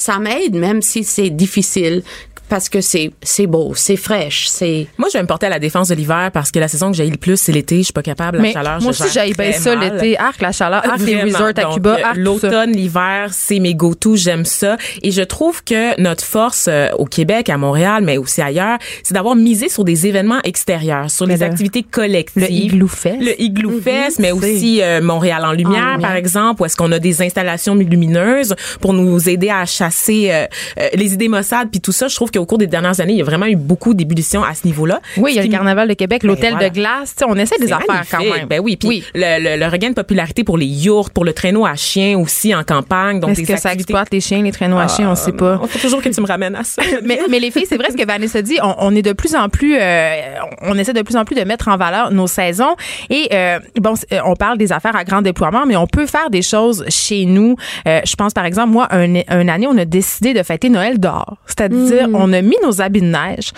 ça 0.00 0.18
m'aide, 0.18 0.54
même 0.54 0.80
si 0.80 1.04
c'est 1.04 1.28
difficile 1.28 2.02
parce 2.50 2.68
que 2.68 2.80
c'est 2.80 3.12
c'est 3.22 3.46
beau, 3.46 3.72
c'est 3.76 3.96
fraîche, 3.96 4.48
c'est. 4.48 4.88
Moi, 4.98 5.08
je 5.10 5.16
vais 5.16 5.22
me 5.22 5.28
porter 5.28 5.46
à 5.46 5.50
la 5.50 5.60
défense 5.60 5.88
de 5.88 5.94
l'hiver 5.94 6.30
parce 6.34 6.50
que 6.50 6.58
la 6.58 6.66
saison 6.66 6.90
que 6.90 6.96
j'ai 6.96 7.08
le 7.08 7.16
plus, 7.16 7.38
c'est 7.38 7.52
l'été. 7.52 7.78
Je 7.78 7.84
suis 7.84 7.92
pas 7.92 8.02
capable. 8.02 8.38
La 8.38 8.42
Mais 8.42 8.52
chaleur, 8.52 8.82
moi 8.82 8.90
aussi, 8.90 9.04
j'ai 9.14 9.32
bien 9.32 9.52
ça 9.52 9.74
l'été. 9.76 10.18
Arc 10.18 10.42
la 10.42 10.50
chaleur, 10.50 10.84
arc 10.84 11.00
les 11.00 11.22
resorts 11.22 11.52
à 11.56 11.72
Cuba, 11.72 11.98
arc 12.04 12.16
L'automne, 12.16 12.72
l'hiver, 12.72 13.28
c'est 13.30 13.60
mes 13.60 13.74
go-to. 13.74 14.16
J'aime 14.16 14.44
ça. 14.44 14.76
Et 15.02 15.12
je 15.12 15.22
trouve 15.22 15.62
que 15.62 15.98
notre 16.00 16.24
force 16.24 16.66
euh, 16.68 16.90
au 16.98 17.04
Québec, 17.04 17.48
à 17.48 17.56
Montréal, 17.56 18.02
mais 18.04 18.18
aussi 18.18 18.42
ailleurs, 18.42 18.78
c'est 19.04 19.14
d'avoir 19.14 19.36
misé 19.36 19.68
sur 19.68 19.84
des 19.84 20.08
événements 20.08 20.40
extérieurs, 20.42 21.08
sur 21.08 21.26
les 21.26 21.44
activités 21.44 21.84
collectives. 21.84 22.42
Le 22.42 22.50
Igloo 22.50 22.88
Fest. 22.88 23.20
Le 23.20 23.40
Igloo 23.40 23.78
mm-hmm. 23.78 23.82
Fest, 23.82 24.18
mais 24.18 24.32
aussi 24.32 24.82
euh, 24.82 25.00
Montréal 25.00 25.44
en 25.44 25.52
lumière, 25.52 25.98
par 26.00 26.16
exemple, 26.16 26.62
où 26.62 26.64
est-ce 26.64 26.76
qu'on 26.76 26.90
a 26.90 26.98
des 26.98 27.22
installations 27.22 27.76
lumineuses 27.76 28.56
pour 28.80 28.92
nous 28.92 29.28
aider 29.28 29.50
à 29.50 29.64
chasser 29.66 30.30
euh, 30.32 30.88
les 30.94 31.14
idées 31.14 31.28
maussades, 31.28 31.70
puis 31.70 31.80
tout 31.80 31.92
ça. 31.92 32.08
Je 32.08 32.16
trouve 32.16 32.32
que 32.32 32.39
au 32.40 32.46
cours 32.46 32.58
des 32.58 32.66
dernières 32.66 33.00
années, 33.00 33.12
il 33.12 33.18
y 33.18 33.22
a 33.22 33.24
vraiment 33.24 33.46
eu 33.46 33.56
beaucoup 33.56 33.94
d'ébullition 33.94 34.42
à 34.42 34.54
ce 34.54 34.66
niveau-là. 34.66 35.00
Oui, 35.16 35.32
il 35.32 35.36
y 35.36 35.38
a 35.38 35.42
le 35.42 35.48
Carnaval 35.48 35.88
de 35.88 35.94
Québec, 35.94 36.22
l'hôtel 36.22 36.56
ben 36.58 36.68
de 36.68 36.74
glace. 36.74 37.14
on 37.26 37.36
essaie 37.36 37.58
des 37.58 37.72
affaires 37.72 38.04
quand 38.10 38.20
même. 38.20 38.46
Ben 38.48 38.60
oui, 38.60 38.76
puis 38.76 39.04
Le, 39.14 39.68
regain 39.70 39.90
de 39.90 39.94
popularité 39.94 40.44
pour 40.44 40.58
les 40.58 40.66
yurts, 40.66 41.10
pour 41.10 41.24
le 41.24 41.32
traîneau 41.32 41.64
à 41.64 41.74
chien 41.74 42.18
aussi 42.18 42.54
en 42.54 42.64
campagne. 42.64 43.20
Est-ce 43.28 43.42
que 43.42 43.56
ça 43.58 43.72
exploite 43.72 44.08
les 44.12 44.20
chiens, 44.20 44.42
les 44.42 44.52
traîneaux 44.52 44.78
à 44.78 44.88
chiens, 44.88 45.08
on 45.08 45.12
ne 45.12 45.16
sait 45.16 45.32
pas. 45.32 45.60
Il 45.62 45.68
faut 45.68 45.78
toujours 45.78 46.02
que 46.02 46.08
tu 46.08 46.20
me 46.20 46.26
ramènes 46.26 46.56
à 46.56 46.64
ça. 46.64 46.82
mais, 47.04 47.20
mais, 47.28 47.38
les 47.38 47.50
filles, 47.50 47.66
c'est 47.68 47.76
vrai 47.76 47.90
ce 47.90 47.96
que 47.96 48.06
Vanessa 48.06 48.42
dit, 48.42 48.58
on, 48.62 48.94
est 48.94 49.02
de 49.02 49.12
plus 49.12 49.34
en 49.34 49.48
plus, 49.48 49.76
euh, 49.78 50.20
on 50.62 50.76
essaie 50.78 50.92
de 50.92 51.02
plus 51.02 51.16
en 51.16 51.24
plus 51.24 51.36
de 51.36 51.44
mettre 51.44 51.68
en 51.68 51.76
valeur 51.76 52.12
nos 52.12 52.26
saisons. 52.26 52.76
Et 53.08 53.28
euh, 53.32 53.58
bon, 53.80 53.94
euh, 54.12 54.18
on 54.24 54.34
parle 54.34 54.58
des 54.58 54.72
affaires 54.72 54.96
à 54.96 55.04
grand 55.04 55.22
déploiement, 55.22 55.66
mais 55.66 55.76
on 55.76 55.86
peut 55.86 56.06
faire 56.06 56.30
des 56.30 56.42
choses 56.42 56.84
chez 56.88 57.24
nous. 57.24 57.56
je 57.86 58.16
pense 58.16 58.32
par 58.32 58.44
exemple, 58.44 58.70
moi, 58.70 58.88
un, 58.90 59.48
année, 59.48 59.66
on 59.66 59.78
a 59.78 59.84
décidé 59.84 60.34
de 60.34 60.42
fêter 60.42 60.68
Noël 60.68 60.98
dehors. 60.98 61.36
C'est-à-dire, 61.46 62.08
mm. 62.08 62.14
on 62.14 62.29
a 62.32 62.42
mis 62.42 62.56
nos 62.62 62.80
habits 62.80 63.00
de 63.00 63.06
neige. 63.06 63.52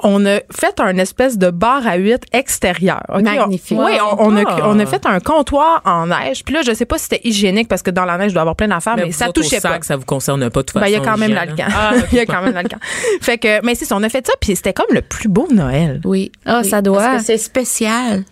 On 0.00 0.24
a 0.26 0.40
fait 0.50 0.78
un 0.80 0.96
espèce 0.98 1.38
de 1.38 1.50
bar 1.50 1.86
à 1.86 1.96
huit 1.96 2.22
extérieur. 2.32 3.02
Magnifique. 3.08 3.78
oui, 3.78 3.92
on, 4.18 4.36
a, 4.36 4.44
on, 4.66 4.78
a, 4.78 4.86
fait 4.86 5.04
un 5.06 5.20
comptoir 5.20 5.82
en 5.84 6.06
neige. 6.06 6.44
Puis 6.44 6.54
là, 6.54 6.62
je 6.62 6.72
sais 6.72 6.86
pas 6.86 6.98
si 6.98 7.04
c'était 7.04 7.26
hygiénique 7.26 7.68
parce 7.68 7.82
que 7.82 7.90
dans 7.90 8.04
la 8.04 8.18
neige, 8.18 8.30
il 8.30 8.34
doit 8.34 8.40
y 8.40 8.42
avoir 8.42 8.56
plein 8.56 8.68
d'affaires, 8.68 8.96
mais, 8.96 9.12
ça 9.12 9.28
touchait 9.32 9.60
pas. 9.60 9.78
que 9.78 9.86
ça 9.86 9.96
vous 9.96 10.04
concerne 10.04 10.50
pas 10.50 10.60
de 10.60 10.66
toute 10.66 10.70
façon. 10.72 10.84
Ben, 10.84 10.88
il 10.88 10.92
y 10.92 10.96
a 10.96 11.00
quand 11.00 11.18
même 11.18 11.32
l'alcan. 11.32 11.66
Ah, 11.68 11.92
il 12.12 12.16
y 12.16 12.20
a 12.20 12.26
quand 12.26 12.42
même 12.42 12.54
l'alcan. 12.54 12.78
fait 13.20 13.38
que, 13.38 13.64
mais 13.64 13.74
c'est 13.74 13.84
ça, 13.84 13.96
on 13.96 14.02
a 14.02 14.08
fait 14.08 14.26
ça, 14.26 14.32
puis 14.40 14.54
c'était 14.56 14.72
comme 14.72 14.92
le 14.92 15.02
plus 15.02 15.28
beau 15.28 15.48
Noël. 15.50 16.00
Oui. 16.04 16.32
Ah, 16.44 16.62
ça 16.62 16.82
doit. 16.82 16.98
Parce 16.98 17.18
que 17.18 17.26
c'est 17.26 17.38
spécial. 17.38 18.24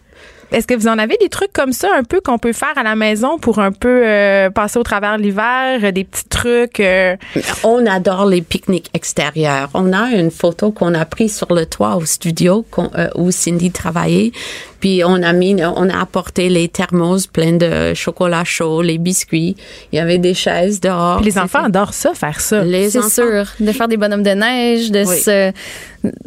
Est-ce 0.53 0.67
que 0.67 0.75
vous 0.75 0.87
en 0.87 0.99
avez 0.99 1.17
des 1.21 1.29
trucs 1.29 1.53
comme 1.53 1.73
ça 1.73 1.89
un 1.97 2.05
peu 2.05 2.21
qu'on 2.21 2.39
peut 2.39 2.53
faire 2.53 2.77
à 2.77 2.83
la 2.83 2.95
maison 2.95 3.39
pour 3.39 3.59
un 3.59 3.73
peu 3.73 4.03
euh, 4.05 4.51
passer 4.51 4.79
au 4.79 4.83
travers 4.83 5.19
l'hiver, 5.19 5.81
euh, 5.83 5.91
des 5.91 6.05
petits 6.05 6.29
trucs 6.29 6.81
euh? 6.81 7.17
On 7.65 7.85
adore 7.87 8.27
les 8.27 8.43
pique-niques 8.43 8.91
extérieurs. 8.95 9.71
On 9.75 9.93
a 9.93 10.11
une 10.11 10.31
photo 10.31 10.71
qu'on 10.71 10.95
a 10.95 11.05
prise 11.05 11.37
sur 11.37 11.53
le 11.53 11.67
toit 11.67 11.97
au 11.97 12.05
studio 12.05 12.65
où 13.17 13.31
Cindy 13.31 13.71
travaillait. 13.71 14.33
Puis 14.87 15.03
on 15.05 15.21
a 15.21 15.33
mis, 15.33 15.57
on 15.65 15.91
a 15.91 16.01
apporté 16.01 16.49
les 16.49 16.69
thermos 16.69 17.27
pleins 17.27 17.55
de 17.55 17.93
chocolat 17.95 18.45
chaud, 18.45 18.83
les 18.83 18.99
biscuits. 18.99 19.57
Il 19.91 19.97
y 19.97 19.99
avait 19.99 20.19
des 20.19 20.33
chaises 20.33 20.79
dehors. 20.79 21.21
les 21.23 21.39
enfants 21.39 21.65
adorent 21.65 21.93
ça, 21.93 22.15
faire 22.15 22.41
ça. 22.41 22.63
C'est 22.63 23.03
sûr, 23.03 23.47
de 23.59 23.73
faire 23.73 23.89
des 23.89 23.97
bonhommes 23.97 24.23
de 24.23 24.31
neige, 24.31 24.93
de 24.93 25.03
se 25.03 25.51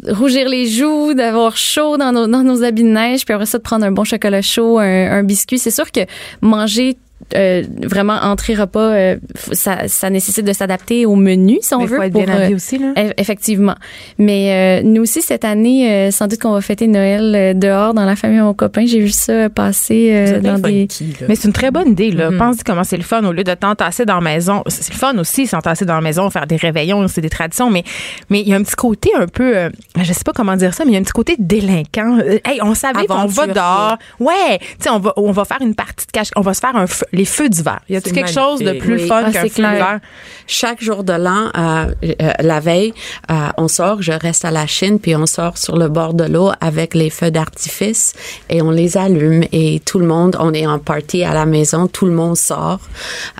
rougir 0.08 0.46
les 0.46 0.68
joues, 0.68 1.14
d'avoir 1.14 1.56
chaud 1.56 1.96
dans 1.96 2.12
nos, 2.12 2.26
dans 2.26 2.42
nos 2.42 2.62
habits 2.62 2.82
de 2.82 2.88
neige, 2.88 3.24
puis 3.24 3.32
après 3.32 3.46
ça 3.46 3.56
de 3.56 3.62
prendre 3.62 3.86
un 3.86 3.92
bon 3.92 4.04
chocolat 4.04 4.42
chaud, 4.42 4.78
un, 4.78 5.10
un 5.10 5.22
biscuit. 5.22 5.58
C'est 5.58 5.70
sûr 5.70 5.90
que 5.90 6.00
manger 6.42 6.98
euh, 7.34 7.62
vraiment 7.82 8.14
entrée 8.14 8.54
repas, 8.54 8.80
euh, 8.92 9.16
ça, 9.52 9.88
ça 9.88 10.10
nécessite 10.10 10.44
de 10.44 10.52
s'adapter 10.52 11.06
au 11.06 11.16
menu 11.16 11.58
si 11.60 11.74
on 11.74 11.78
Mais 11.80 11.86
veut. 11.86 11.96
faut 11.96 12.02
être 12.02 12.12
pour, 12.12 12.24
bien 12.24 12.50
euh, 12.50 12.54
aussi, 12.54 12.78
là. 12.78 12.92
eff- 12.96 13.14
Effectivement. 13.16 13.74
Mais 14.18 14.80
euh, 14.82 14.86
nous 14.86 15.02
aussi 15.02 15.22
cette 15.22 15.44
année, 15.44 15.90
euh, 15.90 16.10
sans 16.10 16.26
doute 16.26 16.40
qu'on 16.40 16.52
va 16.52 16.60
fêter 16.60 16.86
Noël 16.86 17.34
euh, 17.34 17.54
dehors 17.54 17.94
dans 17.94 18.04
la 18.04 18.16
famille 18.16 18.38
de 18.38 18.42
mon 18.42 18.54
copain. 18.54 18.84
J'ai 18.86 19.00
vu 19.00 19.10
ça 19.10 19.48
passer 19.48 20.10
euh, 20.12 20.40
dans 20.40 20.58
des. 20.58 20.88
Mais 21.28 21.34
c'est 21.36 21.46
une 21.48 21.52
très 21.54 21.70
bonne 21.70 21.88
idée, 21.90 22.10
là. 22.10 22.30
Pense 22.36 22.56
comment 22.64 22.84
c'est 22.84 22.96
le 22.96 23.02
fun 23.02 23.22
au 23.24 23.32
lieu 23.32 23.44
de 23.44 23.54
t'entasser 23.54 24.04
dans 24.04 24.16
la 24.16 24.20
maison. 24.20 24.62
C'est 24.66 24.92
le 24.92 24.98
fun 24.98 25.16
aussi, 25.18 25.46
s'entasser 25.46 25.84
dans 25.84 25.94
la 25.94 26.00
maison, 26.00 26.28
faire 26.30 26.46
des 26.46 26.56
réveillons, 26.56 27.06
c'est 27.08 27.20
des 27.20 27.30
traditions, 27.30 27.70
mais 27.70 27.84
mais 28.28 28.40
il 28.40 28.48
y 28.48 28.52
a 28.54 28.56
un 28.56 28.62
petit 28.62 28.76
côté 28.76 29.10
un 29.16 29.26
peu, 29.26 29.56
euh, 29.56 29.70
je 30.00 30.12
sais 30.12 30.24
pas 30.24 30.32
comment 30.32 30.56
dire 30.56 30.74
ça, 30.74 30.84
mais 30.84 30.90
il 30.92 30.94
y 30.94 30.96
a 30.96 31.00
un 31.00 31.04
petit 31.04 31.12
côté 31.12 31.36
délinquant. 31.38 32.18
Hey, 32.44 32.60
on 32.62 32.74
savait 32.74 33.06
qu'on 33.06 33.26
va 33.26 33.46
dehors. 33.46 33.96
Ouais, 34.18 34.58
tu 34.58 34.66
sais, 34.80 34.90
on 34.90 34.98
va, 34.98 35.12
on 35.16 35.32
va 35.32 35.44
faire 35.44 35.58
une 35.60 35.74
partie 35.74 36.06
de 36.06 36.12
cache, 36.12 36.28
on 36.36 36.40
va 36.40 36.54
se 36.54 36.60
faire 36.60 36.76
un 36.76 36.86
feu- 36.86 37.06
les 37.12 37.24
feux 37.24 37.48
d'hiver. 37.48 37.80
Y 37.88 37.96
a 37.96 38.00
C'est 38.04 38.12
quelque 38.12 38.30
chose 38.30 38.60
de 38.60 38.72
plus 38.72 38.96
Oui. 38.96 39.06
fun 39.08 39.22
Ah, 39.26 39.30
qu'un 39.32 39.42
c'est 39.42 39.48
feu 39.48 39.54
clair. 39.56 39.72
d'hiver? 39.72 40.00
Chaque 40.46 40.82
jour 40.82 41.04
de 41.04 41.12
l'an, 41.12 41.50
euh, 41.56 41.92
euh, 42.22 42.32
la 42.40 42.60
veille, 42.60 42.92
euh, 43.30 43.34
on 43.56 43.68
sort, 43.68 44.02
je 44.02 44.12
reste 44.12 44.44
à 44.44 44.50
la 44.50 44.66
Chine, 44.66 44.98
puis 44.98 45.14
on 45.14 45.26
sort 45.26 45.58
sur 45.58 45.76
le 45.76 45.88
bord 45.88 46.14
de 46.14 46.24
l'eau 46.24 46.50
avec 46.60 46.94
les 46.94 47.10
feux 47.10 47.30
d'artifice 47.30 48.14
et 48.48 48.60
on 48.62 48.70
les 48.70 48.96
allume 48.96 49.44
et 49.52 49.80
tout 49.84 49.98
le 49.98 50.06
monde, 50.06 50.36
on 50.40 50.52
est 50.54 50.66
en 50.66 50.78
party 50.78 51.22
à 51.24 51.34
la 51.34 51.46
maison, 51.46 51.86
tout 51.86 52.06
le 52.06 52.12
monde 52.12 52.36
sort 52.36 52.80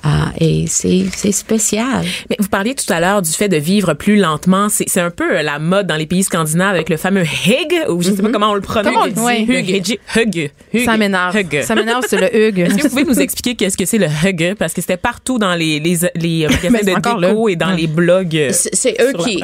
euh, 0.04 0.08
et 0.38 0.66
c'est 0.68 1.04
c'est 1.14 1.32
spécial. 1.32 2.04
Mais 2.28 2.36
vous 2.38 2.48
parliez 2.48 2.74
tout 2.74 2.90
à 2.92 3.00
l'heure 3.00 3.22
du 3.22 3.30
fait 3.30 3.48
de 3.48 3.56
vivre 3.56 3.94
plus 3.94 4.16
lentement. 4.16 4.68
C'est 4.68 4.88
c'est 4.88 5.00
un 5.00 5.10
peu 5.10 5.38
euh, 5.38 5.42
la 5.42 5.58
mode 5.58 5.86
dans 5.86 5.96
les 5.96 6.06
pays 6.06 6.22
scandinaves 6.22 6.74
avec 6.74 6.88
le 6.88 6.96
fameux 6.96 7.22
hug, 7.24 7.90
ou 7.90 8.02
je 8.02 8.10
sais 8.10 8.22
pas 8.22 8.30
comment 8.30 8.50
on 8.50 8.54
le 8.54 8.60
prononce. 8.60 8.92
Comment 8.92 9.02
on 9.02 9.06
le 9.06 9.12
dit? 9.12 9.20
Ouais. 9.20 9.40
Hug. 9.48 9.98
Hug. 10.16 10.50
Hug. 10.74 10.84
Ça 10.84 10.96
m'énerve. 10.96 11.36
Hug. 11.36 11.62
Ça 11.62 11.74
m'énerve, 11.74 12.04
c'est 12.08 12.20
le 12.20 12.34
hug. 12.48 12.58
Est-ce 12.60 12.74
que 12.76 12.82
vous 12.82 12.88
pouvez 12.90 13.04
nous 13.04 13.20
expliquer 13.20 13.59
qu'est-ce 13.60 13.76
que 13.76 13.84
c'est 13.84 13.98
le 13.98 14.06
hug? 14.06 14.54
Parce 14.58 14.72
que 14.72 14.80
c'était 14.80 14.96
partout 14.96 15.38
dans 15.38 15.54
les, 15.54 15.78
les, 15.80 15.98
les 16.16 16.46
euh, 16.46 16.48
magasins 16.70 16.92
de 16.92 16.96
encore 16.96 17.20
déco 17.20 17.46
là. 17.46 17.52
et 17.52 17.56
dans 17.56 17.68
Ouais. 17.70 17.76
les 17.76 17.86
blogs. 17.86 18.36
euh, 18.36 18.50
C'est 18.52 18.96
eux 19.00 19.12
qui 19.22 19.42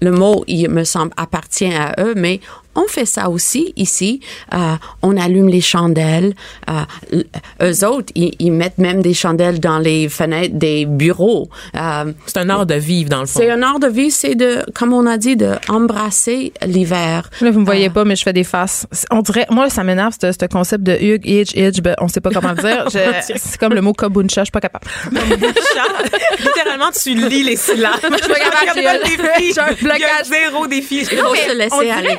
le 0.00 0.10
mot 0.10 0.42
il 0.46 0.68
me 0.70 0.82
semble 0.84 1.12
appartient 1.16 1.66
à 1.72 1.94
eux 2.00 2.14
mais 2.16 2.40
on 2.74 2.86
fait 2.88 3.06
ça 3.06 3.28
aussi 3.30 3.72
ici 3.76 4.20
Euh, 4.52 4.74
on 5.02 5.16
allume 5.16 5.48
les 5.48 5.60
chandelles 5.60 6.34
euh, 6.70 7.22
eux 7.62 7.84
autres 7.86 8.12
ils, 8.14 8.34
ils 8.38 8.52
mettent 8.52 8.78
même 8.78 9.00
des 9.02 9.14
chandelles 9.14 9.60
dans 9.60 9.78
les 9.78 10.08
fenêtres 10.08 10.54
des 10.56 10.86
bureaux 10.86 11.48
Euh, 11.76 12.12
c'est 12.26 12.38
un 12.38 12.48
art 12.50 12.66
de 12.66 12.74
vivre 12.74 13.08
dans 13.10 13.20
le 13.20 13.26
fond 13.26 13.40
c'est 13.40 13.50
un 13.50 13.62
art 13.62 13.78
de 13.80 13.86
vivre 13.88 14.12
c'est 14.14 14.34
de 14.34 14.64
comme 14.74 14.92
on 14.92 15.06
a 15.06 15.16
dit 15.18 15.36
de 15.36 15.52
embrasser 15.68 16.52
l'hiver 16.66 17.30
Là, 17.40 17.50
vous 17.50 17.60
me 17.60 17.64
voyez 17.64 17.90
pas, 17.90 18.04
mais 18.04 18.16
je 18.16 18.22
fais 18.22 18.32
des 18.32 18.44
faces. 18.44 18.86
On 19.10 19.20
dirait, 19.22 19.46
moi, 19.50 19.68
ça 19.70 19.82
m'énerve, 19.84 20.14
ce 20.20 20.32
ce 20.32 20.46
concept 20.46 20.82
de 20.84 20.92
hug, 20.92 21.22
itch, 21.26 21.52
itch, 21.54 21.80
ben, 21.80 21.94
on 22.00 22.08
sait 22.08 22.20
pas 22.20 22.30
comment 22.30 22.52
le 22.56 22.62
dire. 22.62 22.84
Je- 22.92 23.34
C'est 23.36 23.58
comme 23.58 23.74
le 23.74 23.80
mot 23.80 23.92
kobuncha, 23.92 24.42
je 24.42 24.44
suis 24.46 24.50
pas 24.52 24.60
capable. 24.60 24.86
Littéralement, 26.38 26.90
tu 26.92 27.14
lis 27.14 27.42
les 27.42 27.56
syllabes. 27.56 27.92
Je 28.02 28.16
suis 28.24 28.32
pas 28.32 28.38
capable, 28.40 28.70
j'ai- 28.74 29.60
un 29.60 29.72
blocage. 29.80 30.26
zéro 30.26 30.66
défi. 30.66 31.06
Il 31.10 31.18
faut 31.18 31.34
se 31.34 31.56
laisser 31.56 31.74
on 31.74 31.80
dirait, 31.82 31.90
aller. 31.92 32.18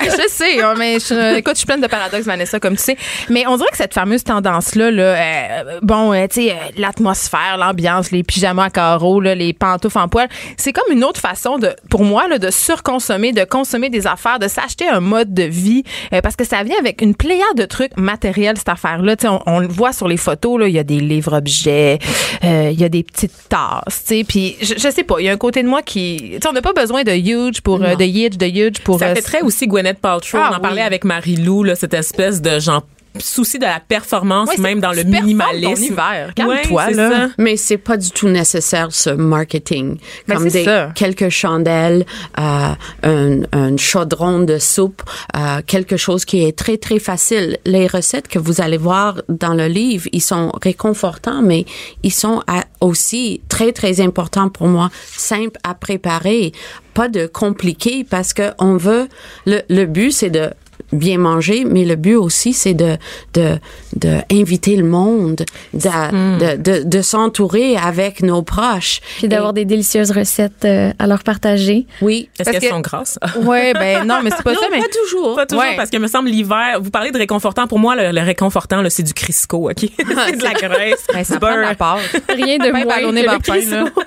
Je 0.00 0.28
sais, 0.28 0.60
hein, 0.62 0.74
mais 0.76 0.98
je, 0.98 1.36
écoute, 1.36 1.54
je 1.54 1.58
suis 1.58 1.66
pleine 1.66 1.80
de 1.80 1.86
paradoxes, 1.86 2.26
Vanessa, 2.26 2.60
comme 2.60 2.76
tu 2.76 2.82
sais. 2.82 2.96
Mais 3.28 3.46
on 3.46 3.56
dirait 3.56 3.70
que 3.70 3.76
cette 3.76 3.94
fameuse 3.94 4.24
tendance-là, 4.24 4.90
là, 4.90 5.02
euh, 5.02 5.80
bon, 5.82 6.12
euh, 6.12 6.26
tu 6.28 6.42
sais, 6.42 6.52
euh, 6.52 6.54
l'atmosphère, 6.76 7.56
l'ambiance, 7.58 8.10
les 8.10 8.22
pyjamas 8.22 8.64
à 8.64 8.70
carreaux, 8.70 9.20
là, 9.20 9.34
les 9.34 9.52
pantoufles 9.52 9.98
en 9.98 10.08
poil, 10.08 10.28
c'est 10.56 10.72
comme 10.72 10.92
une 10.92 11.04
autre 11.04 11.20
façon 11.20 11.58
de, 11.58 11.70
pour 11.90 12.04
moi, 12.04 12.28
là, 12.28 12.38
de 12.38 12.50
surconsommer, 12.50 13.32
de 13.32 13.44
consommer 13.44 13.90
des 13.90 14.06
affaires, 14.06 14.38
de 14.38 14.48
s'acheter 14.48 14.88
un 14.88 15.00
mode 15.00 15.32
de 15.34 15.44
vie, 15.44 15.84
parce 16.22 16.36
que 16.36 16.44
ça 16.44 16.62
vient 16.62 16.76
avec 16.78 17.02
une 17.02 17.14
pléiade 17.14 17.56
de 17.56 17.64
trucs 17.64 17.96
matériels, 17.96 18.56
cette 18.56 18.68
affaire-là. 18.68 19.16
Tu 19.16 19.22
sais, 19.22 19.28
on, 19.28 19.42
on 19.46 19.60
le 19.60 19.68
voit 19.68 19.92
sur 19.92 20.08
les 20.08 20.16
photos, 20.16 20.60
là, 20.60 20.68
il 20.68 20.74
y 20.74 20.78
a 20.78 20.84
des 20.84 21.00
livres-objets, 21.00 21.98
il 22.42 22.80
y 22.80 22.84
a 22.84 22.88
des 22.88 23.02
petites 23.02 23.48
tasses, 23.48 24.04
tu 24.06 24.16
sais, 24.16 24.24
puis 24.24 24.56
je, 24.60 24.74
je 24.76 24.90
sais 24.90 25.04
pas, 25.04 25.16
il 25.18 25.26
y 25.26 25.28
a 25.28 25.32
un 25.32 25.36
côté 25.36 25.62
de 25.62 25.68
moi 25.68 25.82
qui, 25.82 26.30
tu 26.34 26.38
sais, 26.40 26.48
on 26.48 26.52
n'a 26.52 26.62
pas 26.62 26.72
besoin 26.72 27.02
de 27.02 27.12
huge 27.12 27.60
pour, 27.60 27.78
de 27.78 28.04
huge, 28.04 28.38
de 28.38 28.46
huge 28.46 28.80
pour 28.84 28.98
Ça 28.98 29.11
euh, 29.12 29.14
fait 29.16 29.22
très 29.22 29.40
aussi 29.42 29.66
Gwyneth 29.66 29.98
Paltrow. 29.98 30.38
Ah, 30.40 30.50
on 30.50 30.54
en 30.54 30.56
oui. 30.56 30.62
parlait 30.62 30.82
avec 30.82 31.04
Marie-Lou, 31.04 31.74
cette 31.74 31.94
espèce 31.94 32.40
de 32.42 32.58
genre 32.58 32.86
souci 33.18 33.58
de 33.58 33.64
la 33.64 33.80
performance, 33.80 34.48
Ouais, 34.50 34.56
même 34.58 34.80
dans 34.80 34.92
le 34.92 35.02
minimalisme. 35.04 35.94
Ouais, 35.94 36.28
Calme-toi, 36.34 36.90
là. 36.92 37.10
ça. 37.10 37.28
Mais 37.38 37.56
c'est 37.56 37.76
pas 37.78 37.96
du 37.96 38.10
tout 38.10 38.28
nécessaire 38.28 38.88
ce 38.90 39.10
marketing. 39.10 39.98
Ben, 40.26 40.36
Comme 40.36 40.48
des 40.48 40.64
ça. 40.64 40.90
quelques 40.94 41.28
chandelles, 41.28 42.06
euh, 42.38 42.68
un, 43.02 43.40
un 43.52 43.76
chaudron 43.76 44.40
de 44.40 44.58
soupe, 44.58 45.02
euh, 45.36 45.60
quelque 45.66 45.96
chose 45.96 46.24
qui 46.24 46.44
est 46.44 46.56
très 46.56 46.76
très 46.78 46.98
facile. 46.98 47.58
Les 47.66 47.86
recettes 47.86 48.28
que 48.28 48.38
vous 48.38 48.60
allez 48.60 48.78
voir 48.78 49.20
dans 49.28 49.54
le 49.54 49.66
livre, 49.66 50.08
ils 50.12 50.22
sont 50.22 50.52
réconfortants, 50.62 51.42
mais 51.42 51.66
ils 52.02 52.12
sont 52.12 52.42
à- 52.46 52.64
aussi 52.80 53.40
très 53.48 53.72
très 53.72 54.00
importants 54.00 54.48
pour 54.48 54.66
moi, 54.68 54.90
simples 55.06 55.58
à 55.64 55.74
préparer, 55.74 56.52
pas 56.94 57.08
de 57.08 57.26
compliqués 57.26 58.04
parce 58.08 58.32
que 58.32 58.52
on 58.58 58.76
veut. 58.76 59.08
Le, 59.46 59.60
le 59.68 59.86
but 59.86 60.12
c'est 60.12 60.30
de 60.30 60.50
bien 60.92 61.18
manger, 61.18 61.64
mais 61.68 61.84
le 61.84 61.96
but 61.96 62.16
aussi, 62.16 62.52
c'est 62.52 62.74
de, 62.74 62.96
de, 63.34 63.56
de 63.96 64.18
inviter 64.30 64.76
le 64.76 64.84
monde, 64.84 65.44
de, 65.74 65.88
Hmm. 66.12 66.38
de, 66.38 66.56
de, 66.56 66.82
de 66.84 67.02
s'entourer 67.02 67.76
avec 67.76 68.22
nos 68.22 68.42
proches. 68.42 69.00
Puis 69.18 69.28
d'avoir 69.28 69.52
des 69.52 69.64
délicieuses 69.64 70.10
recettes 70.10 70.64
euh, 70.64 70.92
à 70.98 71.06
leur 71.06 71.22
partager. 71.22 71.86
Oui. 72.00 72.28
Est-ce 72.38 72.44
Parce 72.44 72.58
qu'elles 72.58 72.68
que- 72.70 72.74
sont 72.74 72.80
grasses? 72.80 73.18
Ouais, 73.42 73.72
ben 73.74 74.04
non, 74.04 74.20
mais 74.22 74.30
c'est 74.30 74.42
pas 74.42 74.52
non, 74.54 74.60
ça, 74.60 74.66
mais 74.70 74.78
pas 74.80 74.86
toujours. 75.02 75.36
Pas 75.36 75.46
toujours, 75.46 75.62
Ouais. 75.64 75.76
parce 75.76 75.90
que 75.90 75.96
me 75.98 76.06
semble 76.06 76.28
l'hiver, 76.28 76.78
vous 76.80 76.90
parlez 76.90 77.10
de 77.10 77.18
réconfortant. 77.18 77.66
Pour 77.66 77.78
moi, 77.78 77.94
le, 77.96 78.10
le 78.12 78.20
réconfortant, 78.24 78.82
là, 78.82 78.90
c'est 78.90 79.02
du 79.02 79.12
Crisco, 79.14 79.70
OK? 79.70 79.76
c'est 79.98 80.36
de 80.36 80.42
la 80.44 80.52
graisse, 80.54 81.06
Ben, 81.12 81.24
ça 81.24 81.36
de 81.38 81.44
la 81.46 81.74
beurre. 81.74 81.76
pâte. 81.76 82.22
Rien 82.34 82.58
de 82.58 82.70
moins 82.70 82.84
ballonné 82.84 83.22
que 83.24 83.26
le 83.26 83.32
par 83.32 83.42
pain, 83.42 83.54
là. 83.54 83.84
Crisco. 83.84 84.02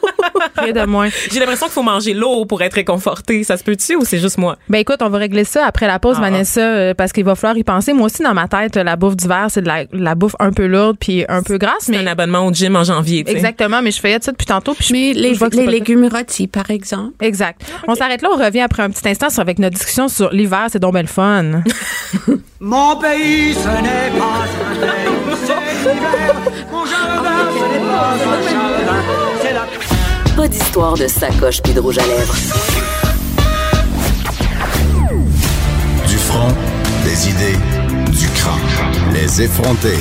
Rien 0.58 0.74
de 0.74 0.86
moins. 0.86 1.10
J'ai 1.32 1.40
l'impression 1.40 1.66
qu'il 1.68 1.74
faut 1.74 1.84
manger 1.84 2.14
lourd 2.14 2.48
pour 2.48 2.62
être 2.62 2.74
réconforté. 2.74 3.44
Ça 3.44 3.58
se 3.58 3.64
peut-tu 3.64 3.96
ou 3.96 4.06
c'est 4.06 4.20
juste 4.20 4.38
moi? 4.38 4.58
Ben 4.70 4.80
écoute, 4.80 4.98
on 5.02 5.10
va 5.10 5.18
régler 5.18 5.44
ça 5.44 5.66
après 5.66 5.88
la 5.88 6.00
pause, 6.00 6.16
Ah. 6.20 6.22
Vanessa, 6.22 6.62
euh, 6.76 6.94
parce 6.94 7.12
qu'il 7.12 7.24
va 7.26 7.36
falloir 7.36 7.58
y 7.58 7.64
penser. 7.64 7.94
Moi 7.94 8.06
aussi, 8.08 8.22
dans 8.24 8.34
ma 8.34 8.48
tête, 8.48 8.76
la 8.76 8.96
bouffe 8.96 9.16
d'hiver, 9.16 9.48
c'est 9.50 9.62
de 9.62 9.68
la, 9.68 9.86
la 9.92 10.16
bouffe 10.16 10.36
un 10.40 10.52
peu 10.52 10.66
lourde 10.68 10.98
puis 11.00 11.26
un 11.30 11.42
peu 11.42 11.58
grasse, 11.58 11.74
C'est 11.86 11.92
mais 11.94 11.98
un 12.00 12.08
abonnement 12.08 12.46
au 12.46 12.52
gym 12.54 12.76
en 12.76 12.84
janvier, 12.84 13.24
exactement. 13.28 13.82
Mais 13.82 13.92
je 13.92 14.00
fais 14.00 14.18
ça 14.22 14.32
depuis 14.32 14.46
tantôt, 14.46 14.74
puis 14.74 14.86
je- 14.86 14.94
Mais 14.94 15.14
les, 15.14 15.34
je 15.36 15.46
les 15.46 15.66
légumes 15.68 16.08
rôtis, 16.12 16.48
par 16.48 16.70
exemple. 16.70 17.14
Exact. 17.22 17.62
On 17.88 17.96
s'arrête 17.96 18.22
là, 18.22 18.30
on 18.34 18.38
revient 18.38 18.62
après 18.62 18.84
un 18.84 18.90
petit 18.90 19.08
instant 19.10 19.30
sur, 19.30 19.40
avec 19.42 19.60
notre 19.60 19.76
discussion 19.76 20.08
sur 20.08 20.30
l'hiver, 20.32 20.68
c'est 20.70 20.80
donc 20.80 20.94
belle 20.94 21.08
fun. 21.08 21.44
Mon 22.60 22.96
pays, 22.98 23.54
ce 23.54 23.68
n'est 23.68 24.20
pas 24.20 24.26
un 24.42 24.76
pays, 24.80 25.38
c'est 25.46 25.94
l'hiver. 25.94 26.36
Mon 26.72 26.86
jardin, 26.86 27.52
ce 27.52 27.64
n'est 27.74 27.86
pas 27.86 28.14
un 28.14 28.50
jardin, 28.50 29.04
c'est 29.42 29.54
la 29.54 30.36
Pas 30.36 30.48
d'histoire 30.48 30.94
de 30.98 31.08
sacoche 31.08 31.62
puis 31.62 31.74
de 31.74 31.80
rouge 31.80 31.98
à 31.98 32.06
lèvres. 32.08 32.36
Des 37.16 37.30
idées, 37.30 37.58
du 38.12 38.28
crâne. 38.30 38.60
Les 39.14 39.42
effronter. 39.42 39.96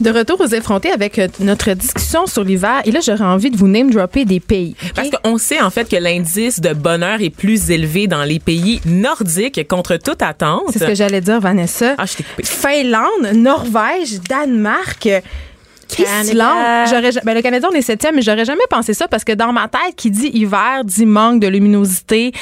De 0.00 0.10
retour 0.10 0.40
aux 0.40 0.46
effrontés 0.46 0.92
avec 0.92 1.18
euh, 1.18 1.26
notre 1.40 1.72
discussion 1.72 2.26
sur 2.26 2.44
l'hiver. 2.44 2.82
Et 2.84 2.92
là, 2.92 3.00
j'aurais 3.04 3.24
envie 3.24 3.50
de 3.50 3.56
vous 3.56 3.66
name 3.66 3.90
dropper 3.90 4.24
des 4.24 4.38
pays. 4.38 4.76
Parce 4.94 5.10
qu'on 5.10 5.38
sait 5.38 5.60
en 5.60 5.70
fait 5.70 5.88
que 5.88 5.96
l'indice 5.96 6.60
de 6.60 6.72
bonheur 6.72 7.20
est 7.20 7.30
plus 7.30 7.70
élevé 7.70 8.06
dans 8.06 8.22
les 8.22 8.38
pays 8.38 8.80
nordiques 8.86 9.66
contre 9.66 9.96
toute 9.96 10.22
attente. 10.22 10.62
C'est 10.72 10.78
ce 10.78 10.84
que 10.84 10.94
j'allais 10.94 11.20
dire, 11.20 11.40
Vanessa. 11.40 11.94
Ah, 11.98 12.06
je 12.06 12.16
t'ai 12.16 12.22
coupé. 12.22 12.44
Finlande, 12.44 13.34
Norvège, 13.34 14.20
Danemark. 14.28 15.08
Islande. 16.30 16.48
Ja- 17.12 17.20
ben, 17.24 17.34
le 17.34 17.42
Canada, 17.42 17.68
on 17.70 17.74
est 17.74 17.82
septième, 17.82 18.14
mais 18.16 18.22
j'aurais 18.22 18.44
jamais 18.44 18.62
pensé 18.70 18.94
ça 18.94 19.08
parce 19.08 19.24
que 19.24 19.32
dans 19.32 19.52
ma 19.52 19.68
tête, 19.68 19.94
qui 19.96 20.10
dit 20.10 20.30
hiver, 20.32 20.82
dit 20.84 21.06
manque 21.06 21.40
de 21.40 21.46
luminosité, 21.48 22.32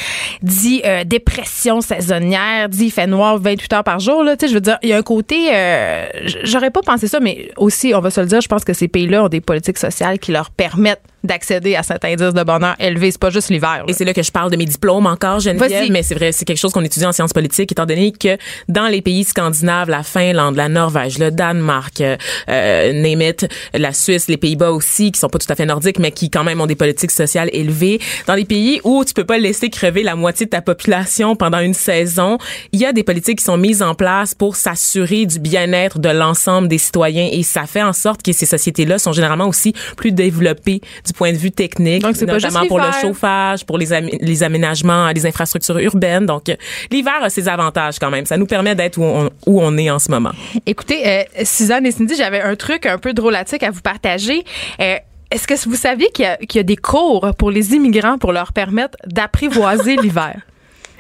dit 0.43 0.83
euh, 0.85 1.05
dépression 1.05 1.81
saisonnière, 1.81 2.69
dit 2.69 2.87
il 2.87 2.91
fait 2.91 3.07
noir 3.07 3.39
28 3.39 3.73
heures 3.73 3.85
par 3.85 4.01
jour. 4.01 4.23
Là, 4.23 4.37
tu 4.37 4.47
sais, 4.47 4.49
je 4.49 4.55
veux 4.55 4.61
dire, 4.61 4.79
il 4.83 4.89
y 4.89 4.93
a 4.93 4.97
un 4.99 5.03
côté, 5.03 5.49
euh, 5.53 6.07
j'aurais 6.45 6.71
pas 6.71 6.83
pensé 6.83 7.07
ça, 7.09 7.21
mais 7.21 7.51
aussi, 7.57 7.93
on 7.95 8.01
va 8.01 8.11
se 8.11 8.21
le 8.21 8.27
dire, 8.27 8.41
je 8.41 8.49
pense 8.49 8.65
que 8.65 8.73
ces 8.73 8.89
pays-là 8.89 9.25
ont 9.25 9.29
des 9.29 9.41
politiques 9.41 9.79
sociales 9.79 10.19
qui 10.19 10.33
leur 10.33 10.51
permettent 10.51 11.03
d'accéder 11.25 11.77
à 11.77 11.83
cet 11.83 12.05
indice 12.05 12.35
de 12.35 12.43
bonheur 12.43 12.75
élevé. 12.79 13.11
C'est 13.11 13.21
pas 13.21 13.31
juste 13.31 13.51
l'hiver. 13.51 13.85
Et 13.89 13.93
c'est 13.93 14.05
là 14.05 14.15
que 14.15 14.23
je 14.23 14.31
parle 14.33 14.51
de 14.51 14.57
mes 14.57 14.65
diplômes 14.65 15.07
encore, 15.07 15.41
Geneviève, 15.41 15.91
mais 15.91 16.03
c'est 16.03 16.15
vrai, 16.15 16.33
c'est 16.33 16.45
quelque 16.45 16.59
chose 16.59 16.73
qu'on 16.73 16.85
étudie 16.85 17.07
en 17.07 17.13
sciences 17.13 17.33
politiques, 17.33 17.73
étant 17.73 17.87
donné 17.87 18.13
que 18.13 18.37
dans 18.69 18.89
les 18.89 19.03
pays 19.03 19.25
scandinaves, 19.25 19.89
la 19.89 20.03
Finlande, 20.03 20.57
la 20.57 20.69
Norvège, 20.69 21.19
le 21.19 21.31
Danemark, 21.31 22.01
euh, 22.01 22.17
euh, 22.49 22.93
name 22.93 23.23
it, 23.23 23.47
la 23.75 23.93
Suisse, 23.93 24.29
les 24.29 24.37
Pays-Bas 24.37 24.73
aussi, 24.73 25.13
qui 25.13 25.21
sont 25.21 25.29
pas 25.29 25.39
tout 25.39 25.51
à 25.51 25.55
fait 25.55 25.67
nordiques, 25.67 25.99
mais 25.99 26.13
qui 26.13 26.31
quand 26.31 26.45
même 26.45 26.61
ont 26.61 26.67
des 26.67 26.77
politiques 26.77 27.11
sociales 27.11 27.51
élevées, 27.53 28.01
dans 28.27 28.35
des 28.35 28.45
pays 28.45 28.81
où 28.85 29.05
tu 29.05 29.15
peux 29.15 29.25
pas 29.25 29.39
laisser 29.39 29.71
crever 29.71 30.03
la 30.03 30.17
moitié 30.17 30.47
de 30.47 30.51
ta 30.51 30.63
population 30.63 31.37
pendant 31.37 31.61
une 31.61 31.75
saison, 31.75 32.39
il 32.73 32.81
y 32.81 32.87
a 32.87 32.93
des 32.93 33.03
politiques 33.03 33.39
qui 33.39 33.45
sont 33.45 33.57
mises 33.57 33.83
en 33.83 33.95
place 33.95 34.35
pour 34.35 34.57
s'assurer 34.57 35.27
du 35.27 35.39
bien-être 35.39 35.99
de 35.99 36.09
l'ensemble 36.09 36.69
des 36.69 36.79
citoyens 36.79 37.29
et 37.31 37.43
ça 37.43 37.67
fait 37.67 37.83
en 37.83 37.93
sorte 37.93 38.23
que 38.23 38.33
ces 38.33 38.47
sociétés-là 38.47 38.99
sont 38.99 39.13
généralement 39.13 39.49
aussi 39.49 39.73
plus 39.97 40.13
développées 40.13 40.81
du 41.07 41.12
du 41.13 41.17
point 41.19 41.33
de 41.33 41.37
vue 41.37 41.51
technique, 41.51 42.03
Donc, 42.03 42.17
c'est 42.17 42.27
pas 42.27 42.33
notamment 42.35 42.61
juste 42.61 42.69
pour 42.69 42.79
le 42.79 42.91
chauffage, 43.01 43.65
pour 43.67 43.77
les, 43.79 43.87
les 44.21 44.43
aménagements, 44.43 45.09
les 45.09 45.27
infrastructures 45.27 45.79
urbaines. 45.79 46.27
Donc, 46.27 46.49
euh, 46.49 46.57
l'hiver 46.91 47.23
a 47.23 47.29
ses 47.31 47.49
avantages 47.49 47.99
quand 47.99 48.11
même. 48.11 48.25
Ça 48.27 48.37
nous 48.37 48.47
permet 48.47 48.75
d'être 48.75 48.99
où 48.99 49.05
on, 49.05 49.31
où 49.47 49.61
on 49.63 49.77
est 49.77 49.91
en 49.91 49.99
ce 49.99 50.11
moment. 50.11 50.33
Écoutez, 50.67 51.07
euh, 51.07 51.23
Suzanne 51.45 51.87
et 51.87 51.91
Cindy, 51.91 52.15
j'avais 52.17 52.41
un 52.41 52.57
truc 52.57 52.87
un 52.87 52.99
peu 52.99 53.13
drôlatique 53.13 53.63
à 53.63 53.71
vous 53.71 53.81
partager. 53.83 54.43
Euh, 54.81 54.97
Est-ce 55.31 55.47
que 55.47 55.55
vous 55.69 55.77
saviez 55.77 56.09
qu'il 56.13 56.25
y, 56.25 56.29
a- 56.29 56.37
qu'il 56.37 56.59
y 56.59 56.61
a 56.61 56.63
des 56.65 56.77
cours 56.77 57.31
pour 57.39 57.51
les 57.51 57.73
immigrants 57.75 58.19
pour 58.19 58.33
leur 58.33 58.53
permettre 58.53 58.97
d'apprivoiser 59.07 59.97
l'hiver? 60.03 60.37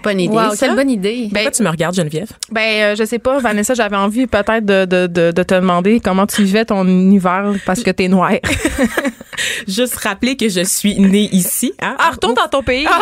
Bonne 0.02 0.20
idée, 0.20 0.34
Wow, 0.34 0.54
ça. 0.54 0.66
quelle 0.66 0.76
bonne 0.76 0.90
idée. 0.90 1.28
Pourquoi 1.32 1.50
tu 1.50 1.62
me 1.62 1.68
regardes, 1.70 1.94
Geneviève? 1.94 2.30
Ben, 2.50 2.60
euh, 2.92 2.96
je 2.96 3.04
sais 3.04 3.18
pas, 3.18 3.38
Vanessa, 3.38 3.74
j'avais 3.74 3.96
envie 3.96 4.26
peut-être 4.26 4.64
de, 4.64 4.84
de, 4.84 5.06
de, 5.06 5.30
de 5.30 5.42
te 5.42 5.54
demander 5.54 6.00
comment 6.00 6.26
tu 6.26 6.42
vivais 6.44 6.64
ton 6.64 6.86
hiver 6.86 7.54
parce 7.66 7.82
que 7.82 7.90
t'es 7.90 8.08
noire. 8.08 8.32
Juste 9.68 9.96
rappeler 9.96 10.36
que 10.36 10.48
je 10.48 10.62
suis 10.64 10.98
née 11.00 11.28
ici. 11.32 11.72
Hein? 11.80 11.96
Ah, 11.98 12.10
retourne 12.10 12.34
dans 12.34 12.48
ton 12.48 12.62
pays. 12.62 12.86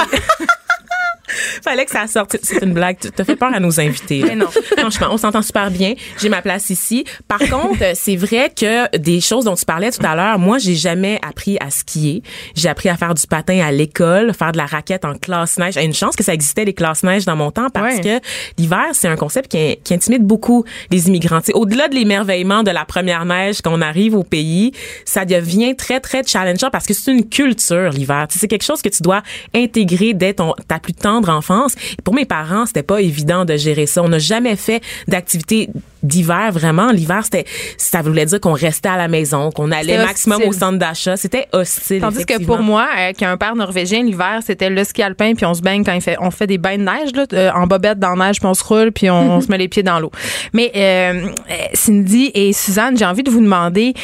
Fallait 1.62 1.84
que 1.84 1.90
ça 1.90 2.06
sorte. 2.06 2.36
C'est 2.42 2.62
une 2.62 2.72
blague. 2.74 2.98
Tu 3.00 3.10
te 3.10 3.24
fais 3.24 3.36
peur 3.36 3.50
à 3.54 3.60
nos 3.60 3.80
invités. 3.80 4.20
là. 4.20 4.26
Mais 4.28 4.36
non. 4.36 4.46
Franchement, 4.78 5.08
on 5.10 5.16
s'entend 5.16 5.42
super 5.42 5.70
bien. 5.70 5.94
J'ai 6.18 6.28
ma 6.28 6.42
place 6.42 6.70
ici. 6.70 7.04
Par 7.28 7.38
contre, 7.38 7.82
c'est 7.94 8.16
vrai 8.16 8.52
que 8.54 8.96
des 8.96 9.20
choses 9.20 9.44
dont 9.44 9.54
tu 9.54 9.64
parlais 9.64 9.90
tout 9.90 10.04
à 10.04 10.14
l'heure, 10.14 10.38
moi, 10.38 10.58
j'ai 10.58 10.74
jamais 10.74 11.18
appris 11.26 11.56
à 11.60 11.70
skier. 11.70 12.22
J'ai 12.54 12.68
appris 12.68 12.88
à 12.88 12.96
faire 12.96 13.14
du 13.14 13.26
patin 13.26 13.60
à 13.60 13.70
l'école, 13.72 14.32
faire 14.34 14.52
de 14.52 14.56
la 14.58 14.66
raquette 14.66 15.04
en 15.04 15.14
classe 15.14 15.58
neige. 15.58 15.74
J'ai 15.74 15.84
une 15.84 15.94
chance 15.94 16.16
que 16.16 16.24
ça 16.24 16.34
existait 16.34 16.64
les 16.64 16.74
classes 16.74 17.02
neige 17.02 17.24
dans 17.24 17.36
mon 17.36 17.50
temps 17.50 17.68
parce 17.72 17.96
Ouais. 17.96 18.00
que 18.20 18.26
l'hiver, 18.60 18.86
c'est 18.92 19.08
un 19.08 19.16
concept 19.16 19.50
qui, 19.50 19.76
qui 19.82 19.94
intimide 19.94 20.22
beaucoup 20.24 20.64
les 20.90 21.08
immigrants. 21.08 21.40
Au-delà 21.54 21.88
de 21.88 21.94
l'émerveillement 21.94 22.62
de 22.62 22.70
la 22.70 22.84
première 22.84 23.24
neige 23.24 23.60
quand 23.62 23.72
on 23.72 23.80
arrive 23.80 24.14
au 24.14 24.22
pays, 24.22 24.72
ça 25.04 25.24
devient 25.24 25.74
très, 25.76 25.98
très 26.00 26.22
challengeant 26.24 26.70
parce 26.70 26.86
que 26.86 26.94
c'est 26.94 27.10
une 27.12 27.28
culture, 27.28 27.90
l'hiver. 27.90 28.26
C'est 28.30 28.48
quelque 28.48 28.64
chose 28.64 28.80
que 28.82 28.88
tu 28.88 29.02
dois 29.02 29.22
intégrer 29.54 30.14
dès 30.14 30.34
ton, 30.34 30.54
ta 30.68 30.78
plus 30.78 30.94
tendre 30.94 31.19
enfance. 31.28 31.74
Pour 32.04 32.14
mes 32.14 32.24
parents, 32.24 32.66
c'était 32.66 32.82
pas 32.82 33.00
évident 33.00 33.44
de 33.44 33.56
gérer 33.56 33.86
ça. 33.86 34.02
On 34.02 34.08
n'a 34.08 34.18
jamais 34.18 34.56
fait 34.56 34.82
d'activité 35.08 35.68
d'hiver 36.02 36.50
vraiment. 36.52 36.92
L'hiver, 36.92 37.20
c'était, 37.24 37.44
ça 37.76 38.02
voulait 38.02 38.26
dire 38.26 38.40
qu'on 38.40 38.52
restait 38.52 38.88
à 38.88 38.96
la 38.96 39.08
maison, 39.08 39.50
qu'on 39.50 39.70
allait 39.70 39.98
maximum 39.98 40.38
hostile. 40.38 40.50
au 40.50 40.52
centre 40.52 40.78
d'achat. 40.78 41.16
C'était 41.16 41.46
hostile. 41.52 42.00
Tandis 42.00 42.24
que 42.24 42.42
pour 42.44 42.60
moi, 42.60 42.86
euh, 42.98 43.12
qui 43.12 43.24
a 43.24 43.30
un 43.30 43.36
père 43.36 43.54
norvégien, 43.54 44.02
l'hiver, 44.02 44.40
c'était 44.44 44.70
le 44.70 44.82
ski 44.84 45.02
alpin, 45.02 45.34
puis 45.34 45.44
on 45.46 45.54
se 45.54 45.62
baigne 45.62 45.84
quand 45.84 45.92
il 45.92 46.00
fait, 46.00 46.16
on 46.20 46.30
fait 46.30 46.46
des 46.46 46.58
bains 46.58 46.78
de 46.78 46.84
neige, 46.84 47.12
là, 47.14 47.26
euh, 47.32 47.50
en 47.54 47.66
bobette 47.66 47.98
dans 47.98 48.14
la 48.14 48.26
neige, 48.26 48.38
puis 48.38 48.46
on 48.46 48.54
se 48.54 48.64
roule, 48.64 48.92
puis 48.92 49.10
on, 49.10 49.36
on 49.36 49.40
se 49.42 49.48
met 49.48 49.58
les 49.58 49.68
pieds 49.68 49.82
dans 49.82 49.98
l'eau. 49.98 50.10
Mais 50.52 50.72
euh, 50.74 51.30
Cindy 51.74 52.30
et 52.34 52.52
Suzanne, 52.52 52.96
j'ai 52.96 53.04
envie 53.04 53.22
de 53.22 53.30
vous 53.30 53.40
demander 53.40 53.94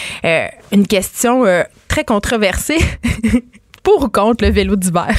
une 0.73 0.87
question 0.87 1.45
très 1.89 2.05
controversée. 2.05 2.79
Pour 3.83 4.03
ou 4.03 4.09
contre 4.09 4.45
le 4.45 4.51
vélo 4.51 4.75
d'hiver? 4.75 5.15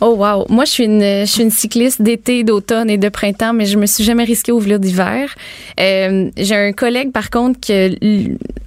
Oh 0.00 0.14
wow, 0.14 0.44
moi 0.50 0.64
je 0.66 0.70
suis 0.70 0.84
une 0.84 1.00
je 1.00 1.24
suis 1.24 1.42
une 1.42 1.50
cycliste 1.50 2.02
d'été, 2.02 2.44
d'automne 2.44 2.90
et 2.90 2.98
de 2.98 3.08
printemps, 3.08 3.54
mais 3.54 3.64
je 3.64 3.78
me 3.78 3.86
suis 3.86 4.04
jamais 4.04 4.24
risquée 4.24 4.52
au 4.52 4.58
vélo 4.58 4.76
d'hiver. 4.76 5.34
Euh, 5.80 6.30
j'ai 6.36 6.54
un 6.54 6.72
collègue 6.72 7.12
par 7.12 7.30
contre 7.30 7.58
que 7.60 7.90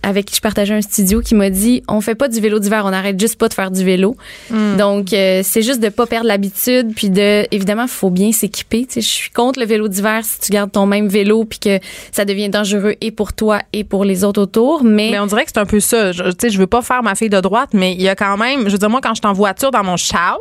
avec 0.02 0.26
qui 0.26 0.36
je 0.36 0.42
partageais 0.42 0.74
un 0.74 0.82
studio 0.82 1.22
qui 1.22 1.36
m'a 1.36 1.52
dit 1.52 1.84
on 1.88 2.02
fait 2.02 2.16
pas 2.16 2.30
du 2.30 2.40
vélo 2.40 2.58
d'hiver, 2.58 2.84
on 2.86 2.94
arrête 2.94 3.20
juste 3.20 3.38
pas 3.38 3.48
de 3.48 3.54
faire 3.54 3.70
du 3.70 3.84
vélo. 3.84 4.18
Donc 4.50 5.14
euh, 5.14 5.42
c'est 5.44 5.62
juste 5.62 5.82
de 5.82 5.90
pas 5.90 6.08
perdre 6.08 6.28
l'habitude 6.28 6.94
puis 6.96 7.12
de 7.12 7.46
évidemment 7.52 7.86
faut 7.86 8.10
bien 8.10 8.32
s'équiper. 8.32 8.86
Tu 8.88 8.96
sais, 8.96 9.02
je 9.02 9.10
suis 9.10 9.30
contre 9.30 9.60
le 9.60 9.68
vélo 9.68 9.88
d'hiver 9.88 10.22
si 10.24 10.40
tu 10.40 10.52
gardes 10.52 10.72
ton 10.72 10.88
même 10.88 11.08
vélo 11.08 11.46
puis 11.46 11.60
que 11.60 11.80
ça 12.12 12.26
devient 12.26 12.50
dangereux 12.50 12.96
et 13.02 13.12
pour 13.12 13.34
toi 13.34 13.60
et 13.72 13.84
pour 13.84 14.04
les 14.04 14.24
autres 14.24 14.42
autour. 14.42 14.84
Mais, 14.84 15.10
Mais 15.12 15.20
on 15.20 15.28
dirait 15.28 15.46
que 15.46 15.52
c'est 15.54 15.60
un 15.60 15.66
peu 15.66 15.80
ça. 15.80 16.12
Je, 16.12 16.24
tu 16.24 16.32
sais, 16.42 16.50
je 16.50 16.58
veux 16.58 16.68
pas 16.68 16.82
faire 16.82 17.04
ma 17.04 17.14
fille 17.14 17.30
de 17.30 17.40
droite, 17.40 17.70
mais 17.74 17.94
il 17.94 18.02
y 18.02 18.10
a 18.10 18.16
quand 18.16 18.38
même, 18.38 18.66
je 18.66 18.72
veux 18.72 18.78
dire, 18.78 18.90
moi, 18.90 19.02
quand 19.02 19.14
je 19.14 19.22
suis 19.22 19.28
en 19.28 19.34
voiture 19.34 19.72
dans 19.72 19.84
mon 19.84 19.98
char, 19.98 20.38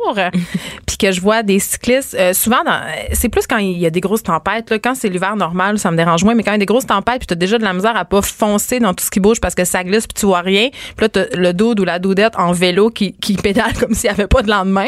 puis 0.85 0.97
que 0.97 1.11
je 1.11 1.21
vois 1.21 1.43
des 1.43 1.59
cyclistes, 1.59 2.15
euh, 2.19 2.33
souvent, 2.33 2.63
dans- 2.65 2.81
c'est 3.13 3.29
plus 3.29 3.47
quand 3.47 3.57
il 3.57 3.77
y 3.77 3.85
a 3.85 3.89
des 3.89 4.01
grosses 4.01 4.23
tempêtes. 4.23 4.69
Là, 4.69 4.79
quand 4.79 4.95
c'est 4.95 5.09
l'hiver 5.09 5.35
normal, 5.35 5.79
ça 5.79 5.91
me 5.91 5.97
dérange 5.97 6.23
moins, 6.23 6.35
mais 6.35 6.43
quand 6.43 6.51
il 6.51 6.55
y 6.55 6.57
a 6.57 6.59
des 6.59 6.65
grosses 6.65 6.85
tempêtes, 6.87 7.19
puis 7.19 7.27
tu 7.27 7.33
as 7.33 7.37
déjà 7.37 7.57
de 7.57 7.63
la 7.63 7.73
misère 7.73 7.95
à 7.95 8.05
pas 8.05 8.21
foncer 8.21 8.79
dans 8.79 8.93
tout 8.93 9.03
ce 9.03 9.11
qui 9.11 9.19
bouge 9.19 9.39
parce 9.39 9.55
que 9.55 9.65
ça 9.65 9.83
glisse, 9.83 10.07
puis 10.07 10.19
tu 10.19 10.25
vois 10.25 10.41
rien, 10.41 10.69
puis 10.95 11.05
là, 11.05 11.09
t'as 11.09 11.25
le 11.35 11.53
dude 11.53 11.79
ou 11.79 11.85
la 11.85 11.99
doudette 11.99 12.33
en 12.37 12.51
vélo 12.51 12.89
qui, 12.89 13.13
qui 13.13 13.33
pédale 13.37 13.73
comme 13.79 13.93
s'il 13.93 14.09
n'y 14.09 14.13
avait 14.13 14.27
pas 14.27 14.41
de 14.41 14.49
lendemain, 14.49 14.87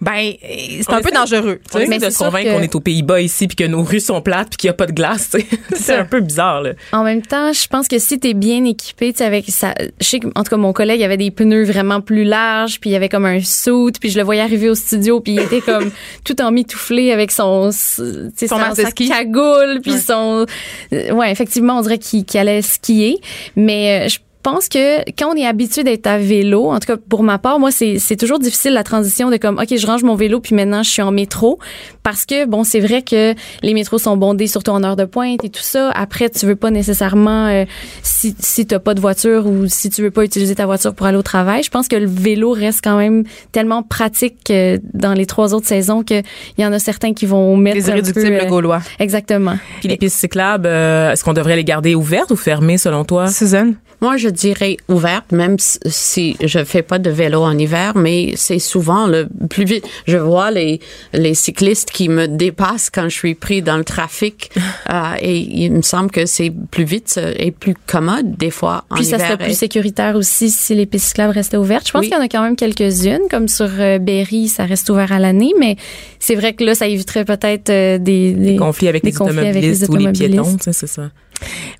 ben, 0.00 0.32
c'est 0.42 0.90
On 0.90 0.94
un 0.94 1.00
peu 1.00 1.10
dangereux. 1.10 1.60
tu 1.62 1.76
On 1.76 1.78
sais. 1.78 1.84
essaie 1.84 1.90
Mais 1.90 1.98
de 1.98 2.10
se 2.10 2.18
convaincre 2.18 2.50
que- 2.50 2.54
qu'on 2.56 2.62
est 2.62 2.74
aux 2.74 2.80
Pays-Bas 2.80 3.20
ici 3.20 3.46
puis 3.46 3.56
que 3.56 3.64
nos 3.64 3.82
rues 3.82 4.00
sont 4.00 4.20
plates 4.20 4.48
puis 4.50 4.56
qu'il 4.58 4.68
n'y 4.68 4.72
a 4.72 4.74
pas 4.74 4.86
de 4.86 4.92
glace. 4.92 5.30
tu 5.30 5.40
sais. 5.40 5.46
c'est 5.76 5.94
un 5.96 6.04
peu 6.04 6.20
bizarre 6.20 6.62
là. 6.62 6.70
En 6.92 7.04
même 7.04 7.22
temps, 7.22 7.52
je 7.52 7.66
pense 7.68 7.88
que 7.88 7.98
si 7.98 8.18
t'es 8.18 8.34
bien 8.34 8.64
équipé, 8.64 9.12
tu 9.12 9.18
sais, 9.18 9.24
avec 9.24 9.44
ça, 9.48 9.74
je 10.00 10.06
sais 10.06 10.18
que, 10.20 10.26
en 10.34 10.42
tout 10.44 10.50
cas, 10.50 10.56
mon 10.56 10.72
collègue 10.72 11.02
avait 11.02 11.16
des 11.16 11.30
pneus 11.30 11.64
vraiment 11.64 12.00
plus 12.00 12.24
larges, 12.24 12.80
puis 12.80 12.90
il 12.90 12.92
y 12.92 12.96
avait 12.96 13.08
comme 13.08 13.24
un 13.26 13.40
suit, 13.40 13.92
puis 14.00 14.10
je 14.10 14.18
le 14.18 14.24
voyais 14.24 14.40
arriver 14.42 14.68
au 14.68 14.74
studio, 14.74 15.20
puis 15.26 15.34
il 15.34 15.40
était 15.40 15.60
comme 15.60 15.90
tout 16.24 16.40
en 16.40 16.52
mitouflé 16.52 17.10
avec 17.10 17.32
son, 17.32 17.72
Son 17.72 18.30
sa, 18.36 18.74
sa 18.76 18.92
cagoule, 18.92 19.80
puis 19.82 19.98
son, 19.98 20.46
euh, 20.92 21.12
ouais, 21.12 21.32
effectivement, 21.32 21.78
on 21.78 21.82
dirait 21.82 21.98
qu'il 21.98 22.24
qu'il 22.24 22.38
allait 22.38 22.62
skier, 22.62 23.18
mais 23.56 24.06
euh, 24.06 24.08
je 24.08 24.18
pense 24.46 24.68
que 24.68 25.00
quand 25.18 25.32
on 25.32 25.34
est 25.34 25.44
habitué 25.44 25.82
d'être 25.82 26.06
à 26.06 26.18
vélo, 26.18 26.66
en 26.66 26.78
tout 26.78 26.86
cas 26.86 26.96
pour 26.96 27.24
ma 27.24 27.36
part, 27.36 27.58
moi 27.58 27.72
c'est 27.72 27.98
c'est 27.98 28.14
toujours 28.14 28.38
difficile 28.38 28.74
la 28.74 28.84
transition 28.84 29.28
de 29.28 29.38
comme 29.38 29.58
ok 29.58 29.76
je 29.76 29.86
range 29.88 30.04
mon 30.04 30.14
vélo 30.14 30.38
puis 30.38 30.54
maintenant 30.54 30.84
je 30.84 30.90
suis 30.90 31.02
en 31.02 31.10
métro 31.10 31.58
parce 32.04 32.24
que 32.24 32.46
bon 32.46 32.62
c'est 32.62 32.78
vrai 32.78 33.02
que 33.02 33.34
les 33.64 33.74
métros 33.74 33.98
sont 33.98 34.16
bondés 34.16 34.46
surtout 34.46 34.70
en 34.70 34.84
heure 34.84 34.94
de 34.94 35.04
pointe 35.04 35.42
et 35.42 35.50
tout 35.50 35.62
ça. 35.62 35.90
Après 35.90 36.30
tu 36.30 36.46
veux 36.46 36.54
pas 36.54 36.70
nécessairement 36.70 37.48
euh, 37.48 37.64
si 38.04 38.36
si 38.38 38.66
t'as 38.66 38.78
pas 38.78 38.94
de 38.94 39.00
voiture 39.00 39.48
ou 39.48 39.66
si 39.66 39.90
tu 39.90 40.00
veux 40.02 40.12
pas 40.12 40.22
utiliser 40.22 40.54
ta 40.54 40.66
voiture 40.66 40.94
pour 40.94 41.06
aller 41.06 41.18
au 41.18 41.22
travail. 41.22 41.64
Je 41.64 41.70
pense 41.70 41.88
que 41.88 41.96
le 41.96 42.06
vélo 42.06 42.52
reste 42.52 42.82
quand 42.84 42.98
même 42.98 43.24
tellement 43.50 43.82
pratique 43.82 44.48
euh, 44.50 44.78
dans 44.94 45.12
les 45.12 45.26
trois 45.26 45.54
autres 45.54 45.66
saisons 45.66 46.04
que 46.04 46.22
il 46.56 46.62
y 46.62 46.64
en 46.64 46.72
a 46.72 46.78
certains 46.78 47.14
qui 47.14 47.26
vont 47.26 47.56
mettre 47.56 47.78
Les 47.78 47.90
un 47.90 47.94
peu, 47.94 47.98
irréductibles 47.98 48.40
euh, 48.42 48.46
gaulois. 48.46 48.82
Exactement. 49.00 49.56
Puis 49.80 49.88
les 49.88 49.96
pistes 49.96 50.18
cyclables, 50.20 50.66
euh, 50.68 51.10
est-ce 51.10 51.24
qu'on 51.24 51.32
devrait 51.32 51.56
les 51.56 51.64
garder 51.64 51.96
ouvertes 51.96 52.30
ou 52.30 52.36
fermées 52.36 52.78
selon 52.78 53.04
toi? 53.04 53.26
Suzanne? 53.26 53.74
Moi, 54.00 54.16
je 54.16 54.28
dirais 54.28 54.76
ouverte, 54.88 55.32
même 55.32 55.56
si- 55.58 56.36
je 56.42 56.64
fais 56.64 56.82
pas 56.82 56.98
de 56.98 57.10
vélo 57.10 57.42
en 57.42 57.56
hiver, 57.56 57.92
mais 57.96 58.34
c'est 58.36 58.58
souvent 58.58 59.06
le 59.06 59.26
plus 59.48 59.64
vite. 59.64 59.84
Je 60.06 60.16
vois 60.18 60.50
les, 60.50 60.80
les 61.12 61.34
cyclistes 61.34 61.90
qui 61.90 62.08
me 62.08 62.26
dépassent 62.28 62.90
quand 62.90 63.04
je 63.08 63.16
suis 63.16 63.34
pris 63.34 63.62
dans 63.62 63.76
le 63.78 63.84
trafic, 63.84 64.50
euh, 64.90 65.14
et 65.20 65.38
il 65.38 65.72
me 65.72 65.82
semble 65.82 66.10
que 66.10 66.26
c'est 66.26 66.52
plus 66.70 66.84
vite 66.84 67.14
euh, 67.18 67.32
et 67.38 67.50
plus 67.50 67.74
commode 67.86 68.36
des 68.36 68.50
fois 68.50 68.84
en 68.90 68.96
Puis 68.96 69.04
ça 69.04 69.16
hiver. 69.16 69.28
serait 69.32 69.44
plus 69.44 69.56
sécuritaire 69.56 70.16
aussi 70.16 70.50
si 70.50 70.74
les 70.74 70.86
pistes 70.86 71.08
cyclables 71.08 71.32
restaient 71.32 71.56
ouvertes. 71.56 71.86
Je 71.86 71.92
pense 71.92 72.00
Oui. 72.02 72.08
qu'il 72.08 72.16
y 72.16 72.20
en 72.20 72.24
a 72.24 72.28
quand 72.28 72.42
même 72.42 72.56
quelques-unes, 72.56 73.28
comme 73.30 73.48
sur 73.48 73.68
euh, 73.78 73.98
Berry, 73.98 74.48
ça 74.48 74.64
reste 74.64 74.90
ouvert 74.90 75.12
à 75.12 75.18
l'année, 75.18 75.52
mais 75.58 75.76
c'est 76.18 76.34
vrai 76.34 76.52
que 76.54 76.64
là, 76.64 76.74
ça 76.74 76.86
éviterait 76.86 77.24
peut-être 77.24 77.70
euh, 77.70 77.98
des, 77.98 78.32
des, 78.32 78.56
Conflits 78.56 78.88
avec 78.88 79.02
des 79.04 79.10
les 79.10 79.16
conflits 79.16 79.38
avec 79.38 79.48
automobilistes 79.56 79.82
les 79.82 79.88
ou 79.88 79.96
les 79.96 79.98
automobilistes. 80.06 80.32
piétons, 80.42 80.56
tu 80.58 80.64
sais, 80.64 80.72
c'est 80.72 80.86
ça. 80.86 81.10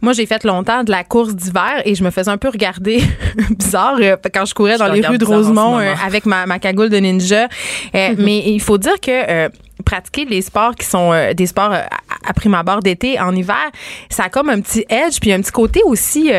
Moi, 0.03 0.13
j'ai 0.13 0.27
fait 0.27 0.45
longtemps 0.45 0.85
de 0.85 0.91
la 0.91 1.05
course 1.05 1.35
d'hiver 1.35 1.83
et 1.85 1.95
je 1.95 2.05
me 2.05 2.11
faisais 2.11 2.31
un 2.31 2.37
peu 2.37 2.49
regarder 2.49 3.03
bizarre 3.51 3.97
euh, 4.01 4.17
quand 4.33 4.45
je 4.45 4.55
courais 4.55 4.75
Je 4.75 4.79
dans 4.79 4.93
les 4.93 5.01
rues 5.01 5.19
de 5.19 5.25
Rosemont 5.25 5.79
euh, 5.79 5.95
avec 6.05 6.27
ma, 6.27 6.47
ma 6.47 6.59
cagoule 6.59 6.91
de 6.91 6.99
ninja. 6.99 7.49
Euh, 7.95 8.15
Mais 8.19 8.39
il 8.47 8.61
faut 8.61 8.79
dire 8.79 9.01
que 9.01 9.49
pratiquer 9.85 10.25
les 10.25 10.43
sports 10.43 10.75
qui 10.75 10.87
sont 10.87 11.13
des 11.37 11.47
sports 11.47 11.73
à, 11.73 12.33
prime 12.35 12.55
abord 12.55 12.81
d'été 12.81 13.21
en 13.21 13.35
hiver, 13.37 13.71
ça 14.11 14.25
a 14.25 14.29
comme 14.29 14.49
un 14.49 14.61
petit 14.61 14.85
edge 14.89 15.21
puis 15.21 15.33
un 15.33 15.41
petit 15.41 15.53
côté 15.53 15.83
aussi 15.85 16.31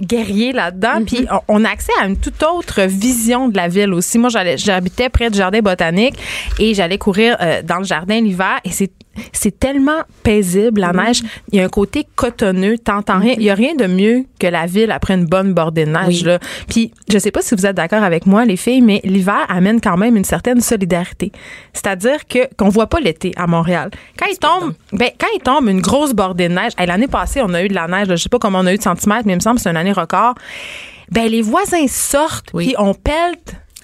guerrier 0.00 0.52
là-dedans. 0.52 1.02
Puis 1.04 1.26
on, 1.48 1.62
on 1.62 1.64
a 1.64 1.70
accès 1.70 1.92
à 2.00 2.06
une 2.06 2.16
toute 2.16 2.42
autre 2.42 2.82
vision 2.82 3.48
de 3.48 3.56
la 3.56 3.66
ville 3.66 3.92
aussi. 3.92 4.18
Moi, 4.18 4.30
j'habitais 4.56 5.08
près 5.08 5.30
du 5.30 5.38
jardin 5.38 5.60
botanique 5.60 6.14
et 6.60 6.74
j'allais 6.74 6.98
courir 6.98 7.36
dans 7.64 7.78
le 7.78 7.84
jardin 7.84 8.20
l'hiver 8.20 8.60
et 8.64 8.70
c'est 8.70 8.90
c'est 9.32 9.58
tellement 9.58 10.02
paisible, 10.22 10.80
la 10.80 10.92
neige. 10.92 11.22
Il 11.50 11.58
y 11.58 11.60
a 11.60 11.64
un 11.64 11.68
côté 11.68 12.06
cotonneux, 12.16 12.78
t'entends 12.78 13.18
rien. 13.18 13.34
Il 13.36 13.42
y 13.42 13.50
a 13.50 13.54
rien 13.54 13.74
de 13.74 13.86
mieux 13.86 14.24
que 14.38 14.46
la 14.46 14.66
ville 14.66 14.90
après 14.90 15.14
une 15.14 15.26
bonne 15.26 15.54
bordée 15.54 15.84
de 15.84 15.90
neige. 15.90 16.20
Oui. 16.20 16.22
Là. 16.22 16.38
Puis, 16.68 16.92
je 17.10 17.18
sais 17.18 17.30
pas 17.30 17.42
si 17.42 17.54
vous 17.54 17.66
êtes 17.66 17.76
d'accord 17.76 18.02
avec 18.02 18.26
moi, 18.26 18.44
les 18.44 18.56
filles, 18.56 18.80
mais 18.82 19.00
l'hiver 19.04 19.44
amène 19.48 19.80
quand 19.80 19.96
même 19.96 20.16
une 20.16 20.24
certaine 20.24 20.60
solidarité. 20.60 21.32
C'est-à-dire 21.72 22.26
que 22.26 22.40
qu'on 22.56 22.68
voit 22.68 22.86
pas 22.88 23.00
l'été 23.00 23.32
à 23.36 23.46
Montréal. 23.46 23.90
Quand 24.18 24.26
il 24.30 24.38
tombe, 24.38 24.74
ben, 24.92 25.10
quand 25.18 25.28
il 25.34 25.40
tombe 25.42 25.68
une 25.68 25.80
grosse 25.80 26.12
bordée 26.12 26.48
de 26.48 26.54
neige, 26.54 26.72
hey, 26.78 26.86
l'année 26.86 27.08
passée, 27.08 27.40
on 27.42 27.52
a 27.54 27.62
eu 27.62 27.68
de 27.68 27.74
la 27.74 27.88
neige, 27.88 28.08
là, 28.08 28.16
je 28.16 28.22
sais 28.22 28.28
pas 28.28 28.38
comment 28.38 28.60
on 28.60 28.66
a 28.66 28.72
eu 28.72 28.78
de 28.78 28.82
centimètres, 28.82 29.22
mais 29.26 29.32
il 29.32 29.36
me 29.36 29.40
semble 29.40 29.56
que 29.56 29.62
c'est 29.62 29.70
une 29.70 29.76
année 29.76 29.92
record. 29.92 30.34
Ben, 31.10 31.28
les 31.28 31.42
voisins 31.42 31.86
sortent, 31.88 32.50
Oui. 32.54 32.66
puis 32.68 32.74
on 32.78 32.94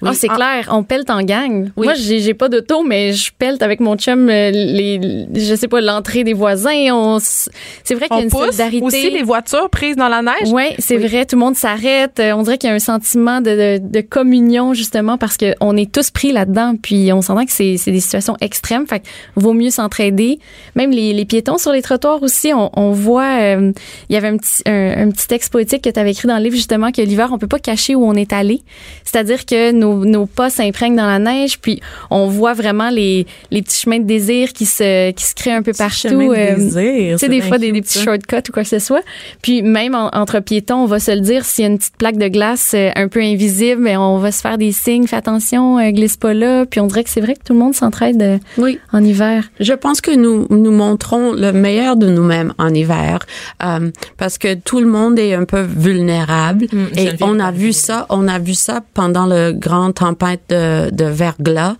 Ah, 0.05 0.13
c'est 0.13 0.27
Ah. 0.29 0.35
clair, 0.35 0.69
on 0.71 0.83
pelte 0.83 1.09
en 1.09 1.21
gang. 1.23 1.69
Oui. 1.77 1.85
Moi, 1.87 1.93
j'ai 1.95 2.19
j'ai 2.19 2.33
pas 2.33 2.49
d'auto, 2.49 2.83
mais 2.83 3.13
je 3.13 3.31
pelte 3.37 3.61
avec 3.61 3.79
mon 3.79 3.95
chum 3.97 4.29
euh, 4.29 4.51
les, 4.51 5.27
je 5.35 5.55
sais 5.55 5.67
pas, 5.67 5.81
l'entrée 5.81 6.23
des 6.23 6.33
voisins. 6.33 6.93
On, 6.93 7.17
c'est 7.19 7.95
vrai 7.95 8.07
qu'il 8.07 8.17
y 8.17 8.19
a 8.19 8.21
On 8.21 8.23
une 8.25 8.29
pousse 8.29 8.45
solidarité. 8.55 8.81
aussi 8.85 9.09
les 9.11 9.23
voitures 9.23 9.69
prises 9.69 9.95
dans 9.95 10.07
la 10.07 10.21
neige? 10.21 10.51
Oui, 10.51 10.63
c'est 10.79 10.97
vrai. 10.97 11.25
Tout 11.25 11.35
le 11.35 11.41
monde 11.41 11.55
s'arrête. 11.55 12.19
Euh, 12.19 12.31
On 12.33 12.43
dirait 12.43 12.57
qu'il 12.57 12.69
y 12.69 12.71
a 12.71 12.75
un 12.75 12.79
sentiment 12.79 13.41
de, 13.41 13.77
de, 13.77 13.81
de 13.81 14.01
communion 14.01 14.73
justement 14.73 15.17
parce 15.17 15.37
que 15.37 15.53
on 15.59 15.75
est 15.75 15.91
tous 15.91 16.11
pris 16.11 16.31
là-dedans. 16.31 16.75
Puis 16.81 17.11
on 17.13 17.21
s'entend 17.21 17.45
que 17.45 17.51
c'est 17.51 17.75
c'est 17.77 17.91
des 17.91 17.99
situations 17.99 18.35
extrêmes. 18.41 18.87
Fait 18.87 18.99
que 19.01 19.07
vaut 19.35 19.53
mieux 19.53 19.69
s'entraider. 19.71 20.39
Même 20.75 20.91
les, 20.91 21.13
les 21.13 21.25
piétons 21.25 21.57
sur 21.57 21.71
les 21.71 21.81
trottoirs 21.81 22.21
aussi, 22.23 22.53
on, 22.53 22.69
on 22.79 22.91
voit. 22.91 23.39
euh, 23.41 23.71
il 24.09 24.13
y 24.13 24.17
avait 24.17 24.27
un 24.29 24.37
petit 24.37 24.61
un, 24.65 25.07
un 25.07 25.11
petit 25.11 25.27
texte 25.27 25.51
poétique 25.51 25.83
que 25.83 25.89
tu 25.89 25.99
avais 25.99 26.11
écrit 26.11 26.27
dans 26.27 26.37
le 26.37 26.43
livre 26.43 26.55
justement 26.55 26.91
que 26.91 27.01
l'hiver 27.01 27.29
on 27.31 27.37
peut 27.37 27.47
pas 27.47 27.59
cacher 27.59 27.95
où 27.95 28.05
on 28.05 28.13
est 28.13 28.33
allé. 28.33 28.61
C'est-à-dire 29.03 29.45
que 29.45 29.71
nos 29.71 29.88
nos, 29.95 30.05
nos 30.05 30.25
pas 30.25 30.49
s'imprègnent 30.49 30.95
dans 30.95 31.07
la 31.07 31.19
neige, 31.19 31.59
puis 31.59 31.81
on 32.09 32.27
voit 32.27 32.53
vraiment 32.53 32.89
les, 32.89 33.25
les 33.51 33.61
petits 33.61 33.77
chemins 33.81 33.99
de 33.99 34.03
désir 34.05 34.53
qui 34.53 34.65
se, 34.65 35.11
qui 35.11 35.23
se 35.25 35.35
créent 35.35 35.53
un 35.53 35.61
peu 35.61 35.73
partout. 35.73 36.07
chemins 36.09 36.27
de 36.27 36.33
euh, 36.35 36.55
désir, 36.55 36.71
tu 36.73 37.09
sais, 37.11 37.17
c'est 37.17 37.29
des 37.29 37.41
fois, 37.41 37.57
des, 37.57 37.71
des 37.71 37.81
petits 37.81 37.99
shortcuts 37.99 38.49
ou 38.49 38.51
quoi 38.53 38.63
que 38.63 38.69
ce 38.69 38.79
soit. 38.79 39.01
Puis 39.41 39.61
même 39.61 39.95
en- 39.95 40.09
entre 40.13 40.39
piétons, 40.39 40.83
on 40.83 40.85
va 40.85 40.99
se 40.99 41.11
le 41.11 41.21
dire, 41.21 41.45
s'il 41.45 41.63
y 41.63 41.67
a 41.67 41.71
une 41.71 41.77
petite 41.77 41.95
plaque 41.97 42.17
de 42.17 42.27
glace 42.27 42.71
euh, 42.75 42.89
un 42.95 43.07
peu 43.07 43.21
invisible, 43.21 43.81
mais 43.81 43.97
on 43.97 44.17
va 44.17 44.31
se 44.31 44.41
faire 44.41 44.57
des 44.57 44.71
signes, 44.71 45.07
fais 45.07 45.15
attention, 45.17 45.79
euh, 45.79 45.91
glisse 45.91 46.17
pas 46.17 46.33
là. 46.33 46.65
Puis 46.65 46.79
on 46.79 46.87
dirait 46.87 47.03
que 47.03 47.09
c'est 47.09 47.21
vrai 47.21 47.33
que 47.35 47.43
tout 47.43 47.53
le 47.53 47.59
monde 47.59 47.73
s'entraide 47.75 48.21
euh, 48.21 48.37
Oui. 48.57 48.79
en 48.93 49.03
hiver. 49.03 49.49
Je 49.59 49.73
pense 49.73 50.01
que 50.01 50.11
nous 50.11 50.47
nous 50.49 50.71
montrons 50.71 51.33
le 51.33 51.51
meilleur 51.51 51.95
de 51.95 52.07
nous-mêmes 52.09 52.53
en 52.57 52.73
hiver 52.73 53.19
euh, 53.63 53.91
parce 54.17 54.37
que 54.37 54.53
tout 54.55 54.79
le 54.79 54.87
monde 54.87 55.17
est 55.19 55.33
un 55.33 55.45
peu 55.45 55.61
vulnérable 55.61 56.67
Mm, 56.71 56.85
et 56.97 57.09
on 57.21 57.39
a 57.39 57.51
vu 57.51 57.71
ça 57.73 58.05
on 58.09 58.27
a 58.27 58.37
vu 58.39 58.53
ça 58.53 58.81
pendant 58.93 59.25
le 59.25 59.51
grand 59.53 59.78
tempête 59.93 60.41
de, 60.49 60.89
de 60.91 61.05
verglas 61.05 61.75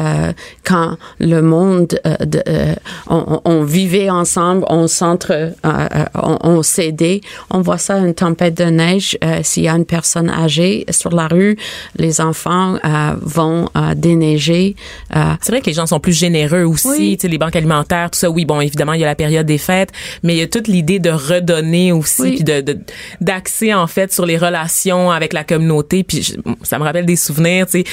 euh, 0.00 0.32
quand 0.64 0.96
le 1.18 1.40
monde 1.42 1.98
euh, 2.06 2.16
de, 2.24 2.42
euh, 2.48 2.74
on, 3.08 3.62
vivait 3.64 4.10
ensemble 4.10 4.64
on 4.68 4.86
s'entre 4.88 5.52
on, 6.14 6.38
on 6.42 6.62
s'aidait 6.62 7.20
on 7.50 7.60
voit 7.60 7.78
ça 7.78 7.98
une 7.98 8.14
tempête 8.14 8.54
de 8.56 8.64
neige 8.64 9.18
s'il 9.42 9.64
y 9.64 9.68
a 9.68 9.74
une 9.74 9.84
personne 9.84 10.30
âgée 10.30 10.84
sur 10.90 11.10
la 11.14 11.26
rue 11.28 11.56
les 11.96 12.20
enfants 12.20 12.78
vont 13.20 13.68
déneiger 13.96 14.76
C'est 15.42 15.48
vrai 15.52 15.60
que 15.60 15.66
les 15.66 15.72
gens 15.74 15.86
sont 15.86 16.00
plus 16.00 16.12
généreux 16.12 16.64
aussi, 16.64 16.88
Oui. 16.88 17.16
tu 17.16 17.22
sais, 17.22 17.28
les 17.28 17.38
banques 17.38 17.56
alimentaires, 17.56 18.10
tout 18.10 18.18
ça. 18.18 18.30
Oui, 18.30 18.44
bon, 18.44 18.60
évidemment, 18.60 18.92
il 18.94 19.00
y 19.00 19.04
a 19.04 19.06
la 19.06 19.14
période 19.14 19.46
des 19.46 19.58
fêtes, 19.58 19.90
mais 20.22 20.34
il 20.34 20.38
y 20.38 20.42
a 20.42 20.46
toute 20.46 20.68
l'idée 20.68 20.98
de 20.98 21.10
redonner 21.10 21.92
aussi, 21.92 22.22
Oui. 22.22 22.34
puis 22.36 22.44
de 22.44 22.60
de- 22.60 22.78
d'axer 23.20 23.72
en 23.74 23.86
fait 23.86 24.12
sur 24.12 24.26
les 24.26 24.36
relations 24.36 25.10
avec 25.10 25.32
la 25.32 25.44
communauté. 25.44 26.04
Puis 26.04 26.22
je- 26.22 26.34
ça 26.62 26.78
me 26.78 26.84
rappelle 26.84 27.06
des 27.06 27.16
souvenirs, 27.16 27.37
tu 27.66 27.78
sais. 27.78 27.84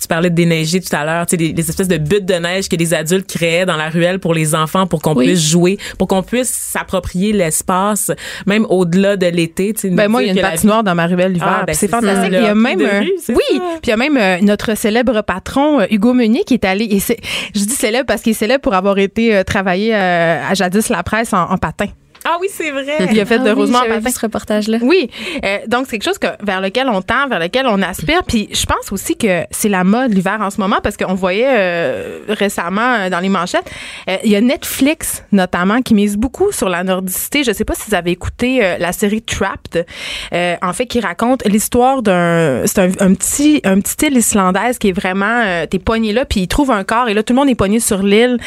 Tu 0.00 0.08
parlais 0.08 0.30
de 0.30 0.34
déneiger 0.34 0.80
tout 0.80 0.94
à 0.94 1.04
l'heure, 1.04 1.26
tu 1.26 1.30
sais, 1.32 1.36
des, 1.36 1.52
des 1.52 1.68
espèces 1.68 1.88
de 1.88 1.96
buttes 1.98 2.24
de 2.26 2.34
neige 2.34 2.68
que 2.68 2.76
les 2.76 2.92
adultes 2.94 3.26
créaient 3.28 3.64
dans 3.66 3.76
la 3.76 3.88
ruelle 3.88 4.18
pour 4.18 4.34
les 4.34 4.54
enfants, 4.54 4.86
pour 4.86 5.00
qu'on 5.00 5.14
Oui. 5.14 5.26
puisse 5.26 5.48
jouer, 5.48 5.78
pour 5.98 6.08
qu'on 6.08 6.22
puisse 6.22 6.48
s'approprier 6.50 7.32
l'espace, 7.32 8.10
même 8.46 8.66
au-delà 8.68 9.16
de 9.16 9.26
l'été. 9.26 9.72
Tu 9.74 9.80
sais, 9.82 9.90
Ben 9.90 10.08
moi, 10.08 10.22
il 10.22 10.26
y 10.26 10.30
a 10.30 10.32
une 10.34 10.40
patinoire 10.40 10.82
dans 10.82 10.94
ma 10.94 11.06
ruelle 11.06 11.32
l'hiver. 11.32 11.58
Ah, 11.60 11.64
ben 11.66 11.74
c'est 11.74 11.88
fantastique. 11.88 12.32
il 12.32 12.42
y 12.42 12.46
a 12.46 12.54
même 12.54 12.80
euh, 12.80 13.00
rue, 13.00 13.12
oui, 13.28 13.36
puis 13.58 13.60
il 13.84 13.88
y 13.90 13.92
a 13.92 13.96
même 13.96 14.16
euh, 14.16 14.38
notre 14.42 14.76
célèbre 14.76 15.22
patron 15.22 15.80
euh, 15.80 15.86
Hugo 15.90 16.12
Meunier 16.14 16.44
qui 16.44 16.54
est 16.54 16.64
allé. 16.64 16.84
Et 16.90 16.98
je 16.98 17.60
dis 17.64 17.68
célèbre 17.74 18.06
parce 18.06 18.22
qu'il 18.22 18.32
est 18.32 18.34
célèbre 18.34 18.62
pour 18.62 18.74
avoir 18.74 18.98
été 18.98 19.34
euh, 19.36 19.44
travailler 19.44 19.94
euh, 19.94 20.40
à 20.48 20.54
jadis 20.54 20.88
la 20.88 21.02
presse 21.02 21.32
en, 21.32 21.42
en 21.50 21.56
patin. 21.58 21.86
Ah 22.24 22.36
oui, 22.40 22.48
c'est 22.50 22.70
vrai. 22.70 23.08
Il 23.12 23.20
a 23.20 23.24
fait 23.24 23.34
Ah 23.36 23.44
de 23.44 23.50
oui, 23.50 23.56
Rosemont 23.56 23.80
patin. 23.80 24.10
ce 24.10 24.20
reportage-là. 24.20 24.78
Oui, 24.82 25.10
euh, 25.44 25.58
donc 25.66 25.86
c'est 25.86 25.98
quelque 25.98 26.04
chose 26.04 26.18
que, 26.18 26.28
vers 26.44 26.60
lequel 26.60 26.88
on 26.88 27.02
tend, 27.02 27.26
vers 27.28 27.40
lequel 27.40 27.66
on 27.66 27.82
aspire. 27.82 28.22
Puis 28.24 28.48
je 28.52 28.64
pense 28.64 28.92
aussi 28.92 29.16
que 29.16 29.42
c'est 29.50 29.68
la 29.68 29.84
mode 29.84 30.12
l'hiver 30.14 30.38
en 30.40 30.50
ce 30.50 30.60
moment 30.60 30.78
parce 30.82 30.96
qu'on 30.96 31.14
voyait 31.14 31.46
euh, 31.48 32.18
récemment 32.28 32.94
euh, 32.94 33.10
dans 33.10 33.20
les 33.20 33.28
manchettes, 33.28 33.70
euh, 34.08 34.16
il 34.24 34.30
y 34.30 34.36
a 34.36 34.40
Netflix 34.40 35.24
notamment 35.32 35.82
qui 35.82 35.94
mise 35.94 36.16
beaucoup 36.16 36.52
sur 36.52 36.68
la 36.68 36.84
nordicité. 36.84 37.42
Je 37.44 37.52
sais 37.52 37.64
pas 37.64 37.74
si 37.74 37.88
vous 37.88 37.94
avez 37.94 38.12
écouté 38.12 38.64
euh, 38.64 38.76
la 38.78 38.92
série 38.92 39.22
Trapped, 39.22 39.84
euh, 40.32 40.56
en 40.62 40.72
fait 40.72 40.86
qui 40.86 41.00
raconte 41.00 41.44
l'histoire 41.46 42.02
d'un, 42.02 42.62
c'est 42.66 42.78
un, 42.80 42.90
un 43.00 43.14
petit 43.14 43.60
un 43.64 43.80
petit 43.80 44.06
île 44.06 44.16
islandaise 44.16 44.78
qui 44.78 44.88
est 44.88 44.92
vraiment 44.92 45.42
euh, 45.44 45.66
t'es 45.66 45.78
pogné 45.78 46.12
là 46.12 46.24
puis 46.24 46.40
il 46.40 46.48
trouve 46.48 46.70
un 46.70 46.84
corps 46.84 47.08
et 47.08 47.14
là 47.14 47.22
tout 47.22 47.32
le 47.32 47.38
monde 47.40 47.48
est 47.48 47.54
pogné 47.54 47.80
sur 47.80 48.02
l'île 48.02 48.38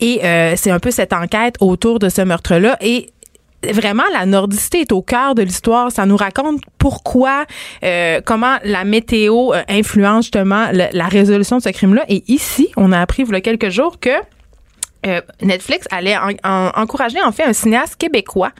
et 0.00 0.20
euh, 0.24 0.54
c'est 0.56 0.70
un 0.70 0.78
peu 0.78 0.90
cette 0.90 1.12
enquête 1.12 1.54
autour 1.60 1.98
de 1.98 2.08
ce 2.08 2.22
meurtre 2.22 2.56
là 2.56 2.76
et 2.80 3.08
vraiment 3.72 4.02
la 4.12 4.26
nordicité 4.26 4.80
est 4.80 4.92
au 4.92 5.02
cœur 5.02 5.34
de 5.34 5.42
l'histoire. 5.42 5.92
Ça 5.92 6.06
nous 6.06 6.16
raconte 6.16 6.60
pourquoi, 6.78 7.44
euh, 7.84 8.20
comment 8.24 8.56
la 8.64 8.84
météo 8.84 9.52
euh, 9.52 9.62
influence 9.68 10.24
justement 10.24 10.66
le- 10.72 10.88
la 10.92 11.06
résolution 11.06 11.58
de 11.58 11.62
ce 11.62 11.68
crime-là. 11.68 12.04
Et 12.08 12.24
ici, 12.28 12.68
on 12.76 12.92
a 12.92 13.00
appris 13.00 13.22
il 13.22 13.30
y 13.32 13.34
a 13.34 13.40
quelques 13.40 13.68
jours 13.70 13.98
que 14.00 14.10
euh, 15.06 15.20
Netflix 15.42 15.86
allait 15.90 16.16
en- 16.16 16.30
en- 16.44 16.70
encourager 16.76 17.22
en 17.22 17.32
fait 17.32 17.44
un 17.44 17.52
cinéaste 17.52 17.96
québécois. 17.96 18.52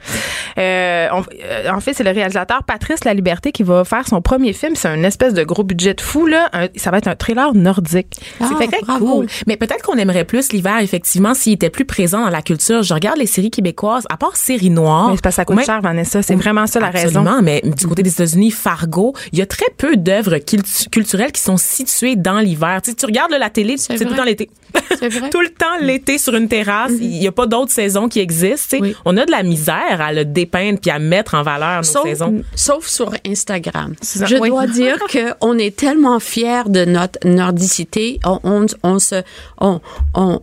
Euh, 0.57 1.07
on- 1.13 1.23
euh, 1.43 1.69
en 1.71 1.79
fait, 1.79 1.93
c'est 1.93 2.03
le 2.03 2.11
réalisateur 2.11 2.63
Patrice 2.63 3.03
La 3.05 3.13
Liberté 3.13 3.51
qui 3.51 3.63
va 3.63 3.83
faire 3.83 4.07
son 4.07 4.21
premier 4.21 4.53
film. 4.53 4.75
C'est 4.75 4.87
un 4.89 5.03
espèce 5.03 5.33
de 5.33 5.43
gros 5.43 5.63
budget 5.63 5.93
de 5.93 6.01
fou 6.01 6.25
là. 6.27 6.49
Un- 6.53 6.67
ça 6.75 6.91
va 6.91 6.97
être 6.99 7.07
un 7.07 7.15
thriller 7.15 7.53
nordique. 7.53 8.07
C'est 8.39 8.67
très 8.67 8.79
cool. 8.99 9.27
Mais 9.47 9.57
peut-être 9.57 9.81
qu'on 9.83 9.97
aimerait 9.97 10.25
plus 10.25 10.51
l'hiver, 10.51 10.79
effectivement, 10.81 11.33
s'il 11.33 11.53
était 11.53 11.69
plus 11.69 11.85
présent 11.85 12.21
dans 12.23 12.29
la 12.29 12.41
culture. 12.41 12.83
Je 12.83 12.93
regarde 12.93 13.17
les 13.17 13.25
séries 13.27 13.51
québécoises, 13.51 14.05
à 14.09 14.17
part 14.17 14.35
séries 14.35 14.69
noires. 14.69 15.09
Mais 15.09 15.15
c'est 15.15 15.21
parce 15.23 15.35
que 15.35 15.41
ça 15.41 15.45
coûte 15.45 15.55
même- 15.57 15.65
cher, 15.65 15.81
Vanessa. 15.81 16.21
C'est 16.21 16.35
vraiment 16.35 16.67
ça 16.67 16.79
la 16.79 16.87
Absolument, 16.87 17.23
raison. 17.31 17.41
mais 17.41 17.61
du 17.63 17.87
côté 17.87 18.03
des 18.03 18.11
États-Unis, 18.11 18.51
Fargo, 18.51 19.13
il 19.31 19.39
y 19.39 19.41
a 19.41 19.45
très 19.45 19.65
peu 19.77 19.95
d'œuvres 19.97 20.37
cultu- 20.37 20.89
culturelles 20.89 21.31
qui 21.31 21.41
sont 21.41 21.57
situées 21.57 22.15
dans 22.15 22.39
l'hiver. 22.39 22.81
Tu, 22.83 22.91
sais, 22.91 22.95
tu 22.95 23.05
regardes 23.05 23.31
là, 23.31 23.39
la 23.39 23.49
télé, 23.49 23.77
c'est 23.77 23.95
tout 23.97 24.09
le 24.09 24.15
temps 24.15 24.23
l'été. 24.23 24.49
tout 25.31 25.41
le 25.41 25.49
temps 25.49 25.77
l'été 25.81 26.17
sur 26.17 26.32
une 26.35 26.47
terrasse. 26.47 26.91
Il 26.99 27.19
n'y 27.19 27.27
a 27.27 27.31
pas 27.31 27.45
d'autres 27.47 27.71
saisons 27.71 28.07
qui 28.09 28.19
existent. 28.19 28.77
On 29.05 29.17
a 29.17 29.25
de 29.25 29.31
la 29.31 29.43
misère 29.43 29.99
à 30.01 30.13
le 30.13 30.25
dépeindre 30.25 30.79
puis 30.79 30.91
à 30.91 30.99
mettre 30.99 31.35
en 31.35 31.43
valeur 31.43 31.77
nos 31.77 31.83
Sauf, 31.83 32.03
saisons. 32.03 32.43
sauf 32.55 32.87
sur 32.87 33.13
Instagram. 33.27 33.93
Je 34.01 34.35
oui. 34.37 34.49
dois 34.49 34.67
dire 34.67 34.97
que 35.09 35.33
on 35.41 35.57
est 35.57 35.75
tellement 35.75 36.19
fiers 36.19 36.63
de 36.67 36.85
notre 36.85 37.19
nordicité. 37.27 38.19
On, 38.25 38.39
on, 38.43 38.65
on 38.83 38.99
se, 38.99 39.21
on, 39.59 39.79
on, 40.15 40.41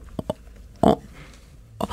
on, 0.82 0.98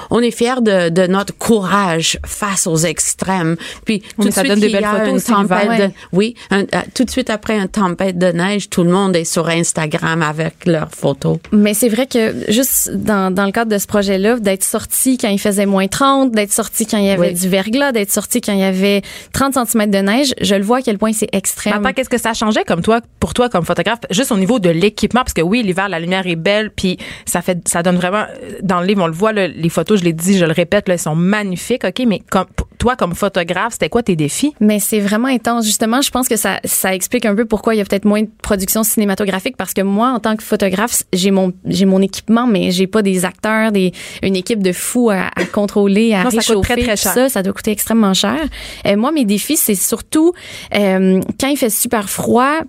on 0.09 0.19
est 0.19 0.31
fiers 0.31 0.61
de, 0.61 0.89
de 0.89 1.07
notre 1.07 1.35
courage 1.37 2.19
face 2.25 2.67
aux 2.67 2.77
extrêmes. 2.77 3.55
Puis 3.85 4.01
tout 4.19 4.27
de 4.27 4.31
suite 4.31 4.53
des 4.59 4.69
y 4.69 4.75
a 4.77 4.91
photos 4.91 5.27
une 5.27 5.33
tempête 5.35 5.67
de, 5.67 5.83
Ouais. 5.83 5.91
oui, 6.13 6.35
un- 6.51 6.61
euh, 6.61 6.81
tout 6.93 7.03
de 7.03 7.09
suite 7.09 7.29
après 7.29 7.57
une 7.57 7.67
tempête 7.67 8.17
de 8.17 8.27
neige, 8.27 8.69
tout 8.69 8.83
le 8.83 8.89
monde 8.91 9.15
est 9.15 9.25
sur 9.25 9.47
Instagram 9.47 10.21
avec 10.21 10.65
leurs 10.65 10.91
photos. 10.91 11.37
Mais 11.51 11.73
c'est 11.73 11.89
vrai 11.89 12.07
que 12.07 12.51
juste 12.51 12.91
dans, 12.93 13.33
dans 13.33 13.45
le 13.45 13.51
cadre 13.51 13.71
de 13.71 13.77
ce 13.77 13.87
projet-là, 13.87 14.39
d'être 14.39 14.63
sorti 14.63 15.17
quand 15.17 15.29
il 15.29 15.39
faisait 15.39 15.65
moins 15.65 15.87
30, 15.87 16.31
d'être 16.31 16.51
sorti 16.53 16.85
quand 16.85 16.97
il 16.97 17.05
y 17.05 17.09
avait 17.09 17.29
Oui. 17.29 17.33
du 17.33 17.49
verglas, 17.49 17.91
d'être 17.91 18.11
sorti 18.11 18.41
quand 18.41 18.53
il 18.53 18.59
y 18.59 18.63
avait 18.63 19.01
30 19.33 19.53
cm 19.67 19.89
de 19.91 19.97
neige, 19.99 20.33
je 20.41 20.55
le 20.55 20.63
vois 20.63 20.77
à 20.77 20.81
quel 20.81 20.97
point 20.97 21.11
c'est 21.13 21.29
extrême. 21.33 21.73
Attends, 21.73 21.93
qu'est-ce 21.93 22.09
que 22.09 22.17
ça 22.19 22.33
changeait 22.33 22.63
comme 22.63 22.81
toi, 22.81 23.01
pour 23.19 23.33
toi 23.33 23.49
comme 23.49 23.65
photographe, 23.65 23.99
juste 24.11 24.31
au 24.31 24.37
niveau 24.37 24.59
de 24.59 24.69
l'équipement, 24.69 25.21
parce 25.21 25.33
que 25.33 25.41
oui, 25.41 25.63
l'hiver, 25.63 25.89
la 25.89 25.99
lumière 25.99 26.25
est 26.27 26.35
belle, 26.35 26.71
puis 26.71 26.97
ça 27.25 27.41
fait, 27.41 27.67
ça 27.67 27.83
donne 27.83 27.97
vraiment, 27.97 28.25
dans 28.61 28.79
le 28.81 28.87
livre, 28.87 29.03
on 29.03 29.07
le 29.07 29.13
voit, 29.13 29.33
là, 29.33 29.47
les 29.47 29.69
photos, 29.77 29.99
je 29.99 30.05
l'ai 30.05 30.13
dit, 30.13 30.37
je 30.37 30.45
le 30.45 30.53
répète, 30.53 30.87
là, 30.87 30.95
elles 30.95 30.99
sont 30.99 31.15
magnifiques, 31.15 31.83
ok, 31.83 32.03
mais 32.07 32.21
comme, 32.31 32.47
toi, 32.79 32.95
comme 32.95 33.13
photographe, 33.13 33.73
c'était 33.73 33.89
quoi 33.89 34.01
tes 34.01 34.15
défis? 34.15 34.53
Mais 34.59 34.79
c'est 34.79 34.99
vraiment 34.99 35.27
intense. 35.27 35.65
Justement, 35.65 36.01
je 36.01 36.09
pense 36.09 36.27
que 36.27 36.35
ça, 36.35 36.59
ça 36.63 36.95
explique 36.95 37.25
un 37.25 37.35
peu 37.35 37.45
pourquoi 37.45 37.75
il 37.75 37.77
y 37.77 37.81
a 37.81 37.85
peut-être 37.85 38.05
moins 38.05 38.23
de 38.23 38.29
production 38.41 38.83
cinématographique 38.83 39.55
parce 39.55 39.73
que 39.73 39.81
moi, 39.81 40.09
en 40.09 40.19
tant 40.19 40.35
que 40.35 40.43
photographe, 40.43 41.03
j'ai 41.13 41.31
mon, 41.31 41.53
j'ai 41.65 41.85
mon 41.85 42.01
équipement, 42.01 42.47
mais 42.47 42.71
j'ai 42.71 42.87
pas 42.87 43.01
des 43.01 43.23
acteurs, 43.25 43.71
des, 43.71 43.91
une 44.23 44.35
équipe 44.35 44.63
de 44.63 44.71
fous 44.71 45.09
à, 45.11 45.29
à 45.35 45.45
contrôler, 45.45 46.13
à 46.13 46.23
Non, 46.23 46.29
ça 46.31 46.37
coûte 46.37 46.47
réchauffer. 46.47 46.73
très, 46.73 46.83
très 46.83 46.97
cher. 46.97 47.13
Ça, 47.13 47.29
ça 47.29 47.43
doit 47.43 47.53
coûter 47.53 47.71
extrêmement 47.71 48.13
cher. 48.13 48.37
Euh, 48.85 48.95
moi, 48.97 49.11
mes 49.11 49.25
défis, 49.25 49.57
c'est 49.57 49.75
surtout 49.75 50.33
euh, 50.75 51.21
quand 51.39 51.47
il 51.47 51.57
fait 51.57 51.69
super 51.69 52.09
froid. 52.09 52.61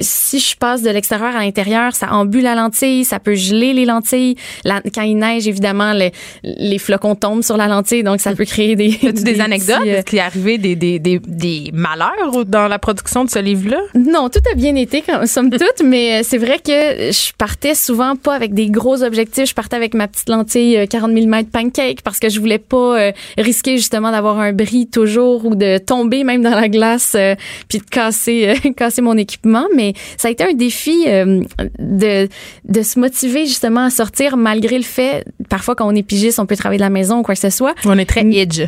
Si 0.00 0.38
je 0.40 0.56
passe 0.56 0.82
de 0.82 0.90
l'extérieur 0.90 1.36
à 1.36 1.40
l'intérieur, 1.40 1.94
ça 1.94 2.12
embue 2.12 2.40
la 2.40 2.54
lentille, 2.54 3.04
ça 3.04 3.18
peut 3.20 3.34
geler 3.34 3.72
les 3.72 3.84
lentilles. 3.84 4.34
La- 4.64 4.80
quand 4.94 5.02
il 5.02 5.16
neige, 5.16 5.46
évidemment, 5.46 5.92
le- 5.92 6.10
les 6.42 6.78
flocons 6.78 7.14
tombent 7.14 7.42
sur 7.44 7.56
la 7.56 7.68
lentille, 7.68 8.02
donc 8.02 8.20
ça 8.20 8.34
peut 8.34 8.44
créer 8.44 8.76
des. 8.76 8.90
As-tu 9.06 9.22
des, 9.24 9.40
anecdotes? 9.40 9.78
petits, 9.80 9.90
euh, 9.90 9.96
Est-ce 9.98 10.04
qu'il 10.06 10.18
est 10.18 10.22
arrivé 10.22 10.58
des, 10.58 10.74
des, 10.74 10.98
des, 10.98 11.20
des 11.26 11.70
malheurs 11.72 12.44
dans 12.46 12.66
la 12.68 12.78
production 12.78 13.24
de 13.24 13.30
ce 13.30 13.38
livre-là? 13.38 13.78
Non, 13.94 14.28
tout 14.30 14.40
a 14.50 14.54
bien 14.54 14.74
été, 14.76 15.02
quand, 15.02 15.26
somme 15.26 15.50
toute, 15.50 15.82
mais 15.84 16.20
euh, 16.20 16.22
c'est 16.24 16.38
vrai 16.38 16.58
que 16.58 16.70
je 17.12 17.32
partais 17.36 17.74
souvent 17.74 18.16
pas 18.16 18.34
avec 18.34 18.54
des 18.54 18.68
gros 18.70 19.02
objectifs. 19.02 19.50
Je 19.50 19.54
partais 19.54 19.76
avec 19.76 19.94
ma 19.94 20.08
petite 20.08 20.28
lentille 20.28 20.76
euh, 20.78 20.86
40 20.86 21.12
mm 21.12 21.44
pancake 21.52 22.00
parce 22.02 22.18
que 22.18 22.28
je 22.30 22.40
voulais 22.40 22.58
pas 22.58 22.98
euh, 22.98 23.12
risquer 23.38 23.76
justement 23.76 24.10
d'avoir 24.10 24.38
un 24.40 24.52
bris 24.52 24.86
toujours 24.88 25.44
ou 25.44 25.54
de 25.54 25.78
tomber 25.78 26.24
même 26.24 26.42
dans 26.42 26.54
la 26.58 26.68
glace 26.68 27.12
euh, 27.16 27.34
puis 27.68 27.78
de 27.78 27.84
casser, 27.84 28.54
euh, 28.64 28.70
casser 28.76 29.02
mon 29.02 29.16
équipement. 29.16 29.66
Mais 29.76 29.83
ça 30.16 30.28
a 30.28 30.30
été 30.30 30.44
un 30.44 30.52
défi 30.52 31.04
euh, 31.06 31.42
de, 31.78 32.28
de 32.64 32.82
se 32.82 32.98
motiver 32.98 33.46
justement 33.46 33.84
à 33.86 33.90
sortir 33.90 34.36
malgré 34.36 34.78
le 34.78 34.84
fait, 34.84 35.24
parfois 35.48 35.74
quand 35.74 35.86
on 35.86 35.94
est 35.94 36.02
pigiste, 36.02 36.38
on 36.38 36.46
peut 36.46 36.56
travailler 36.56 36.78
de 36.78 36.84
la 36.84 36.90
maison 36.90 37.18
ou 37.18 37.22
quoi 37.22 37.34
que 37.34 37.40
ce 37.40 37.50
soit. 37.50 37.74
On 37.84 37.98
est 37.98 38.06
très 38.06 38.24
edge. 38.24 38.62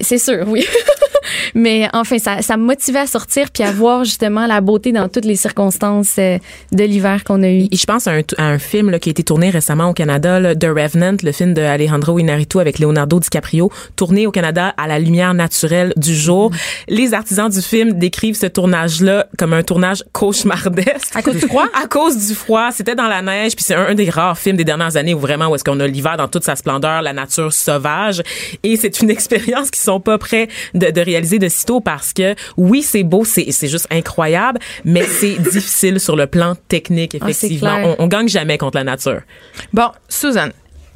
C'est 0.00 0.18
sûr, 0.18 0.44
oui. 0.46 0.64
Mais 1.54 1.88
enfin, 1.92 2.18
ça, 2.18 2.42
ça 2.42 2.56
me 2.56 2.64
motivait 2.64 3.00
à 3.00 3.06
sortir 3.06 3.50
puis 3.52 3.62
à 3.62 3.72
voir 3.72 4.04
justement 4.04 4.46
la 4.46 4.60
beauté 4.60 4.92
dans 4.92 5.08
toutes 5.08 5.24
les 5.24 5.36
circonstances 5.36 6.16
euh, 6.18 6.38
de 6.72 6.84
l'hiver 6.84 7.24
qu'on 7.24 7.42
a 7.42 7.48
eu. 7.48 7.68
Et 7.70 7.76
je 7.76 7.84
pense 7.84 8.06
à 8.06 8.12
un, 8.12 8.22
à 8.38 8.44
un 8.44 8.58
film 8.58 8.90
là, 8.90 8.98
qui 8.98 9.10
a 9.10 9.12
été 9.12 9.22
tourné 9.22 9.50
récemment 9.50 9.88
au 9.90 9.92
Canada, 9.92 10.40
là, 10.40 10.54
The 10.54 10.66
Revenant, 10.66 11.16
le 11.22 11.32
film 11.32 11.54
de 11.54 11.62
Alejandro 11.62 12.18
Inarritu 12.18 12.60
avec 12.60 12.78
Leonardo 12.78 13.20
DiCaprio, 13.20 13.70
tourné 13.96 14.26
au 14.26 14.30
Canada 14.30 14.74
à 14.76 14.86
la 14.86 14.98
lumière 14.98 15.34
naturelle 15.34 15.92
du 15.96 16.14
jour. 16.14 16.50
Les 16.88 17.14
artisans 17.14 17.50
du 17.50 17.62
film 17.62 17.92
décrivent 17.92 18.36
ce 18.36 18.46
tournage-là 18.46 19.26
comme 19.38 19.52
un 19.52 19.62
tournage 19.62 20.04
cauchemardesque. 20.56 21.14
À 21.16 21.22
cause 21.22 21.36
du 21.36 21.46
froid? 21.46 21.66
À 21.82 21.86
cause 21.86 22.16
du 22.28 22.34
froid. 22.34 22.70
C'était 22.72 22.94
dans 22.94 23.08
la 23.08 23.22
neige, 23.22 23.54
puis 23.56 23.64
c'est 23.64 23.74
un, 23.74 23.86
un 23.86 23.94
des 23.94 24.10
rares 24.10 24.38
films 24.38 24.56
des 24.56 24.64
dernières 24.64 24.96
années 24.96 25.14
où 25.14 25.18
vraiment 25.18 25.48
où 25.48 25.54
est-ce 25.54 25.64
qu'on 25.64 25.80
a 25.80 25.86
l'hiver 25.86 26.16
dans 26.16 26.28
toute 26.28 26.44
sa 26.44 26.56
splendeur, 26.56 27.02
la 27.02 27.12
nature 27.12 27.52
sauvage. 27.52 28.22
Et 28.62 28.76
c'est 28.76 29.00
une 29.00 29.10
expérience 29.16 29.70
qu'ils 29.70 29.82
sont 29.82 30.00
pas 30.00 30.18
prêts 30.18 30.48
de, 30.74 30.90
de 30.90 31.00
réalisé 31.00 31.38
de 31.38 31.48
sitôt 31.48 31.80
parce 31.80 32.12
que 32.12 32.34
oui, 32.56 32.82
c'est 32.82 33.02
beau, 33.02 33.24
c'est 33.24 33.50
juste 33.68 33.86
incroyable, 33.90 34.58
mais 34.84 35.02
c'est 35.04 35.36
difficile 35.38 36.00
sur 36.00 36.16
le 36.16 36.26
plan 36.26 36.54
technique 36.68 37.16
Ah, 37.20 37.28
effectivement. 37.30 37.94
on, 37.98 38.04
on 38.04 38.06
gagne 38.06 38.28
jamais 38.28 38.58
contre 38.58 38.78
la 38.78 38.84
nature. 38.84 39.20
Bon, 39.72 39.88
Suzanne. 40.08 40.52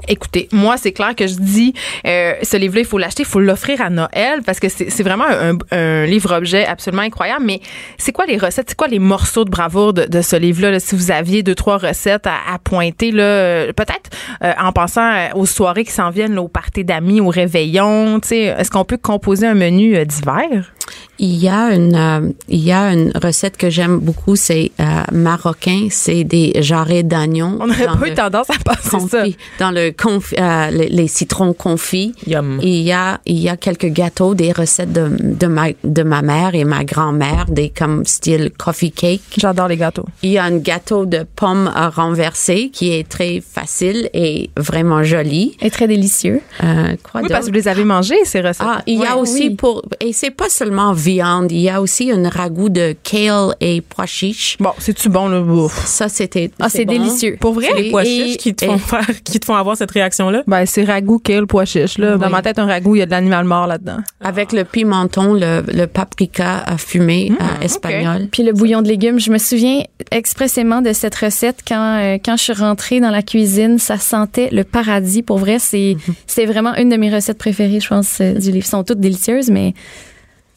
Écoutez, 0.08 0.48
moi, 0.52 0.76
c'est 0.76 0.92
clair 0.92 1.14
que 1.14 1.26
je 1.26 1.34
dis, 1.34 1.74
euh, 2.06 2.34
ce 2.42 2.56
livre-là, 2.56 2.80
il 2.80 2.86
faut 2.86 2.98
l'acheter, 2.98 3.22
il 3.22 3.28
faut 3.28 3.40
l'offrir 3.40 3.80
à 3.80 3.90
Noël 3.90 4.40
parce 4.44 4.60
que 4.60 4.68
c'est 4.68 5.02
vraiment 5.02 5.26
un, 5.26 6.04
livre-objet 6.06 6.66
absolument 6.66 7.02
incroyable. 7.02 7.44
Mais 7.44 7.60
c'est 7.98 8.12
quoi 8.12 8.26
les 8.26 8.36
recettes, 8.36 8.70
c'est 8.70 8.76
quoi 8.76 8.88
les 8.88 8.98
morceaux 8.98 9.44
de 9.44 9.50
bravoure 9.50 9.92
de, 9.92 10.04
de 10.04 10.22
ce 10.22 10.36
livre-là? 10.36 10.70
là? 10.70 10.80
si 10.80 10.94
vous 10.94 11.10
aviez 11.10 11.42
deux, 11.42 11.54
trois 11.54 11.78
recettes 11.78 12.26
à, 12.26 12.36
à 12.52 12.58
pointer, 12.58 13.12
euh, 13.14 13.72
peut-être 13.72 14.10
euh, 14.42 14.52
en 14.60 14.72
pensant 14.72 15.12
euh, 15.12 15.28
aux 15.34 15.46
soirées 15.46 15.84
qui 15.84 15.92
s'en 15.92 16.10
viennent, 16.10 16.38
aux 16.38 16.48
parties 16.48 16.84
d'amis, 16.84 17.20
au 17.20 17.28
réveillon, 17.28 18.20
tu 18.20 18.28
sais, 18.28 18.42
est-ce 18.42 18.70
qu'on 18.70 18.84
peut 18.84 18.96
composer 18.96 19.46
un 19.46 19.54
menu 19.54 20.04
d'hiver? 20.06 20.73
Il 21.20 21.36
y 21.36 21.48
a 21.48 21.72
une, 21.72 21.94
euh, 21.94 22.28
il 22.48 22.58
y 22.58 22.72
a 22.72 22.92
une 22.92 23.12
recette 23.22 23.56
que 23.56 23.70
j'aime 23.70 23.98
beaucoup, 24.00 24.34
c'est 24.34 24.72
euh, 24.80 24.84
marocain, 25.12 25.86
c'est 25.90 26.24
des 26.24 26.52
jarrets 26.60 27.04
d'oignons. 27.04 27.56
On 27.60 27.70
aurait 27.70 27.86
pas 27.86 28.08
eu 28.08 28.14
tendance 28.14 28.50
à 28.50 28.58
passer 28.64 28.90
ça. 28.90 28.98
confit, 29.22 29.36
dans 29.60 29.70
le 29.70 29.92
confi, 29.92 30.34
euh, 30.38 30.70
les, 30.70 30.88
les 30.88 31.06
citrons 31.06 31.52
confits. 31.52 32.14
Yum. 32.26 32.58
Il 32.62 32.80
y 32.80 32.90
a, 32.90 33.20
il 33.26 33.38
y 33.38 33.48
a 33.48 33.56
quelques 33.56 33.86
gâteaux, 33.86 34.34
des 34.34 34.50
recettes 34.50 34.92
de, 34.92 35.08
de 35.20 35.46
ma, 35.46 35.66
de 35.84 36.02
ma 36.02 36.20
mère 36.22 36.56
et 36.56 36.64
ma 36.64 36.82
grand-mère, 36.84 37.46
des 37.48 37.68
comme 37.70 38.04
style 38.04 38.50
coffee 38.58 38.90
cake. 38.90 39.20
J'adore 39.38 39.68
les 39.68 39.76
gâteaux. 39.76 40.06
Il 40.22 40.30
y 40.30 40.38
a 40.38 40.44
un 40.44 40.58
gâteau 40.58 41.06
de 41.06 41.24
pommes 41.36 41.70
renversées 41.94 42.70
qui 42.72 42.92
est 42.92 43.08
très 43.08 43.40
facile 43.40 44.10
et 44.14 44.50
vraiment 44.56 45.04
joli. 45.04 45.56
Et 45.60 45.70
très 45.70 45.86
délicieux. 45.86 46.40
Oui, 46.60 47.28
parce 47.28 47.46
que 47.46 47.50
vous 47.50 47.52
les 47.56 47.68
avez 47.68 47.84
mangés, 47.84 48.24
ces 48.24 48.40
recettes. 48.40 48.66
Ah, 48.68 48.82
il 48.86 48.98
y 48.98 49.06
a 49.06 49.14
Ouais. 49.14 49.20
aussi 49.22 49.48
Oui. 49.48 49.54
pour 49.54 49.82
et 50.00 50.12
c'est 50.12 50.30
pas 50.32 50.48
seulement 50.48 50.73
viande, 50.94 51.50
il 51.52 51.60
y 51.60 51.68
a 51.68 51.80
aussi 51.80 52.10
un 52.10 52.28
ragoût 52.28 52.68
de 52.68 52.94
kale 53.02 53.54
et 53.60 53.80
pois 53.80 54.06
chiches. 54.06 54.56
Bon, 54.60 54.70
c'est-tu 54.78 55.08
bon, 55.08 55.28
le 55.28 55.40
bouffe? 55.42 55.84
Ça, 55.86 56.08
c'était. 56.08 56.50
Ah, 56.60 56.68
c'est 56.68 56.84
bon. 56.84 56.92
délicieux. 56.92 57.36
Pour 57.40 57.54
vrai? 57.54 57.68
Les 57.76 57.90
pois 57.90 58.02
Et- 58.04 58.06
chiches 58.06 58.36
qui 58.36 58.54
te 58.54 58.64
et- 58.64 58.68
font 58.68 58.78
faire, 58.78 59.06
qui 59.24 59.38
te 59.40 59.44
font 59.44 59.54
avoir 59.54 59.76
cette 59.76 59.90
réaction-là? 59.90 60.42
Ben, 60.46 60.66
c'est 60.66 60.84
ragoût, 60.84 61.18
kale, 61.18 61.46
pois 61.46 61.64
chiche, 61.64 61.98
là. 61.98 62.16
Dans 62.16 62.30
ma 62.30 62.42
tête, 62.42 62.58
un 62.58 62.66
ragoût, 62.66 62.96
il 62.96 62.98
y 62.98 63.02
a 63.02 63.06
de 63.06 63.10
l'animal 63.10 63.44
mort 63.44 63.66
là-dedans. 63.66 63.98
Avec 64.22 64.52
le 64.52 64.64
pimenton, 64.64 65.34
le, 65.34 65.62
le 65.72 65.86
paprika 65.86 66.64
fumé 66.78 67.32
euh, 67.40 67.44
espagnol. 67.64 68.28
Puis 68.30 68.42
le 68.42 68.52
bouillon 68.52 68.82
de 68.82 68.88
légumes, 68.88 69.18
je 69.20 69.30
me 69.30 69.38
souviens 69.38 69.82
expressément 70.10 70.82
de 70.82 70.92
cette 70.92 71.14
recette 71.14 71.60
quand 71.66 71.98
euh, 72.00 72.18
quand 72.24 72.36
je 72.36 72.42
suis 72.44 72.52
rentrée 72.52 73.00
dans 73.00 73.10
la 73.10 73.22
cuisine, 73.22 73.78
ça 73.78 73.98
sentait 73.98 74.48
le 74.52 74.64
paradis. 74.64 75.22
Pour 75.22 75.38
vrai, 75.38 75.58
c'est 75.58 75.96
c'est 76.26 76.46
vraiment 76.46 76.74
une 76.76 76.88
de 76.88 76.96
mes 76.96 77.14
recettes 77.14 77.38
préférées, 77.38 77.80
je 77.80 77.88
pense, 77.88 78.18
euh, 78.20 78.32
du 78.34 78.50
livre. 78.50 78.56
Elles 78.56 78.64
sont 78.64 78.84
toutes 78.84 79.00
délicieuses, 79.00 79.50
mais 79.50 79.74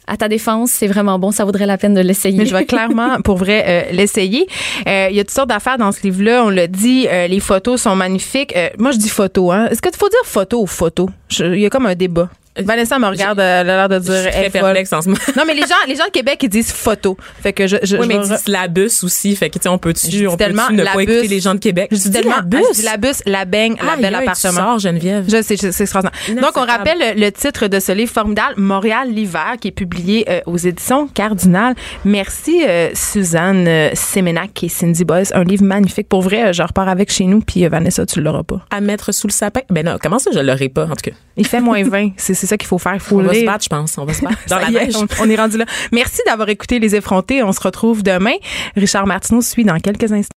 à 0.08 0.16
ta 0.16 0.28
défense, 0.28 0.70
c'est 0.70 0.86
vraiment 0.86 1.18
bon. 1.18 1.30
Ça 1.30 1.44
vaudrait 1.44 1.66
la 1.66 1.78
peine 1.78 1.94
de 1.94 2.00
l'essayer. 2.00 2.38
Mais 2.38 2.46
je 2.46 2.54
vais 2.56 2.64
clairement, 2.66 3.20
pour 3.22 3.36
vrai, 3.36 3.64
euh, 3.66 3.92
l'essayer. 3.92 4.48
Euh, 4.88 5.08
Il 5.10 5.16
y 5.16 5.20
a 5.20 5.24
toutes 5.24 5.34
sortes 5.34 5.48
d'affaires 5.48 5.78
dans 5.78 5.92
ce 5.92 6.02
livre-là. 6.02 6.44
On 6.44 6.50
l'a 6.50 6.66
dit, 6.66 7.06
euh, 7.08 7.26
les 7.26 7.40
photos 7.40 7.82
sont 7.82 7.94
magnifiques. 7.94 8.54
Moi, 8.78 8.90
je 8.92 8.98
dis 8.98 9.08
photo. 9.08 9.52
Hein. 9.52 9.68
Est-ce 9.70 9.82
qu'il 9.82 9.94
faut 9.94 10.08
dire 10.08 10.18
photo 10.24 10.62
ou 10.62 10.66
photo? 10.66 11.10
Il 11.38 11.58
y 11.58 11.66
a 11.66 11.70
comme 11.70 11.86
un 11.86 11.94
débat. 11.94 12.28
Vanessa 12.64 12.98
me 12.98 13.06
regarde, 13.06 13.40
euh, 13.40 13.60
elle 13.60 13.70
a 13.70 13.76
l'air 13.76 13.88
de 13.88 13.98
dire... 13.98 14.14
Je 14.14 14.20
suis 14.22 14.30
très 14.30 14.50
perplexe 14.50 14.92
en 14.92 15.02
ce 15.02 15.08
moment. 15.08 15.20
Non, 15.36 15.44
mais 15.46 15.54
les 15.54 15.62
gens, 15.62 15.74
les 15.86 15.94
gens 15.94 16.06
de 16.06 16.10
Québec, 16.10 16.38
ils 16.42 16.48
disent 16.48 16.72
photo. 16.72 17.16
Fait 17.40 17.52
que 17.52 17.66
je... 17.66 17.76
je 17.82 17.96
Oui, 17.96 18.02
je 18.02 18.08
mais 18.08 18.14
ils 18.16 18.28
disent 18.28 18.48
la 18.48 18.68
bus 18.68 19.04
aussi. 19.04 19.34
Fait 19.36 19.50
que, 19.50 19.58
tu 19.58 19.64
sais, 19.64 19.68
on 19.68 19.78
peut-tu, 19.78 20.26
on 20.26 20.32
peut 20.32 20.36
tellement 20.38 20.70
ne 20.70 20.82
la 20.82 20.92
pas 20.92 21.02
écouter 21.02 21.28
les 21.28 21.40
gens 21.40 21.54
de 21.54 21.60
Québec? 21.60 21.88
Je 21.90 21.96
dis 21.96 22.10
tellement 22.10 22.36
la 22.36 22.42
bus. 22.42 22.82
La 22.82 22.96
bus, 22.96 23.22
la 23.26 23.44
beigne, 23.44 23.76
la 23.84 23.96
belle 23.96 24.14
appartement. 24.14 24.52
sors, 24.52 24.78
Geneviève. 24.78 25.24
Je 25.28 25.42
sais, 25.42 25.56
c'est 25.56 25.80
extraordinaire. 25.80 26.12
Donc, 26.40 26.56
on 26.56 26.64
rappelle 26.64 26.98
le, 27.16 27.30
titre 27.30 27.68
de 27.68 27.78
ce 27.78 27.92
livre 27.92 28.12
formidable, 28.12 28.54
Montréal 28.56 29.12
l'hiver, 29.12 29.56
qui 29.60 29.68
est 29.68 29.72
publié 29.72 30.24
euh, 30.28 30.40
aux 30.46 30.56
éditions 30.56 31.06
Cardinal. 31.08 31.74
Merci, 32.04 32.64
euh, 32.66 32.90
Suzanne 32.94 33.90
Semenac 33.94 34.62
et 34.64 34.68
Cindy 34.68 35.04
Boyce. 35.04 35.32
Un 35.34 35.44
livre 35.44 35.64
magnifique. 35.64 36.08
Pour 36.08 36.22
vrai, 36.22 36.52
je 36.52 36.62
repars 36.62 36.88
avec 36.88 37.12
chez 37.12 37.24
nous, 37.24 37.40
puis 37.40 37.66
Vanessa, 37.68 38.06
tu 38.06 38.20
l'auras 38.20 38.42
pas. 38.42 38.64
À 38.70 38.80
mettre 38.80 39.12
sous 39.12 39.26
le 39.26 39.32
sapin? 39.32 39.60
Ben 39.70 39.84
non, 39.84 39.96
comment 40.02 40.18
ça, 40.18 40.30
je 40.32 40.40
l'aurais 40.40 40.68
pas, 40.68 40.84
en 40.84 40.96
tout 40.96 41.10
cas? 41.10 41.16
Il 41.36 41.46
fait 41.46 41.60
moins 41.60 41.82
20. 41.84 42.10
C'est 42.16 42.34
c'est 42.34 42.47
ça 42.48 42.56
qu'il 42.56 42.66
faut 42.68 42.78
faire. 42.78 42.94
Il 42.94 43.00
faut 43.00 43.18
On 43.20 43.22
va 43.22 43.34
se 43.34 43.44
battre, 43.44 43.64
je 43.64 43.68
pense. 43.68 43.98
On 43.98 44.04
va 44.04 44.14
se 44.14 44.22
battre. 44.22 44.38
Dans 44.48 44.58
la 44.58 44.68
est, 44.68 44.86
neige. 44.86 44.96
on, 44.96 45.06
on 45.20 45.30
est 45.30 45.36
rendu 45.36 45.56
là. 45.56 45.64
Merci 45.92 46.20
d'avoir 46.26 46.48
écouté 46.48 46.78
Les 46.78 46.94
Effrontés. 46.96 47.42
On 47.42 47.52
se 47.52 47.60
retrouve 47.60 48.02
demain. 48.02 48.34
Richard 48.76 49.06
Martineau 49.06 49.42
suit 49.42 49.64
dans 49.64 49.78
quelques 49.78 50.12
instants. 50.12 50.34